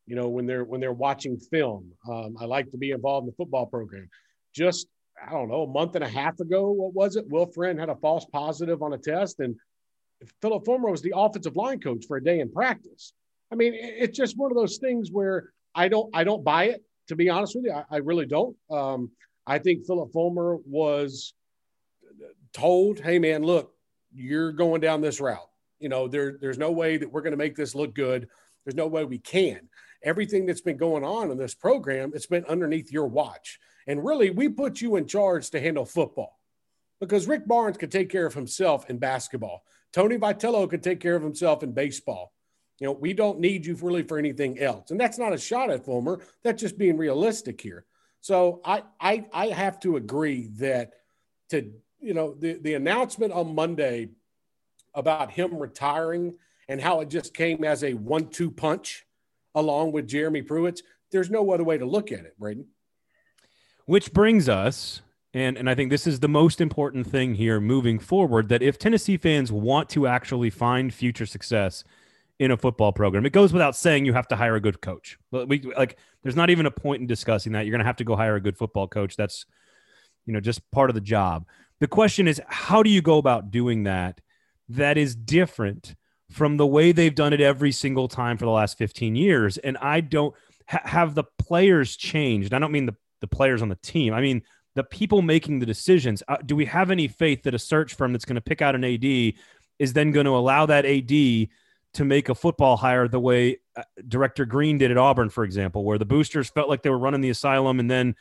you 0.07 0.17
know, 0.17 0.29
when 0.29 0.47
they're 0.47 0.65
when 0.65 0.81
they're 0.81 0.93
watching 0.93 1.39
film. 1.39 1.93
Um, 2.11 2.37
I 2.41 2.45
like 2.45 2.71
to 2.73 2.77
be 2.77 2.91
involved 2.91 3.25
in 3.25 3.31
the 3.31 3.37
football 3.37 3.67
program. 3.67 4.09
Just 4.55 4.89
I 5.25 5.31
don't 5.31 5.49
know, 5.49 5.63
a 5.63 5.67
month 5.67 5.95
and 5.95 6.05
a 6.05 6.09
half 6.09 6.41
ago, 6.41 6.71
what 6.71 6.93
was 6.93 7.17
it? 7.17 7.29
Will 7.29 7.47
Friend 7.47 7.79
had 7.79 7.89
a 7.89 7.97
false 7.97 8.27
positive 8.33 8.83
on 8.83 8.93
a 8.93 8.99
test, 8.99 9.39
and 9.41 9.57
Phillip 10.43 10.65
Fulmer 10.65 10.91
was 10.91 11.03
the 11.03 11.13
offensive 11.17 11.57
line 11.57 11.81
coach 11.81 12.05
for 12.07 12.17
a 12.17 12.25
day 12.25 12.41
in 12.41 12.51
practice. 12.51 13.13
I 13.53 13.55
mean, 13.55 13.73
it's 13.75 14.17
just 14.17 14.37
one 14.37 14.51
of 14.51 14.57
those 14.57 14.79
things 14.79 15.11
where 15.13 15.53
I 15.75 15.89
don't 15.89 16.11
I 16.15 16.25
don't 16.25 16.43
buy 16.43 16.65
it. 16.65 16.83
to 17.09 17.17
be 17.17 17.29
honest 17.29 17.55
with 17.55 17.67
you, 17.67 17.73
I, 17.73 17.85
I 17.91 17.97
really 17.99 18.27
don't. 18.27 18.57
Um, 18.71 19.11
I 19.47 19.59
think 19.59 19.87
Phillip 19.87 20.13
Fulmer 20.13 20.57
was 20.67 21.35
told, 22.55 23.01
"Hey, 23.01 23.19
man, 23.19 23.43
look, 23.43 23.75
you're 24.15 24.53
going 24.53 24.81
down 24.81 25.01
this 25.01 25.21
route. 25.21 25.51
You 25.79 25.89
know, 25.89 26.09
there, 26.09 26.39
there's 26.41 26.59
no 26.59 26.71
way 26.71 26.97
that 26.97 27.11
we're 27.11 27.23
going 27.23 27.33
to 27.33 27.37
make 27.37 27.57
this 27.57 27.75
look 27.75 27.95
good. 27.95 28.29
There's 28.65 28.77
no 28.77 28.87
way 28.87 29.05
we 29.05 29.19
can. 29.19 29.69
Everything 30.03 30.47
that's 30.47 30.61
been 30.61 30.77
going 30.77 31.05
on 31.05 31.31
in 31.31 31.37
this 31.37 31.55
program, 31.55 32.13
it's 32.15 32.27
been 32.27 32.45
underneath 32.47 32.93
your 32.93 33.07
watch. 33.07 33.59
And 33.87 34.05
really, 34.05 34.31
we 34.31 34.49
put 34.49 34.81
you 34.81 34.97
in 34.97 35.07
charge 35.07 35.51
to 35.51 35.61
handle 35.61 35.85
football 35.85 36.39
because 37.01 37.29
Rick 37.29 37.47
Barnes 37.47 37.77
could 37.77 37.93
take 37.93 38.09
care 38.09 38.27
of 38.27 38.35
himself 38.35 38.89
in 38.89 38.99
basketball. 38.99 39.65
Tony 39.93 40.17
Vitello 40.17 40.69
could 40.69 40.83
take 40.83 41.01
care 41.01 41.17
of 41.17 41.23
himself 41.23 41.63
in 41.63 41.73
baseball. 41.73 42.33
You 42.81 42.87
know, 42.87 42.93
we 42.93 43.13
don't 43.13 43.41
need 43.41 43.67
you 43.67 43.77
really 43.77 44.03
for 44.03 44.19
anything 44.19 44.59
else. 44.59 44.91
And 44.91 45.01
that's 45.01 45.19
not 45.19 45.33
a 45.33 45.39
shot 45.39 45.71
at 45.71 45.85
Fulmer. 45.85 46.21
That's 46.43 46.61
just 46.61 46.79
being 46.79 46.97
realistic 46.97 47.61
here. 47.61 47.85
So 48.21 48.61
I 48.65 48.83
I 49.01 49.27
I 49.33 49.47
have 49.49 49.79
to 49.81 49.97
agree 49.97 50.49
that 50.59 50.93
to 51.51 51.73
you 52.05 52.15
know 52.15 52.35
the 52.35 52.55
the 52.55 52.75
announcement 52.75 53.33
on 53.33 53.55
Monday 53.55 54.11
about 54.95 55.31
him 55.31 55.57
retiring 55.57 56.35
and 56.69 56.81
how 56.81 57.01
it 57.01 57.11
just 57.11 57.35
came 57.35 57.65
as 57.65 57.83
a 57.83 57.95
one-two 57.95 58.51
punch 58.51 59.05
along 59.55 59.93
with 59.93 60.09
Jeremy 60.09 60.43
Pruitt. 60.43 60.83
There's 61.11 61.31
no 61.31 61.51
other 61.51 61.65
way 61.65 61.79
to 61.79 61.85
look 61.85 62.13
at 62.13 62.21
it, 62.21 62.39
Braden. 62.39 62.67
Which 63.87 64.13
brings 64.13 64.49
us 64.49 65.03
and 65.35 65.59
and 65.59 65.69
I 65.69 65.75
think 65.75 65.91
this 65.91 66.07
is 66.07 66.21
the 66.21 66.29
most 66.29 66.61
important 66.61 67.07
thing 67.07 67.35
here 67.35 67.61
moving 67.61 67.99
forward 67.99 68.49
that 68.49 68.63
if 68.63 68.79
Tennessee 68.79 69.17
fans 69.17 69.51
want 69.51 69.89
to 69.91 70.07
actually 70.07 70.51
find 70.51 70.95
future 70.95 71.27
success 71.27 71.85
in 72.39 72.51
a 72.51 72.57
football 72.57 72.93
program, 72.93 73.27
it 73.27 73.33
goes 73.33 73.53
without 73.53 73.77
saying 73.77 74.05
you 74.05 74.13
have 74.13 74.29
to 74.29 74.37
hire 74.37 74.57
a 74.57 74.61
good 74.61 74.81
coach. 74.81 75.19
We 75.33 75.61
like 75.77 75.99
there's 76.23 76.37
not 76.37 76.51
even 76.51 76.67
a 76.67 76.71
point 76.71 77.01
in 77.01 77.07
discussing 77.07 77.53
that. 77.53 77.67
You're 77.67 77.73
going 77.73 77.81
to 77.81 77.87
have 77.87 77.97
to 77.97 78.05
go 78.05 78.17
hire 78.17 78.37
a 78.37 78.41
good 78.41 78.57
football 78.57 78.87
coach. 78.87 79.17
That's 79.17 79.45
you 80.25 80.33
know 80.33 80.41
just 80.41 80.71
part 80.71 80.89
of 80.89 80.95
the 80.95 81.01
job. 81.01 81.47
The 81.81 81.89
question 81.89 82.29
is 82.29 82.41
how 82.47 82.83
do 82.83 82.91
you 82.91 83.03
go 83.03 83.19
about 83.19 83.51
doing 83.51 83.85
that 83.85 84.21
that 84.69 84.97
is 84.97 85.15
different 85.15 85.95
from 86.31 86.57
the 86.57 86.67
way 86.67 86.93
they've 86.93 87.15
done 87.15 87.33
it 87.33 87.41
every 87.41 87.73
single 87.73 88.09
time 88.09 88.39
for 88.39 88.45
the 88.45 88.51
last 88.51 88.79
15 88.79 89.15
years 89.15 89.59
and 89.59 89.77
I 89.79 90.01
don't 90.01 90.35
ha- 90.69 90.81
have 90.85 91.15
the 91.15 91.25
players 91.39 91.97
changed. 91.97 92.55
I 92.55 92.59
don't 92.59 92.73
mean 92.73 92.87
the 92.87 92.97
the 93.21 93.29
players 93.29 93.63
on 93.63 93.69
the 93.69 93.77
team. 93.77 94.13
I 94.13 94.21
mean 94.21 94.43
the 94.75 94.85
people 94.85 95.23
making 95.23 95.59
the 95.59 95.67
decisions. 95.67 96.23
Uh, 96.29 96.37
do 96.45 96.57
we 96.57 96.65
have 96.67 96.91
any 96.91 97.09
faith 97.09 97.43
that 97.45 97.55
a 97.55 97.59
search 97.59 97.95
firm 97.95 98.13
that's 98.13 98.25
going 98.25 98.35
to 98.35 98.41
pick 98.41 98.61
out 98.61 98.75
an 98.75 98.85
AD 98.85 99.35
is 99.79 99.93
then 99.93 100.11
going 100.11 100.27
to 100.27 100.37
allow 100.37 100.67
that 100.67 100.85
AD 100.85 101.49
to 101.95 102.05
make 102.05 102.29
a 102.29 102.35
football 102.35 102.77
hire 102.77 103.07
the 103.09 103.21
way 103.21 103.59
uh, 103.77 103.83
Director 104.09 104.45
Greene 104.45 104.79
did 104.79 104.91
at 104.91 104.99
Auburn, 104.99 105.31
for 105.31 105.45
example, 105.45 105.85
where 105.85 105.99
the 105.99 106.05
boosters 106.05 106.51
felt 106.51 106.69
like 106.69 106.83
they 106.83 106.91
were 106.91 106.99
running 106.99 107.21
the 107.21 107.31
asylum 107.31 107.81
and 107.81 107.91
then 107.91 108.17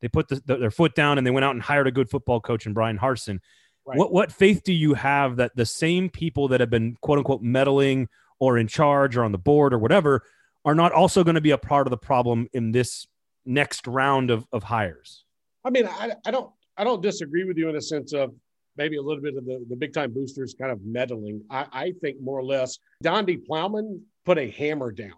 they 0.00 0.08
put 0.08 0.28
the, 0.28 0.42
the, 0.44 0.56
their 0.56 0.70
foot 0.70 0.94
down 0.94 1.18
and 1.18 1.26
they 1.26 1.30
went 1.30 1.44
out 1.44 1.54
and 1.54 1.62
hired 1.62 1.86
a 1.86 1.92
good 1.92 2.10
football 2.10 2.40
coach 2.40 2.66
in 2.66 2.72
Bryan 2.72 2.98
Harsin. 2.98 3.40
Right. 3.86 3.98
What 3.98 4.12
what 4.12 4.32
faith 4.32 4.62
do 4.64 4.72
you 4.72 4.94
have 4.94 5.36
that 5.36 5.54
the 5.56 5.66
same 5.66 6.08
people 6.08 6.48
that 6.48 6.60
have 6.60 6.70
been 6.70 6.96
quote 7.00 7.18
unquote 7.18 7.42
meddling 7.42 8.08
or 8.38 8.58
in 8.58 8.66
charge 8.66 9.16
or 9.16 9.24
on 9.24 9.32
the 9.32 9.38
board 9.38 9.74
or 9.74 9.78
whatever 9.78 10.22
are 10.64 10.74
not 10.74 10.92
also 10.92 11.22
going 11.22 11.34
to 11.34 11.40
be 11.40 11.50
a 11.50 11.58
part 11.58 11.86
of 11.86 11.90
the 11.90 11.98
problem 11.98 12.48
in 12.52 12.72
this 12.72 13.06
next 13.44 13.86
round 13.86 14.30
of, 14.30 14.46
of 14.52 14.62
hires? 14.62 15.24
I 15.64 15.70
mean, 15.70 15.86
I, 15.86 16.12
I 16.24 16.30
don't 16.30 16.50
I 16.76 16.84
don't 16.84 17.02
disagree 17.02 17.44
with 17.44 17.58
you 17.58 17.68
in 17.68 17.76
a 17.76 17.80
sense 17.80 18.12
of 18.12 18.34
maybe 18.76 18.96
a 18.96 19.02
little 19.02 19.22
bit 19.22 19.36
of 19.36 19.44
the, 19.44 19.64
the 19.68 19.76
big 19.76 19.92
time 19.92 20.12
boosters 20.12 20.54
kind 20.58 20.72
of 20.72 20.80
meddling. 20.84 21.42
I, 21.50 21.66
I 21.72 21.92
think 22.00 22.20
more 22.20 22.38
or 22.38 22.44
less 22.44 22.78
Donde 23.02 23.44
Plowman 23.46 24.00
put 24.24 24.38
a 24.38 24.50
hammer 24.50 24.90
down 24.90 25.14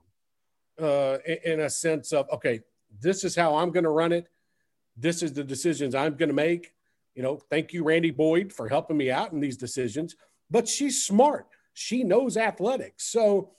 uh, 0.81 1.19
in, 1.27 1.39
in 1.45 1.61
a 1.61 1.71
sense 1.71 2.13
of, 2.13 2.27
okay, 2.33 2.61
this 3.01 3.25
is 3.25 3.35
how 3.35 3.57
I'm 3.57 3.71
going 3.71 3.85
to 3.85 3.91
run 3.91 4.13
it. 4.13 4.27
This 4.97 5.23
is 5.23 5.33
the 5.33 5.45
decisions 5.45 5.95
I'm 5.95 6.17
going 6.17 6.29
to 6.29 6.35
make. 6.35 6.73
You 7.15 7.23
know, 7.23 7.37
thank 7.51 7.73
you, 7.73 7.85
Randy 7.85 8.11
Boyd, 8.11 8.53
for 8.53 8.69
helping 8.69 8.97
me 8.97 9.11
out 9.11 9.33
in 9.33 9.41
these 9.41 9.57
decisions. 9.57 10.17
But 10.51 10.69
she's 10.69 11.05
smart. 11.05 11.47
She 11.75 12.05
knows 12.05 12.37
athletics. 12.37 13.05
So 13.05 13.53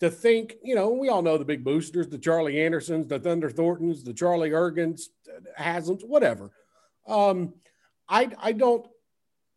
to 0.00 0.10
think, 0.10 0.56
you 0.62 0.74
know, 0.74 0.90
we 0.90 1.08
all 1.08 1.22
know 1.22 1.38
the 1.38 1.44
big 1.44 1.62
boosters, 1.62 2.08
the 2.08 2.18
Charlie 2.18 2.60
Andersons, 2.60 3.06
the 3.06 3.18
Thunder 3.18 3.50
Thorntons, 3.50 4.02
the 4.02 4.12
Charlie 4.12 4.50
Ergens, 4.50 5.02
Haslams, 5.58 6.04
whatever. 6.04 6.50
Um, 7.06 7.54
I 8.08 8.30
I 8.38 8.52
don't. 8.52 8.86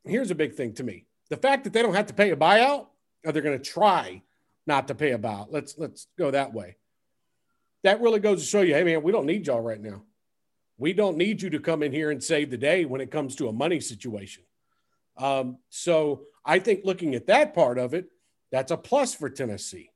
Here's 0.03 0.31
a 0.31 0.35
big 0.35 0.53
thing 0.53 0.73
to 0.73 0.83
me: 0.83 1.05
the 1.29 1.37
fact 1.37 1.63
that 1.63 1.73
they 1.73 1.81
don't 1.81 1.95
have 1.95 2.07
to 2.07 2.13
pay 2.13 2.31
a 2.31 2.35
buyout, 2.35 2.87
or 3.25 3.31
they're 3.31 3.41
going 3.41 3.57
to 3.57 3.63
try 3.63 4.21
not 4.67 4.87
to 4.87 4.95
pay 4.95 5.11
a 5.11 5.17
buyout. 5.17 5.47
Let's 5.49 5.77
let's 5.77 6.07
go 6.17 6.31
that 6.31 6.53
way. 6.53 6.77
That 7.83 8.01
really 8.01 8.19
goes 8.19 8.41
to 8.41 8.47
show 8.47 8.61
you, 8.61 8.73
hey 8.73 8.83
man, 8.83 9.03
we 9.03 9.11
don't 9.11 9.25
need 9.25 9.47
y'all 9.47 9.61
right 9.61 9.81
now. 9.81 10.03
We 10.77 10.93
don't 10.93 11.17
need 11.17 11.41
you 11.41 11.49
to 11.51 11.59
come 11.59 11.83
in 11.83 11.91
here 11.91 12.11
and 12.11 12.23
save 12.23 12.49
the 12.49 12.57
day 12.57 12.85
when 12.85 13.01
it 13.01 13.11
comes 13.11 13.35
to 13.37 13.47
a 13.47 13.53
money 13.53 13.79
situation. 13.79 14.43
Um, 15.17 15.57
so 15.69 16.23
I 16.43 16.59
think 16.59 16.81
looking 16.83 17.15
at 17.15 17.27
that 17.27 17.53
part 17.53 17.77
of 17.77 17.93
it, 17.93 18.07
that's 18.51 18.71
a 18.71 18.77
plus 18.77 19.13
for 19.13 19.29
Tennessee. 19.29 19.91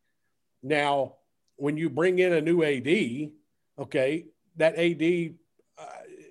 Now, 0.63 1.15
when 1.57 1.77
you 1.77 1.89
bring 1.89 2.19
in 2.19 2.33
a 2.33 2.41
new 2.41 2.63
AD, 2.63 3.31
okay, 3.77 4.25
that 4.55 4.77
AD 4.77 5.35
uh, 5.77 5.85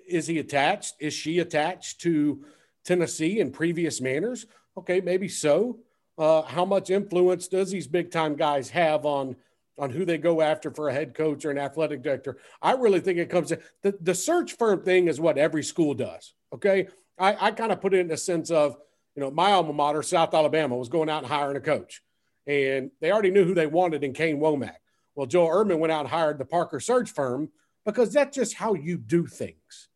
is 0.07 0.27
he 0.27 0.39
attached? 0.39 0.95
Is 0.99 1.13
she 1.13 1.39
attached 1.39 2.01
to 2.01 2.43
Tennessee 2.83 3.39
in 3.39 3.51
previous 3.51 4.01
manners? 4.01 4.47
Okay, 4.77 5.01
maybe 5.01 5.27
so. 5.27 5.79
Uh, 6.17 6.41
how 6.41 6.65
much 6.65 6.89
influence 6.89 7.47
does 7.47 7.71
these 7.71 7.87
big 7.87 8.11
time 8.11 8.35
guys 8.35 8.69
have 8.69 9.05
on 9.05 9.35
on 9.79 9.89
who 9.89 10.05
they 10.05 10.17
go 10.17 10.41
after 10.41 10.71
for 10.71 10.89
a 10.89 10.93
head 10.93 11.15
coach 11.15 11.45
or 11.45 11.51
an 11.51 11.57
athletic 11.57 12.03
director? 12.03 12.37
I 12.61 12.73
really 12.73 12.99
think 12.99 13.17
it 13.17 13.29
comes 13.29 13.49
to 13.49 13.59
the, 13.81 13.97
the 14.01 14.15
search 14.15 14.57
firm 14.57 14.83
thing 14.83 15.07
is 15.07 15.19
what 15.19 15.37
every 15.37 15.63
school 15.63 15.93
does. 15.93 16.33
Okay, 16.53 16.87
I, 17.17 17.47
I 17.47 17.51
kind 17.51 17.71
of 17.71 17.81
put 17.81 17.93
it 17.93 17.99
in 17.99 18.11
a 18.11 18.17
sense 18.17 18.51
of 18.51 18.75
you 19.15 19.21
know 19.21 19.31
my 19.31 19.51
alma 19.51 19.73
mater, 19.73 20.03
South 20.03 20.33
Alabama, 20.33 20.75
was 20.77 20.89
going 20.89 21.09
out 21.09 21.23
and 21.23 21.31
hiring 21.31 21.57
a 21.57 21.61
coach 21.61 22.01
and 22.49 22.89
they 22.99 23.11
already 23.11 23.29
knew 23.29 23.45
who 23.45 23.53
they 23.53 23.67
wanted 23.67 24.03
in 24.03 24.11
Kane 24.11 24.39
Wommack. 24.39 24.77
Well, 25.13 25.27
Joel 25.27 25.49
Erdmann 25.49 25.77
went 25.77 25.93
out 25.93 26.01
and 26.01 26.09
hired 26.09 26.39
the 26.39 26.45
Parker 26.45 26.79
search 26.79 27.11
firm 27.11 27.49
because 27.85 28.11
that's 28.11 28.35
just 28.35 28.55
how 28.55 28.73
you 28.73 28.97
do 28.97 29.27
things. 29.27 29.89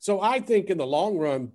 So 0.00 0.20
I 0.20 0.40
think 0.40 0.68
in 0.68 0.78
the 0.78 0.86
long 0.86 1.16
run, 1.16 1.52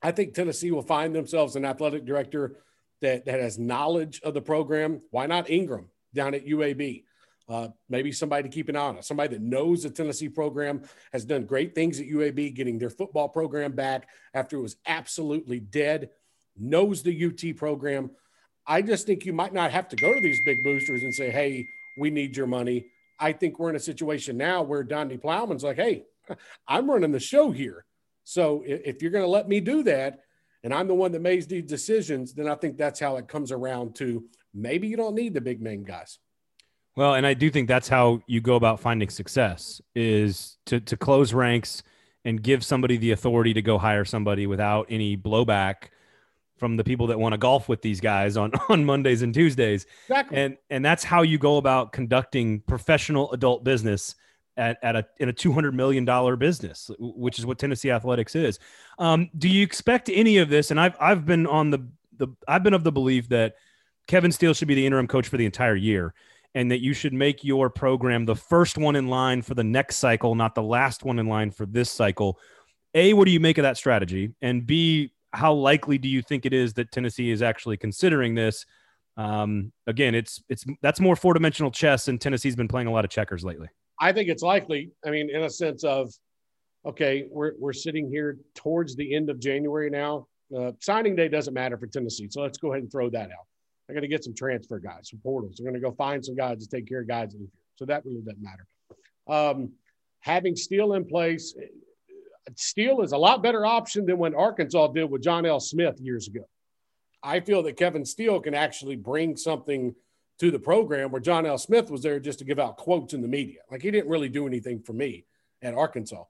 I 0.00 0.12
think 0.12 0.34
Tennessee 0.34 0.70
will 0.70 0.82
find 0.82 1.14
themselves 1.14 1.56
an 1.56 1.64
athletic 1.64 2.04
director 2.04 2.60
that, 3.00 3.26
that 3.26 3.40
has 3.40 3.58
knowledge 3.58 4.20
of 4.22 4.34
the 4.34 4.40
program. 4.40 5.00
Why 5.10 5.26
not 5.26 5.50
Ingram 5.50 5.88
down 6.14 6.34
at 6.34 6.46
UAB? 6.46 7.02
Uh, 7.48 7.68
maybe 7.88 8.12
somebody 8.12 8.42
to 8.42 8.54
keep 8.54 8.68
an 8.68 8.76
eye 8.76 8.80
on, 8.80 9.02
somebody 9.02 9.34
that 9.34 9.42
knows 9.42 9.82
the 9.82 9.90
Tennessee 9.90 10.28
program 10.28 10.82
has 11.12 11.24
done 11.24 11.46
great 11.46 11.74
things 11.74 11.98
at 11.98 12.06
UAB, 12.06 12.54
getting 12.54 12.78
their 12.78 12.90
football 12.90 13.28
program 13.28 13.72
back 13.72 14.08
after 14.34 14.58
it 14.58 14.62
was 14.62 14.76
absolutely 14.86 15.58
dead, 15.58 16.10
knows 16.58 17.02
the 17.02 17.24
UT 17.24 17.56
program. 17.56 18.10
I 18.66 18.82
just 18.82 19.06
think 19.06 19.24
you 19.24 19.32
might 19.32 19.54
not 19.54 19.70
have 19.70 19.88
to 19.88 19.96
go 19.96 20.12
to 20.12 20.20
these 20.20 20.42
big 20.44 20.62
boosters 20.62 21.02
and 21.02 21.14
say, 21.14 21.30
hey, 21.30 21.64
we 21.98 22.10
need 22.10 22.36
your 22.36 22.46
money. 22.46 22.84
I 23.18 23.32
think 23.32 23.58
we're 23.58 23.70
in 23.70 23.76
a 23.76 23.80
situation 23.80 24.36
now 24.36 24.62
where 24.62 24.82
Donde 24.82 25.20
Plowman's 25.20 25.64
like, 25.64 25.76
hey, 25.76 26.04
I'm 26.68 26.90
running 26.90 27.12
the 27.12 27.18
show 27.18 27.50
here. 27.50 27.86
So 28.24 28.62
if 28.66 29.00
you're 29.00 29.10
going 29.10 29.24
to 29.24 29.30
let 29.30 29.48
me 29.48 29.60
do 29.60 29.82
that, 29.84 30.20
and 30.62 30.74
I'm 30.74 30.88
the 30.88 30.94
one 30.94 31.12
that 31.12 31.22
makes 31.22 31.46
these 31.46 31.64
decisions, 31.64 32.34
then 32.34 32.48
I 32.48 32.56
think 32.56 32.76
that's 32.76 33.00
how 33.00 33.16
it 33.16 33.28
comes 33.28 33.52
around 33.52 33.94
to 33.96 34.24
maybe 34.52 34.88
you 34.88 34.96
don't 34.96 35.14
need 35.14 35.32
the 35.32 35.40
big 35.40 35.62
name 35.62 35.84
guys. 35.84 36.18
Well, 36.98 37.14
and 37.14 37.24
I 37.24 37.34
do 37.34 37.48
think 37.48 37.68
that's 37.68 37.88
how 37.88 38.22
you 38.26 38.40
go 38.40 38.56
about 38.56 38.80
finding 38.80 39.08
success 39.08 39.80
is 39.94 40.58
to 40.66 40.80
to 40.80 40.96
close 40.96 41.32
ranks 41.32 41.84
and 42.24 42.42
give 42.42 42.64
somebody 42.64 42.96
the 42.96 43.12
authority 43.12 43.54
to 43.54 43.62
go 43.62 43.78
hire 43.78 44.04
somebody 44.04 44.48
without 44.48 44.86
any 44.90 45.16
blowback 45.16 45.90
from 46.56 46.76
the 46.76 46.82
people 46.82 47.06
that 47.06 47.20
want 47.20 47.34
to 47.34 47.38
golf 47.38 47.68
with 47.68 47.82
these 47.82 48.00
guys 48.00 48.36
on 48.36 48.50
on 48.68 48.84
Mondays 48.84 49.22
and 49.22 49.32
Tuesdays. 49.32 49.86
Exactly. 50.08 50.38
And 50.38 50.56
and 50.70 50.84
that's 50.84 51.04
how 51.04 51.22
you 51.22 51.38
go 51.38 51.58
about 51.58 51.92
conducting 51.92 52.62
professional 52.62 53.30
adult 53.30 53.62
business 53.62 54.16
at, 54.56 54.76
at 54.82 54.96
a 54.96 55.06
in 55.18 55.28
a 55.28 55.32
two 55.32 55.52
hundred 55.52 55.76
million 55.76 56.04
dollar 56.04 56.34
business, 56.34 56.90
which 56.98 57.38
is 57.38 57.46
what 57.46 57.60
Tennessee 57.60 57.92
athletics 57.92 58.34
is. 58.34 58.58
Um, 58.98 59.30
do 59.38 59.48
you 59.48 59.62
expect 59.62 60.10
any 60.12 60.38
of 60.38 60.48
this? 60.48 60.72
And 60.72 60.80
I've 60.80 60.96
I've 60.98 61.24
been 61.24 61.46
on 61.46 61.70
the 61.70 61.86
the 62.16 62.26
I've 62.48 62.64
been 62.64 62.74
of 62.74 62.82
the 62.82 62.90
belief 62.90 63.28
that 63.28 63.54
Kevin 64.08 64.32
Steele 64.32 64.52
should 64.52 64.66
be 64.66 64.74
the 64.74 64.84
interim 64.84 65.06
coach 65.06 65.28
for 65.28 65.36
the 65.36 65.46
entire 65.46 65.76
year. 65.76 66.12
And 66.58 66.72
that 66.72 66.82
you 66.82 66.92
should 66.92 67.12
make 67.12 67.44
your 67.44 67.70
program 67.70 68.24
the 68.24 68.34
first 68.34 68.76
one 68.76 68.96
in 68.96 69.06
line 69.06 69.42
for 69.42 69.54
the 69.54 69.62
next 69.62 69.98
cycle, 69.98 70.34
not 70.34 70.56
the 70.56 70.62
last 70.62 71.04
one 71.04 71.20
in 71.20 71.28
line 71.28 71.52
for 71.52 71.66
this 71.66 71.88
cycle. 71.88 72.36
A, 72.94 73.12
what 73.12 73.26
do 73.26 73.30
you 73.30 73.38
make 73.38 73.58
of 73.58 73.62
that 73.62 73.76
strategy? 73.76 74.34
And 74.42 74.66
B, 74.66 75.12
how 75.32 75.52
likely 75.52 75.98
do 75.98 76.08
you 76.08 76.20
think 76.20 76.46
it 76.46 76.52
is 76.52 76.72
that 76.74 76.90
Tennessee 76.90 77.30
is 77.30 77.42
actually 77.42 77.76
considering 77.76 78.34
this? 78.34 78.66
Um, 79.16 79.72
again, 79.86 80.16
it's 80.16 80.42
it's 80.48 80.64
that's 80.82 80.98
more 80.98 81.14
four 81.14 81.32
dimensional 81.32 81.70
chess, 81.70 82.08
and 82.08 82.20
Tennessee's 82.20 82.56
been 82.56 82.66
playing 82.66 82.88
a 82.88 82.92
lot 82.92 83.04
of 83.04 83.10
checkers 83.10 83.44
lately. 83.44 83.68
I 84.00 84.12
think 84.12 84.28
it's 84.28 84.42
likely. 84.42 84.90
I 85.06 85.10
mean, 85.10 85.30
in 85.30 85.44
a 85.44 85.50
sense 85.50 85.84
of, 85.84 86.12
okay, 86.84 87.28
we're 87.30 87.52
we're 87.58 87.72
sitting 87.72 88.10
here 88.10 88.38
towards 88.56 88.96
the 88.96 89.14
end 89.14 89.30
of 89.30 89.38
January 89.38 89.90
now. 89.90 90.26
Uh, 90.56 90.72
signing 90.80 91.14
day 91.14 91.28
doesn't 91.28 91.54
matter 91.54 91.78
for 91.78 91.86
Tennessee, 91.86 92.26
so 92.30 92.42
let's 92.42 92.58
go 92.58 92.72
ahead 92.72 92.82
and 92.82 92.90
throw 92.90 93.10
that 93.10 93.30
out. 93.30 93.46
I'm 93.88 93.94
going 93.94 94.02
to 94.02 94.08
get 94.08 94.24
some 94.24 94.34
transfer 94.34 94.78
guys, 94.78 95.08
some 95.10 95.20
portals. 95.20 95.58
I'm 95.58 95.64
going 95.64 95.74
to 95.74 95.80
go 95.80 95.92
find 95.92 96.24
some 96.24 96.36
guys 96.36 96.58
to 96.58 96.68
take 96.68 96.88
care 96.88 97.00
of 97.00 97.08
guys. 97.08 97.34
So 97.76 97.86
that 97.86 98.04
really 98.04 98.20
doesn't 98.20 98.42
matter. 98.42 98.66
Um, 99.26 99.72
having 100.20 100.56
Steele 100.56 100.94
in 100.94 101.04
place, 101.04 101.54
Steele 102.54 103.00
is 103.02 103.12
a 103.12 103.18
lot 103.18 103.42
better 103.42 103.64
option 103.64 104.06
than 104.06 104.18
when 104.18 104.34
Arkansas 104.34 104.88
did 104.88 105.10
with 105.10 105.22
John 105.22 105.46
L. 105.46 105.60
Smith 105.60 105.98
years 106.00 106.28
ago. 106.28 106.46
I 107.22 107.40
feel 107.40 107.62
that 107.64 107.76
Kevin 107.76 108.04
Steele 108.04 108.40
can 108.40 108.54
actually 108.54 108.96
bring 108.96 109.36
something 109.36 109.94
to 110.38 110.50
the 110.50 110.58
program 110.58 111.10
where 111.10 111.20
John 111.20 111.46
L. 111.46 111.58
Smith 111.58 111.90
was 111.90 112.02
there 112.02 112.20
just 112.20 112.38
to 112.38 112.44
give 112.44 112.58
out 112.58 112.76
quotes 112.76 113.12
in 113.12 113.22
the 113.22 113.28
media. 113.28 113.60
Like 113.70 113.82
he 113.82 113.90
didn't 113.90 114.08
really 114.08 114.28
do 114.28 114.46
anything 114.46 114.80
for 114.80 114.92
me 114.92 115.24
at 115.62 115.74
Arkansas. 115.74 116.24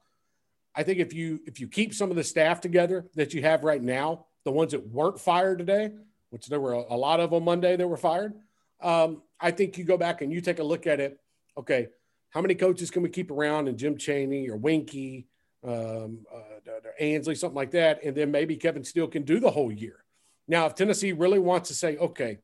I 0.75 0.83
think 0.83 0.99
if 0.99 1.13
you 1.13 1.41
if 1.47 1.61
you 1.61 1.69
keep 1.69 1.93
some 1.93 2.11
of 2.11 2.17
the 2.17 2.25
staff 2.25 2.61
together 2.61 3.07
that 3.17 3.35
you 3.35 3.43
have 3.43 3.65
right 3.65 3.83
now, 3.83 4.27
the 4.45 4.53
ones 4.53 4.73
that 4.73 4.87
weren't 4.87 5.21
fired 5.21 5.59
today, 5.59 5.91
which 6.31 6.47
there 6.47 6.61
were 6.61 6.73
a, 6.73 6.97
lot 6.97 7.21
of 7.21 7.33
on 7.33 7.45
Monday 7.45 7.77
that 7.77 7.89
were 7.89 7.97
fired, 7.97 8.35
um, 8.81 9.23
I 9.41 9.51
think 9.51 9.79
you 9.79 9.85
go 9.85 9.97
back 9.97 10.21
and 10.21 10.33
you 10.33 10.41
take 10.41 10.59
a 10.59 10.65
look 10.65 10.87
at 10.87 11.01
it. 11.01 11.19
Okay, 11.57 11.89
how 12.31 12.41
many 12.41 12.55
coaches 12.55 12.91
can 12.91 13.03
we 13.03 13.09
keep 13.09 13.31
around? 13.31 13.69
And 13.69 13.79
Jim 13.79 13.97
Chaney 13.97 14.49
or 14.49 14.57
Winky, 14.57 15.27
um, 15.67 16.21
uh, 16.33 16.71
Ansley, 17.01 17.35
something 17.35 17.57
like 17.57 17.73
that, 17.73 18.05
and 18.05 18.17
then 18.17 18.31
maybe 18.31 18.57
Kevin 18.57 18.85
Steele 18.85 19.09
can 19.09 19.23
do 19.23 19.41
the 19.41 19.51
whole 19.51 19.73
year. 19.73 20.05
Now, 20.47 20.67
if 20.67 20.75
Tennessee 20.75 21.13
really 21.13 21.39
wants 21.39 21.69
to 21.69 21.75
say, 21.75 21.97
okay, 21.97 22.39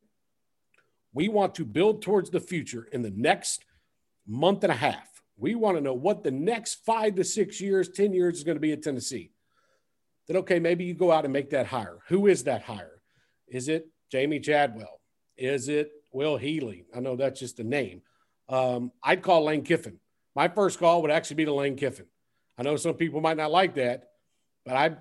we 1.13 1.29
want 1.29 1.55
to 1.55 1.65
build 1.65 2.03
towards 2.03 2.31
the 2.31 2.41
future 2.41 2.89
in 2.93 3.03
the 3.03 3.11
next 3.11 3.65
month 4.27 4.65
and 4.65 4.73
a 4.73 4.77
half. 4.77 5.23
We 5.37 5.55
want 5.55 5.77
to 5.77 5.81
know 5.81 5.95
what 5.95 6.23
the 6.23 6.31
next 6.31 6.85
five 6.85 7.15
to 7.17 7.25
six 7.25 7.61
years, 7.61 7.89
10 7.89 8.13
years 8.13 8.39
is 8.39 8.45
going 8.45 8.57
to 8.57 8.61
be 8.61 8.73
at 8.73 8.83
Tennessee. 8.83 9.31
Then, 10.27 10.39
okay, 10.39 10.59
maybe 10.59 10.85
you 10.85 10.95
go 10.95 11.13
out 11.13 11.25
and 11.25 11.33
make 11.33 11.51
that 11.51 11.67
hire. 11.67 11.99
Who 12.09 12.27
is 12.27 12.45
that 12.45 12.63
hire? 12.63 12.94
Is 13.55 13.69
it 13.69 13.89
Jamey 14.13 14.43
Chadwell? 14.43 15.01
Is 15.37 15.69
it 15.69 15.93
Will 16.13 16.37
Healy? 16.37 16.87
I 16.95 16.99
know 16.99 17.15
that's 17.15 17.39
just 17.39 17.61
a 17.61 17.65
name. 17.65 18.03
Um, 18.49 18.91
I'd 19.01 19.23
call 19.23 19.45
Lane 19.45 19.63
Kiffin. 19.63 20.01
My 20.35 20.49
first 20.49 20.81
call 20.81 21.03
would 21.03 21.13
actually 21.13 21.37
be 21.37 21.45
to 21.45 21.55
Lane 21.55 21.77
Kiffin. 21.77 22.07
I 22.59 22.65
know 22.65 22.75
some 22.75 22.95
people 22.95 23.21
might 23.21 23.37
not 23.37 23.53
like 23.53 23.77
that, 23.77 24.11
but 24.67 24.75
I've, 24.75 24.97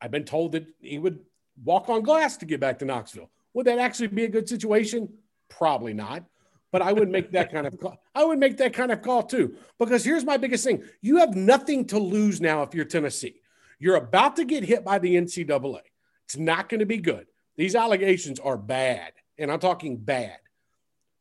I've 0.00 0.10
been 0.10 0.24
told 0.24 0.52
that 0.52 0.64
he 0.80 0.98
would 0.98 1.20
walk 1.62 1.90
on 1.90 2.02
glass 2.02 2.38
to 2.38 2.46
get 2.46 2.58
back 2.58 2.78
to 2.78 2.86
Knoxville. 2.86 3.30
Would 3.52 3.66
that 3.66 3.78
actually 3.78 4.08
be 4.08 4.24
a 4.24 4.28
good 4.28 4.48
situation? 4.48 5.12
Probably 5.50 5.92
not. 5.92 6.24
But 6.72 6.80
I 6.80 6.90
would 6.90 7.10
make 7.10 7.32
that 7.32 7.52
kind 7.52 7.66
of 7.66 7.78
call. 7.78 7.98
I 8.14 8.24
would 8.24 8.38
make 8.38 8.56
that 8.56 8.72
kind 8.72 8.92
of 8.92 9.02
call 9.02 9.24
too. 9.24 9.56
Because 9.78 10.02
here's 10.02 10.24
my 10.24 10.38
biggest 10.38 10.64
thing. 10.64 10.82
You 11.02 11.18
have 11.18 11.36
nothing 11.36 11.84
to 11.88 11.98
lose 11.98 12.40
now 12.40 12.62
if 12.62 12.74
you're 12.74 12.86
Tennessee. 12.86 13.42
You're 13.78 13.96
about 13.96 14.36
to 14.36 14.46
get 14.46 14.64
hit 14.64 14.84
by 14.84 14.98
the 14.98 15.16
NCAA. 15.16 15.80
It's 16.24 16.38
not 16.38 16.70
going 16.70 16.80
to 16.80 16.86
be 16.86 16.96
good. 16.96 17.26
These 17.56 17.74
allegations 17.74 18.40
are 18.40 18.56
bad. 18.56 19.12
And 19.38 19.50
I'm 19.50 19.60
talking 19.60 19.96
bad. 19.96 20.38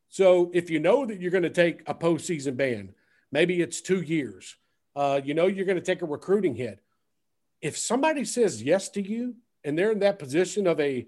So 0.09 0.51
if 0.53 0.69
you 0.69 0.79
know 0.79 1.05
that 1.05 1.19
you're 1.19 1.31
going 1.31 1.43
to 1.43 1.49
take 1.49 1.81
a 1.87 1.95
postseason 1.95 2.55
ban, 2.55 2.93
maybe 3.31 3.61
it's 3.61 3.81
two 3.81 4.01
years. 4.01 4.55
Uh, 4.95 5.19
you 5.23 5.33
know 5.33 5.47
you're 5.47 5.65
going 5.65 5.79
to 5.79 5.83
take 5.83 6.03
a 6.03 6.05
recruiting 6.05 6.55
hit. 6.55 6.79
If 7.61 7.77
somebody 7.77 8.25
says 8.25 8.61
yes 8.61 8.89
to 8.89 9.01
you 9.01 9.35
and 9.63 9.77
they're 9.77 9.91
in 9.91 9.99
that 9.99 10.19
position 10.19 10.67
of 10.67 10.79
a 10.79 11.07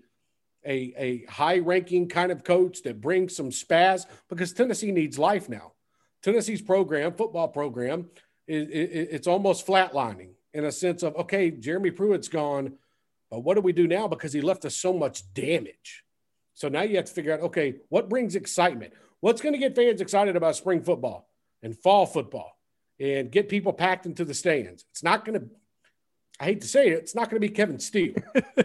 a, 0.66 0.94
a 0.98 1.26
high 1.32 1.60
ranking 1.60 2.10
kind 2.10 2.32
of 2.32 2.44
coach 2.44 2.82
that 2.84 3.00
brings 3.00 3.36
some 3.36 3.52
spaz 3.52 4.06
because 4.30 4.52
Tennessee 4.52 4.92
needs 4.92 5.20
life 5.20 5.48
now. 5.48 5.74
Tennessee's 6.24 6.62
program, 6.62 7.14
football 7.14 7.48
program, 7.48 8.10
is, 8.48 8.68
it's 8.72 9.28
almost 9.28 9.68
flatlining 9.68 10.30
in 10.56 10.66
a 10.66 10.72
sense 10.72 11.04
of 11.04 11.16
okay, 11.18 11.52
Jeremy 11.52 11.92
Pruitt's 11.92 12.28
gone, 12.28 12.74
but 13.30 13.40
what 13.40 13.56
do 13.56 13.62
we 13.62 13.74
do 13.74 13.88
now 13.88 14.08
because 14.08 14.34
he 14.34 14.42
left 14.42 14.66
us 14.66 14.76
so 14.76 14.94
much 14.94 15.34
damage. 15.34 16.04
So 16.54 16.70
now 16.70 16.84
you 16.84 16.96
have 16.96 17.06
to 17.06 17.14
figure 17.14 17.34
out 17.34 17.42
okay, 17.42 17.76
what 17.90 18.10
brings 18.10 18.36
excitement? 18.36 18.94
What's 19.20 19.42
going 19.42 19.54
to 19.54 19.60
get 19.60 19.76
fans 19.76 20.02
excited 20.02 20.36
about 20.36 20.56
spring 20.56 20.82
football 20.82 21.30
and 21.64 21.78
fall 21.78 22.06
football 22.06 22.58
and 23.00 23.32
get 23.32 23.50
people 23.50 23.74
packed 23.74 24.06
into 24.06 24.26
the 24.26 24.34
stands? 24.34 24.86
It's 24.92 25.04
not 25.04 25.26
going 25.26 25.40
to. 25.40 25.48
I 26.40 26.46
hate 26.46 26.62
to 26.62 26.68
say 26.68 26.90
it, 26.90 27.00
it's 27.00 27.16
not 27.16 27.30
going 27.30 27.42
to 27.42 27.48
be 27.48 27.54
Kevin 27.54 27.80
Steele. 27.80 28.16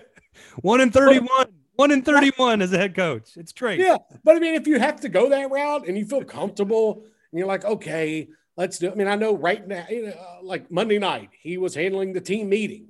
One 0.61 0.81
in 0.81 0.91
thirty-one. 0.91 1.47
One 1.81 1.93
in 1.93 2.03
31 2.03 2.61
as 2.61 2.75
a 2.75 2.77
head 2.77 2.95
coach. 2.95 3.39
It's 3.39 3.53
great. 3.53 3.81
Yeah. 3.81 3.97
But 4.23 4.37
I 4.37 4.39
mean, 4.39 4.55
if 4.55 4.67
you 4.67 4.79
have 4.79 5.01
to 5.01 5.09
go 5.09 5.31
that 5.31 5.51
route 5.51 5.89
and 5.89 5.97
you 5.97 6.05
feel 6.05 6.23
comfortable 6.25 7.05
and 7.33 7.39
you're 7.39 7.49
like, 7.49 7.65
okay, 7.65 8.29
let's 8.59 8.79
do 8.79 8.89
it. 8.89 8.93
I 8.93 8.95
mean, 8.97 9.09
I 9.09 9.15
know 9.15 9.35
right 9.35 9.67
now, 9.67 9.87
you 9.89 10.09
know, 10.09 10.13
uh, 10.13 10.43
like 10.43 10.71
Monday 10.71 10.99
night, 10.99 11.31
he 11.41 11.57
was 11.57 11.75
handling 11.75 12.13
the 12.13 12.21
team 12.21 12.51
meeting. 12.51 12.90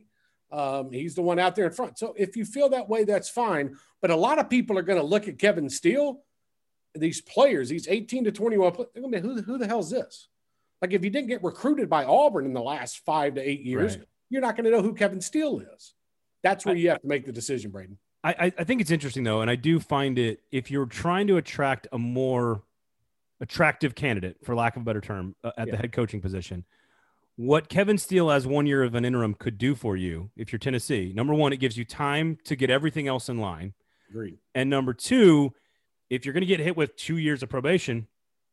Um, 0.53 0.91
he's 0.91 1.15
the 1.15 1.23
one 1.23 1.39
out 1.39 1.55
there 1.55 1.67
in 1.67 1.73
front. 1.73 1.99
So 1.99 2.15
if 2.17 2.37
you 2.37 2.45
feel 2.45 2.69
that 2.71 2.89
way, 2.89 3.05
that's 3.05 3.29
fine. 3.29 3.77
But 4.03 4.11
a 4.11 4.17
lot 4.17 4.39
of 4.39 4.51
people 4.51 4.79
are 4.79 4.83
going 4.83 4.99
to 4.99 5.05
look 5.05 5.29
at 5.29 5.39
Kevin 5.39 5.71
Steele, 5.71 6.23
these 6.95 7.21
players, 7.21 7.69
these 7.69 7.87
18 7.89 8.25
to 8.25 8.33
21, 8.33 8.73
I 8.97 9.01
mean, 9.01 9.23
who, 9.23 9.41
who 9.43 9.59
the 9.59 9.67
hell 9.67 9.81
is 9.81 9.91
this? 9.91 10.29
Like 10.83 10.93
if 10.93 11.05
you 11.05 11.11
didn't 11.11 11.29
get 11.29 11.45
recruited 11.45 11.89
by 11.89 12.05
Auburn 12.05 12.47
in 12.47 12.53
the 12.53 12.63
last 12.63 13.05
five 13.05 13.35
to 13.35 13.49
eight 13.49 13.63
years, 13.63 13.97
right. 13.97 14.07
you're 14.31 14.41
not 14.41 14.57
going 14.57 14.65
to 14.65 14.71
know 14.71 14.83
who 14.83 14.95
Kevin 14.95 15.21
Steele 15.21 15.61
is. 15.61 15.95
That's 16.43 16.65
where 16.65 16.75
you 16.75 16.89
have 16.89 17.03
to 17.03 17.07
make 17.07 17.27
the 17.27 17.33
decision, 17.33 17.71
Braden. 17.71 17.99
I, 18.23 18.53
I 18.59 18.65
think 18.65 18.81
it's 18.81 18.91
interesting 18.91 19.25
though, 19.25 19.41
and 19.41 19.51
I 19.51 19.57
do 19.57 19.81
find 19.81 20.19
it 20.19 20.41
if 20.53 20.71
you're 20.71 20.87
trying 20.87 21.27
to 21.29 21.39
attract 21.39 21.87
a 21.93 21.99
more 21.99 22.63
attractive 23.41 23.95
candidate, 23.95 24.37
for 24.45 24.55
lack 24.55 24.77
of 24.77 24.83
a 24.83 24.85
better 24.85 25.01
term, 25.01 25.35
uh, 25.43 25.53
at 25.57 25.67
yeah. 25.67 25.73
the 25.73 25.77
head 25.79 25.93
coaching 25.93 26.21
position, 26.21 26.65
what 27.41 27.71
Kevin 27.71 27.97
Steele 27.97 28.31
as 28.31 28.47
one 28.47 28.67
year 28.67 28.83
of 28.83 28.95
an 28.95 29.03
interim 29.03 29.33
could 29.33 29.57
do 29.57 29.75
for 29.75 29.97
you 29.97 30.31
if 30.37 30.53
you're 30.53 30.59
Tennessee. 30.59 31.11
Number 31.17 31.33
one, 31.33 31.55
it 31.55 31.57
gives 31.57 31.75
you 31.75 31.87
time 31.87 32.37
to 32.45 32.55
get 32.55 32.69
everything 32.69 33.09
else 33.09 33.31
in 33.31 33.39
line. 33.39 33.73
Agreed. 34.11 34.37
And 34.55 34.69
number 34.69 34.93
two, 34.93 35.55
if 36.11 36.27
you're 36.27 36.35
going 36.35 36.43
to 36.43 36.47
get 36.47 36.61
hit 36.61 36.77
with 36.77 36.95
two 36.97 37.17
years 37.17 37.43
of 37.43 37.49
probation 37.49 38.09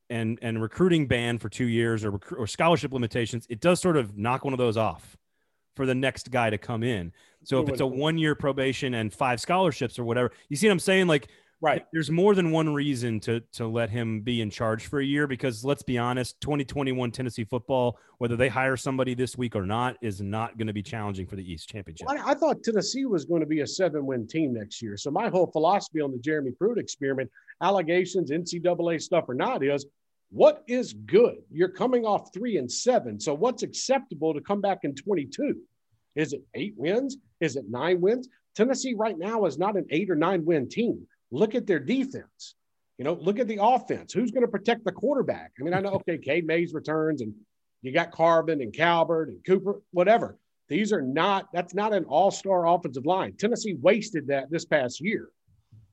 and 0.09 0.39
and 0.41 0.61
recruiting 0.61 1.05
ban 1.05 1.37
for 1.37 1.49
two 1.49 1.65
years 1.65 2.05
or 2.05 2.17
or 2.37 2.47
scholarship 2.47 2.93
limitations, 2.93 3.45
it 3.49 3.59
does 3.59 3.81
sort 3.81 3.97
of 3.97 4.17
knock 4.17 4.45
one 4.45 4.53
of 4.53 4.57
those 4.57 4.77
off 4.77 5.17
for 5.75 5.85
the 5.85 5.95
next 5.95 6.31
guy 6.31 6.49
to 6.49 6.57
come 6.57 6.81
in. 6.81 7.11
So 7.43 7.61
if 7.61 7.67
it's 7.67 7.81
a 7.81 7.85
one 7.85 8.17
year 8.17 8.35
probation 8.35 8.93
and 8.93 9.13
five 9.13 9.41
scholarships 9.41 9.99
or 9.99 10.05
whatever, 10.05 10.31
you 10.47 10.55
see 10.55 10.67
what 10.67 10.71
I'm 10.71 10.79
saying? 10.79 11.07
Like, 11.07 11.27
right. 11.61 11.85
There's 11.91 12.11
more 12.11 12.35
than 12.35 12.51
one 12.51 12.73
reason 12.73 13.19
to 13.21 13.41
to 13.53 13.67
let 13.67 13.89
him 13.89 14.21
be 14.21 14.41
in 14.41 14.49
charge 14.49 14.87
for 14.87 14.99
a 14.99 15.05
year 15.05 15.27
because 15.27 15.63
let's 15.63 15.83
be 15.83 15.97
honest, 15.97 16.39
2021 16.41 17.11
Tennessee 17.11 17.43
football, 17.43 17.97
whether 18.17 18.35
they 18.35 18.49
hire 18.49 18.77
somebody 18.77 19.13
this 19.13 19.37
week 19.37 19.55
or 19.55 19.65
not, 19.65 19.97
is 20.01 20.21
not 20.21 20.57
going 20.57 20.67
to 20.67 20.73
be 20.73 20.83
challenging 20.83 21.27
for 21.27 21.35
the 21.35 21.51
East 21.51 21.69
Championship. 21.69 22.07
I, 22.09 22.31
I 22.31 22.33
thought 22.33 22.63
Tennessee 22.63 23.05
was 23.05 23.25
going 23.25 23.41
to 23.41 23.47
be 23.47 23.61
a 23.61 23.67
seven 23.67 24.05
win 24.05 24.27
team 24.27 24.53
next 24.53 24.81
year. 24.81 24.97
So 24.97 25.11
my 25.11 25.29
whole 25.29 25.47
philosophy 25.47 26.01
on 26.01 26.11
the 26.11 26.19
Jeremy 26.19 26.51
Pruitt 26.51 26.77
experiment, 26.77 27.29
allegations, 27.61 28.31
NCAA 28.31 29.01
stuff 29.01 29.25
or 29.27 29.35
not, 29.35 29.63
is 29.63 29.85
what 30.29 30.63
is 30.67 30.93
good? 30.93 31.37
You're 31.51 31.69
coming 31.69 32.05
off 32.05 32.33
three 32.33 32.57
and 32.57 32.71
seven. 32.71 33.19
So 33.19 33.33
what's 33.33 33.63
acceptable 33.63 34.33
to 34.33 34.41
come 34.41 34.61
back 34.61 34.79
in 34.83 34.93
22? 34.93 35.55
Is 36.15 36.33
it 36.33 36.41
eight 36.55 36.73
wins? 36.75 37.17
Is 37.39 37.55
it 37.55 37.65
nine 37.69 38.01
wins? 38.01 38.27
Tennessee 38.55 38.95
right 38.95 39.17
now 39.17 39.45
is 39.45 39.57
not 39.57 39.77
an 39.77 39.85
eight 39.91 40.09
or 40.09 40.15
nine 40.15 40.43
win 40.43 40.67
team. 40.67 41.05
Look 41.31 41.55
at 41.55 41.67
their 41.67 41.79
defense. 41.79 42.55
You 42.97 43.05
know, 43.05 43.13
look 43.13 43.39
at 43.39 43.47
the 43.47 43.59
offense. 43.61 44.13
Who's 44.13 44.31
going 44.31 44.45
to 44.45 44.51
protect 44.51 44.83
the 44.83 44.91
quarterback? 44.91 45.51
I 45.59 45.63
mean, 45.63 45.73
I 45.73 45.79
know, 45.79 45.91
okay, 45.91 46.17
Cade 46.17 46.47
Mays 46.47 46.73
returns 46.73 47.21
and 47.21 47.33
you 47.81 47.93
got 47.93 48.11
Carvin 48.11 48.61
and 48.61 48.73
Calbert 48.73 49.29
and 49.29 49.43
Cooper, 49.45 49.81
whatever. 49.91 50.37
These 50.67 50.91
are 50.91 51.01
not, 51.01 51.47
that's 51.53 51.73
not 51.73 51.93
an 51.93 52.05
all 52.05 52.31
star 52.31 52.67
offensive 52.67 53.05
line. 53.05 53.33
Tennessee 53.37 53.75
wasted 53.81 54.27
that 54.27 54.49
this 54.49 54.65
past 54.65 54.99
year. 54.99 55.29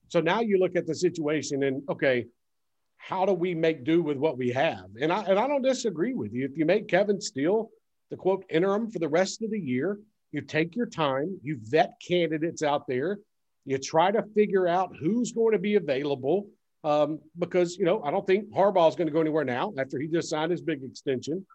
So 0.09 0.20
now 0.20 0.41
you 0.41 0.59
look 0.59 0.76
at 0.76 0.87
the 0.87 0.95
situation 0.95 1.62
and, 1.62 1.82
okay, 1.89 2.26
how 2.97 3.26
do 3.26 3.32
we 3.32 3.55
make 3.55 3.85
do 3.85 4.03
with 4.03 4.16
what 4.16 4.39
we 4.39 4.51
have? 4.51 4.87
And 5.01 5.12
I, 5.12 5.22
and 5.24 5.39
I 5.39 5.47
don't 5.47 5.62
disagree 5.62 6.14
with 6.14 6.32
you. 6.32 6.45
If 6.47 6.57
you 6.57 6.64
make 6.64 6.89
Kevin 6.89 7.20
Steele 7.20 7.70
the 8.11 8.16
quote 8.16 8.45
interim 8.49 8.91
for 8.91 8.99
the 8.99 9.09
rest 9.09 9.43
of 9.43 9.51
the 9.51 9.61
year, 9.61 9.99
you 10.32 10.41
take 10.41 10.74
your 10.74 10.87
time, 10.87 11.39
you 11.43 11.59
vet 11.62 11.93
candidates 12.07 12.62
out 12.62 12.87
there, 12.87 13.18
you 13.65 13.79
try 13.79 14.11
to 14.11 14.23
figure 14.35 14.69
out 14.69 14.95
who's 14.99 15.33
going 15.33 15.53
to 15.53 15.59
be 15.59 15.77
available. 15.77 16.49
Um, 16.83 17.21
because 17.39 17.79
you 17.79 17.87
know, 17.87 18.03
I 18.03 18.11
don't 18.11 18.27
think 18.27 18.53
Harbaugh 18.53 18.89
is 18.91 18.95
going 18.95 19.07
to 19.07 19.12
go 19.12 19.21
anywhere 19.21 19.45
now 19.45 19.73
after 19.79 19.99
he 19.99 20.07
just 20.07 20.29
signed 20.29 20.51
his 20.51 20.61
big 20.61 20.83
extension. 20.83 21.47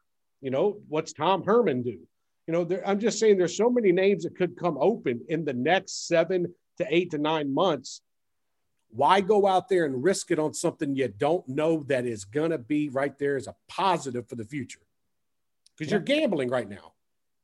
You 0.41 0.49
know, 0.49 0.79
what's 0.87 1.13
Tom 1.13 1.43
Herman 1.43 1.83
do? 1.83 1.99
You 2.47 2.53
know, 2.53 2.63
there, 2.63 2.87
I'm 2.87 2.99
just 2.99 3.19
saying 3.19 3.37
there's 3.37 3.55
so 3.55 3.69
many 3.69 3.91
names 3.91 4.23
that 4.23 4.35
could 4.35 4.57
come 4.57 4.77
open 4.79 5.21
in 5.29 5.45
the 5.45 5.53
next 5.53 6.07
seven 6.07 6.51
to 6.79 6.87
eight 6.89 7.11
to 7.11 7.19
nine 7.19 7.53
months. 7.53 8.01
Why 8.89 9.21
go 9.21 9.45
out 9.45 9.69
there 9.69 9.85
and 9.85 10.03
risk 10.03 10.31
it 10.31 10.39
on 10.39 10.55
something 10.55 10.95
you 10.95 11.09
don't 11.09 11.47
know 11.47 11.83
that 11.89 12.07
is 12.07 12.25
going 12.25 12.49
to 12.49 12.57
be 12.57 12.89
right 12.89 13.15
there 13.19 13.35
as 13.35 13.45
a 13.45 13.55
positive 13.67 14.27
for 14.27 14.35
the 14.35 14.45
future? 14.45 14.79
Because 15.77 15.91
yeah. 15.91 15.97
you're 15.97 16.05
gambling 16.05 16.49
right 16.49 16.67
now. 16.67 16.93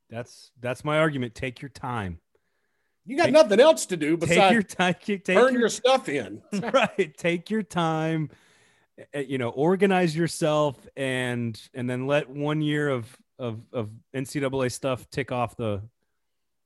That's 0.09 0.51
that's 0.59 0.83
my 0.83 0.97
argument. 0.97 1.35
Take 1.35 1.61
your 1.61 1.69
time. 1.69 2.19
You 3.05 3.17
got 3.17 3.25
take, 3.25 3.33
nothing 3.33 3.59
else 3.59 3.85
to 3.87 3.97
do 3.97 4.17
besides 4.17 4.39
take 4.39 4.51
your 4.51 4.63
time. 4.63 4.95
Take 5.01 5.25
turn 5.25 5.53
your, 5.53 5.61
your 5.61 5.69
stuff 5.69 6.09
in. 6.09 6.41
right. 6.53 7.15
Take 7.17 7.49
your 7.49 7.63
time. 7.63 8.29
Eh, 8.97 9.03
eh, 9.13 9.19
you 9.27 9.37
know, 9.37 9.49
organize 9.49 10.15
yourself 10.15 10.75
and 10.95 11.59
and 11.73 11.89
then 11.89 12.07
let 12.07 12.29
one 12.29 12.61
year 12.61 12.89
of 12.89 13.15
of 13.37 13.61
of 13.71 13.89
NCAA 14.15 14.71
stuff 14.71 15.09
tick 15.09 15.31
off 15.31 15.55
the 15.55 15.81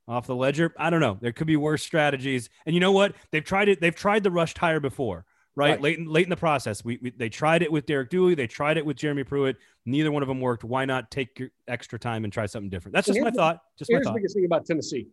off 0.08 0.28
the 0.28 0.36
ledger. 0.36 0.74
I 0.78 0.90
don't 0.90 1.02
know. 1.02 1.18
There 1.22 1.32
could 1.32 1.48
be 1.48 1.56
worse 1.56 1.84
strategies. 1.84 2.50
And 2.66 2.74
you 2.74 2.80
know 2.80 2.92
what? 2.92 3.16
They've 3.32 3.44
tried 3.44 3.70
it. 3.70 3.80
They've 3.80 3.96
tried 3.96 4.24
the 4.24 4.32
rushed 4.32 4.58
hire 4.58 4.80
before. 4.80 5.26
right? 5.56 5.72
right. 5.72 5.82
Late 5.82 6.00
in, 6.00 6.06
late 6.06 6.26
in 6.26 6.30
the 6.30 6.38
process, 6.38 6.84
we, 6.84 7.00
we, 7.02 7.12
they 7.12 7.30
tried 7.30 7.62
it 7.62 7.72
with 7.72 7.86
Derek 7.86 8.10
Dooley, 8.10 8.34
they 8.34 8.48
tried 8.48 8.78
it 8.78 8.86
with 8.86 8.98
Jeremy 8.98 9.24
Pruitt. 9.24 9.58
Neither 9.86 10.12
one 10.12 10.24
of 10.24 10.28
them 10.28 10.42
worked. 10.42 10.64
Why 10.64 10.86
not 10.86 11.12
take 11.12 11.38
your 11.38 11.50
extra 11.68 12.00
time 12.00 12.24
and 12.24 12.34
try 12.34 12.46
something 12.48 12.70
different? 12.70 12.96
That's 12.96 13.08
just 13.08 13.20
my 13.20 13.32
thought. 13.32 13.62
Just 13.78 13.92
here's 13.92 14.00
my 14.00 14.10
thought. 14.10 14.14
the 14.14 14.20
biggest 14.20 14.36
thing 14.36 14.46
about 14.46 14.66
Tennessee: 14.66 15.08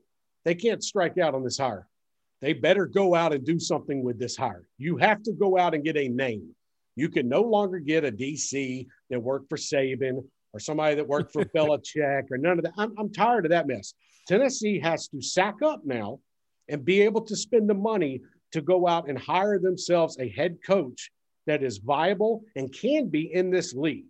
they 0.47 0.55
can't 0.55 0.83
strike 0.83 1.19
out 1.19 1.35
on 1.35 1.43
this 1.43 1.59
hire. 1.59 1.89
They 2.41 2.53
better 2.53 2.87
go 2.87 3.17
out 3.17 3.35
and 3.35 3.45
do 3.45 3.59
something 3.59 4.05
with 4.05 4.17
this 4.17 4.37
hire. 4.37 4.69
You 4.79 4.97
have 4.99 5.21
to 5.25 5.33
go 5.33 5.59
out 5.59 5.75
and 5.75 5.83
get 5.83 5.97
a 5.97 6.09
name. 6.09 6.55
You 6.95 7.09
can 7.09 7.29
no 7.29 7.43
longer 7.43 7.81
get 7.81 8.05
a 8.05 8.13
DC 8.13 8.87
that 9.11 9.21
worked 9.21 9.49
for 9.49 9.59
Saban 9.59 10.25
or 10.53 10.61
somebody 10.61 10.95
that 10.95 11.09
worked 11.09 11.33
for 11.33 11.45
Belichick 11.57 12.31
or 12.31 12.39
none 12.39 12.59
of 12.59 12.65
that. 12.65 12.75
I'm, 12.79 12.95
I'm 12.97 13.13
tired 13.13 13.45
of 13.45 13.51
that 13.51 13.67
mess. 13.67 13.95
Tennessee 14.29 14.79
has 14.79 15.09
to 15.09 15.21
sack 15.21 15.57
up 15.65 15.85
now 15.85 16.21
and 16.69 16.85
be 16.85 17.01
able 17.01 17.23
to 17.23 17.35
spend 17.35 17.69
the 17.69 17.75
money 17.75 18.21
to 18.53 18.61
go 18.61 18.87
out 18.87 19.09
and 19.09 19.19
hire 19.19 19.59
themselves 19.59 20.17
a 20.21 20.29
head 20.29 20.59
coach 20.65 21.11
that 21.49 21.65
is 21.65 21.79
viable 21.79 22.45
and 22.55 22.73
can 22.73 23.09
be 23.09 23.35
in 23.35 23.51
this 23.51 23.75
league. 23.75 24.07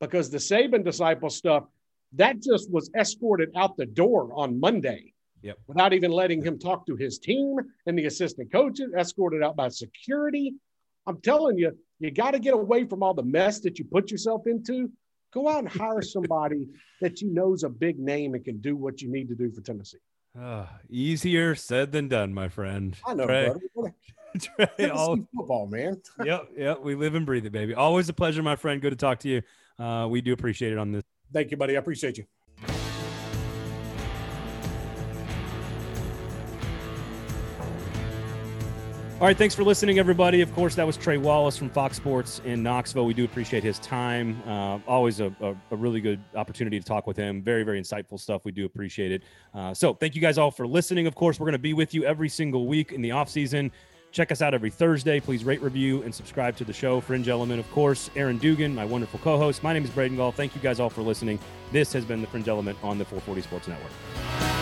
Because 0.00 0.30
the 0.30 0.38
Saban 0.38 0.84
disciple 0.84 1.30
stuff, 1.30 1.64
that 2.12 2.40
just 2.40 2.70
was 2.70 2.92
escorted 2.96 3.50
out 3.56 3.76
the 3.76 3.86
door 3.86 4.30
on 4.34 4.60
Monday. 4.60 5.09
Yep. 5.42 5.58
Without 5.66 5.92
even 5.92 6.10
letting 6.10 6.42
him 6.42 6.58
talk 6.58 6.86
to 6.86 6.96
his 6.96 7.18
team 7.18 7.56
and 7.86 7.98
the 7.98 8.06
assistant 8.06 8.52
coaches, 8.52 8.92
escorted 8.96 9.42
out 9.42 9.56
by 9.56 9.68
security. 9.68 10.54
I'm 11.06 11.20
telling 11.20 11.58
you, 11.58 11.72
you 11.98 12.10
got 12.10 12.32
to 12.32 12.38
get 12.38 12.54
away 12.54 12.84
from 12.84 13.02
all 13.02 13.14
the 13.14 13.22
mess 13.22 13.60
that 13.60 13.78
you 13.78 13.84
put 13.84 14.10
yourself 14.10 14.46
into. 14.46 14.90
Go 15.32 15.48
out 15.48 15.60
and 15.60 15.68
hire 15.68 16.02
somebody 16.16 16.66
that 17.00 17.20
you 17.20 17.32
know 17.32 17.54
is 17.54 17.64
a 17.64 17.68
big 17.68 17.98
name 17.98 18.34
and 18.34 18.44
can 18.44 18.58
do 18.60 18.76
what 18.76 19.00
you 19.00 19.10
need 19.10 19.28
to 19.28 19.34
do 19.34 19.50
for 19.50 19.60
Tennessee. 19.60 19.98
Uh, 20.38 20.66
easier 20.88 21.54
said 21.54 21.92
than 21.92 22.08
done, 22.08 22.32
my 22.32 22.48
friend. 22.48 22.96
I 23.06 23.14
know, 23.14 23.26
Trey. 23.26 23.46
brother. 23.74 23.94
Trey, 24.38 24.90
all, 24.90 25.16
football, 25.34 25.66
man. 25.66 26.00
yep, 26.24 26.48
yep. 26.56 26.80
We 26.80 26.94
live 26.94 27.16
and 27.16 27.26
breathe 27.26 27.46
it, 27.46 27.52
baby. 27.52 27.74
Always 27.74 28.08
a 28.08 28.12
pleasure, 28.12 28.42
my 28.42 28.54
friend. 28.54 28.80
Good 28.80 28.90
to 28.90 28.96
talk 28.96 29.18
to 29.20 29.28
you. 29.28 29.42
Uh, 29.76 30.06
we 30.08 30.20
do 30.20 30.32
appreciate 30.32 30.72
it 30.72 30.78
on 30.78 30.92
this. 30.92 31.02
Thank 31.32 31.50
you, 31.50 31.56
buddy. 31.56 31.76
I 31.76 31.80
appreciate 31.80 32.18
you. 32.18 32.24
All 39.20 39.26
right, 39.26 39.36
thanks 39.36 39.54
for 39.54 39.64
listening, 39.64 39.98
everybody. 39.98 40.40
Of 40.40 40.50
course, 40.54 40.74
that 40.76 40.86
was 40.86 40.96
Trey 40.96 41.18
Wallace 41.18 41.54
from 41.54 41.68
Fox 41.68 41.98
Sports 41.98 42.40
in 42.46 42.62
Knoxville. 42.62 43.04
We 43.04 43.12
do 43.12 43.22
appreciate 43.22 43.62
his 43.62 43.78
time. 43.80 44.42
Uh, 44.46 44.78
always 44.88 45.20
a, 45.20 45.26
a, 45.42 45.54
a, 45.70 45.76
really 45.76 46.00
good 46.00 46.24
opportunity 46.34 46.80
to 46.80 46.86
talk 46.86 47.06
with 47.06 47.18
him. 47.18 47.42
Very, 47.42 47.62
very 47.62 47.78
insightful 47.78 48.18
stuff. 48.18 48.46
We 48.46 48.52
do 48.52 48.64
appreciate 48.64 49.12
it. 49.12 49.22
Uh, 49.52 49.74
so, 49.74 49.92
thank 49.92 50.14
you 50.14 50.22
guys 50.22 50.38
all 50.38 50.50
for 50.50 50.66
listening. 50.66 51.06
Of 51.06 51.16
course, 51.16 51.38
we're 51.38 51.44
going 51.44 51.52
to 51.52 51.58
be 51.58 51.74
with 51.74 51.92
you 51.92 52.06
every 52.06 52.30
single 52.30 52.66
week 52.66 52.92
in 52.92 53.02
the 53.02 53.10
off 53.10 53.28
season. 53.28 53.70
Check 54.10 54.32
us 54.32 54.40
out 54.40 54.54
every 54.54 54.70
Thursday. 54.70 55.20
Please 55.20 55.44
rate, 55.44 55.60
review, 55.60 56.00
and 56.00 56.14
subscribe 56.14 56.56
to 56.56 56.64
the 56.64 56.72
show. 56.72 56.98
Fringe 57.02 57.28
Element, 57.28 57.60
of 57.60 57.70
course. 57.72 58.08
Aaron 58.16 58.38
Dugan, 58.38 58.74
my 58.74 58.86
wonderful 58.86 59.20
co-host. 59.20 59.62
My 59.62 59.74
name 59.74 59.84
is 59.84 59.90
Braden 59.90 60.16
Gall. 60.16 60.32
Thank 60.32 60.54
you 60.54 60.62
guys 60.62 60.80
all 60.80 60.88
for 60.88 61.02
listening. 61.02 61.38
This 61.72 61.92
has 61.92 62.06
been 62.06 62.22
the 62.22 62.26
Fringe 62.26 62.48
Element 62.48 62.78
on 62.82 62.96
the 62.96 63.04
440 63.04 63.42
Sports 63.42 63.68
Network. 63.68 64.59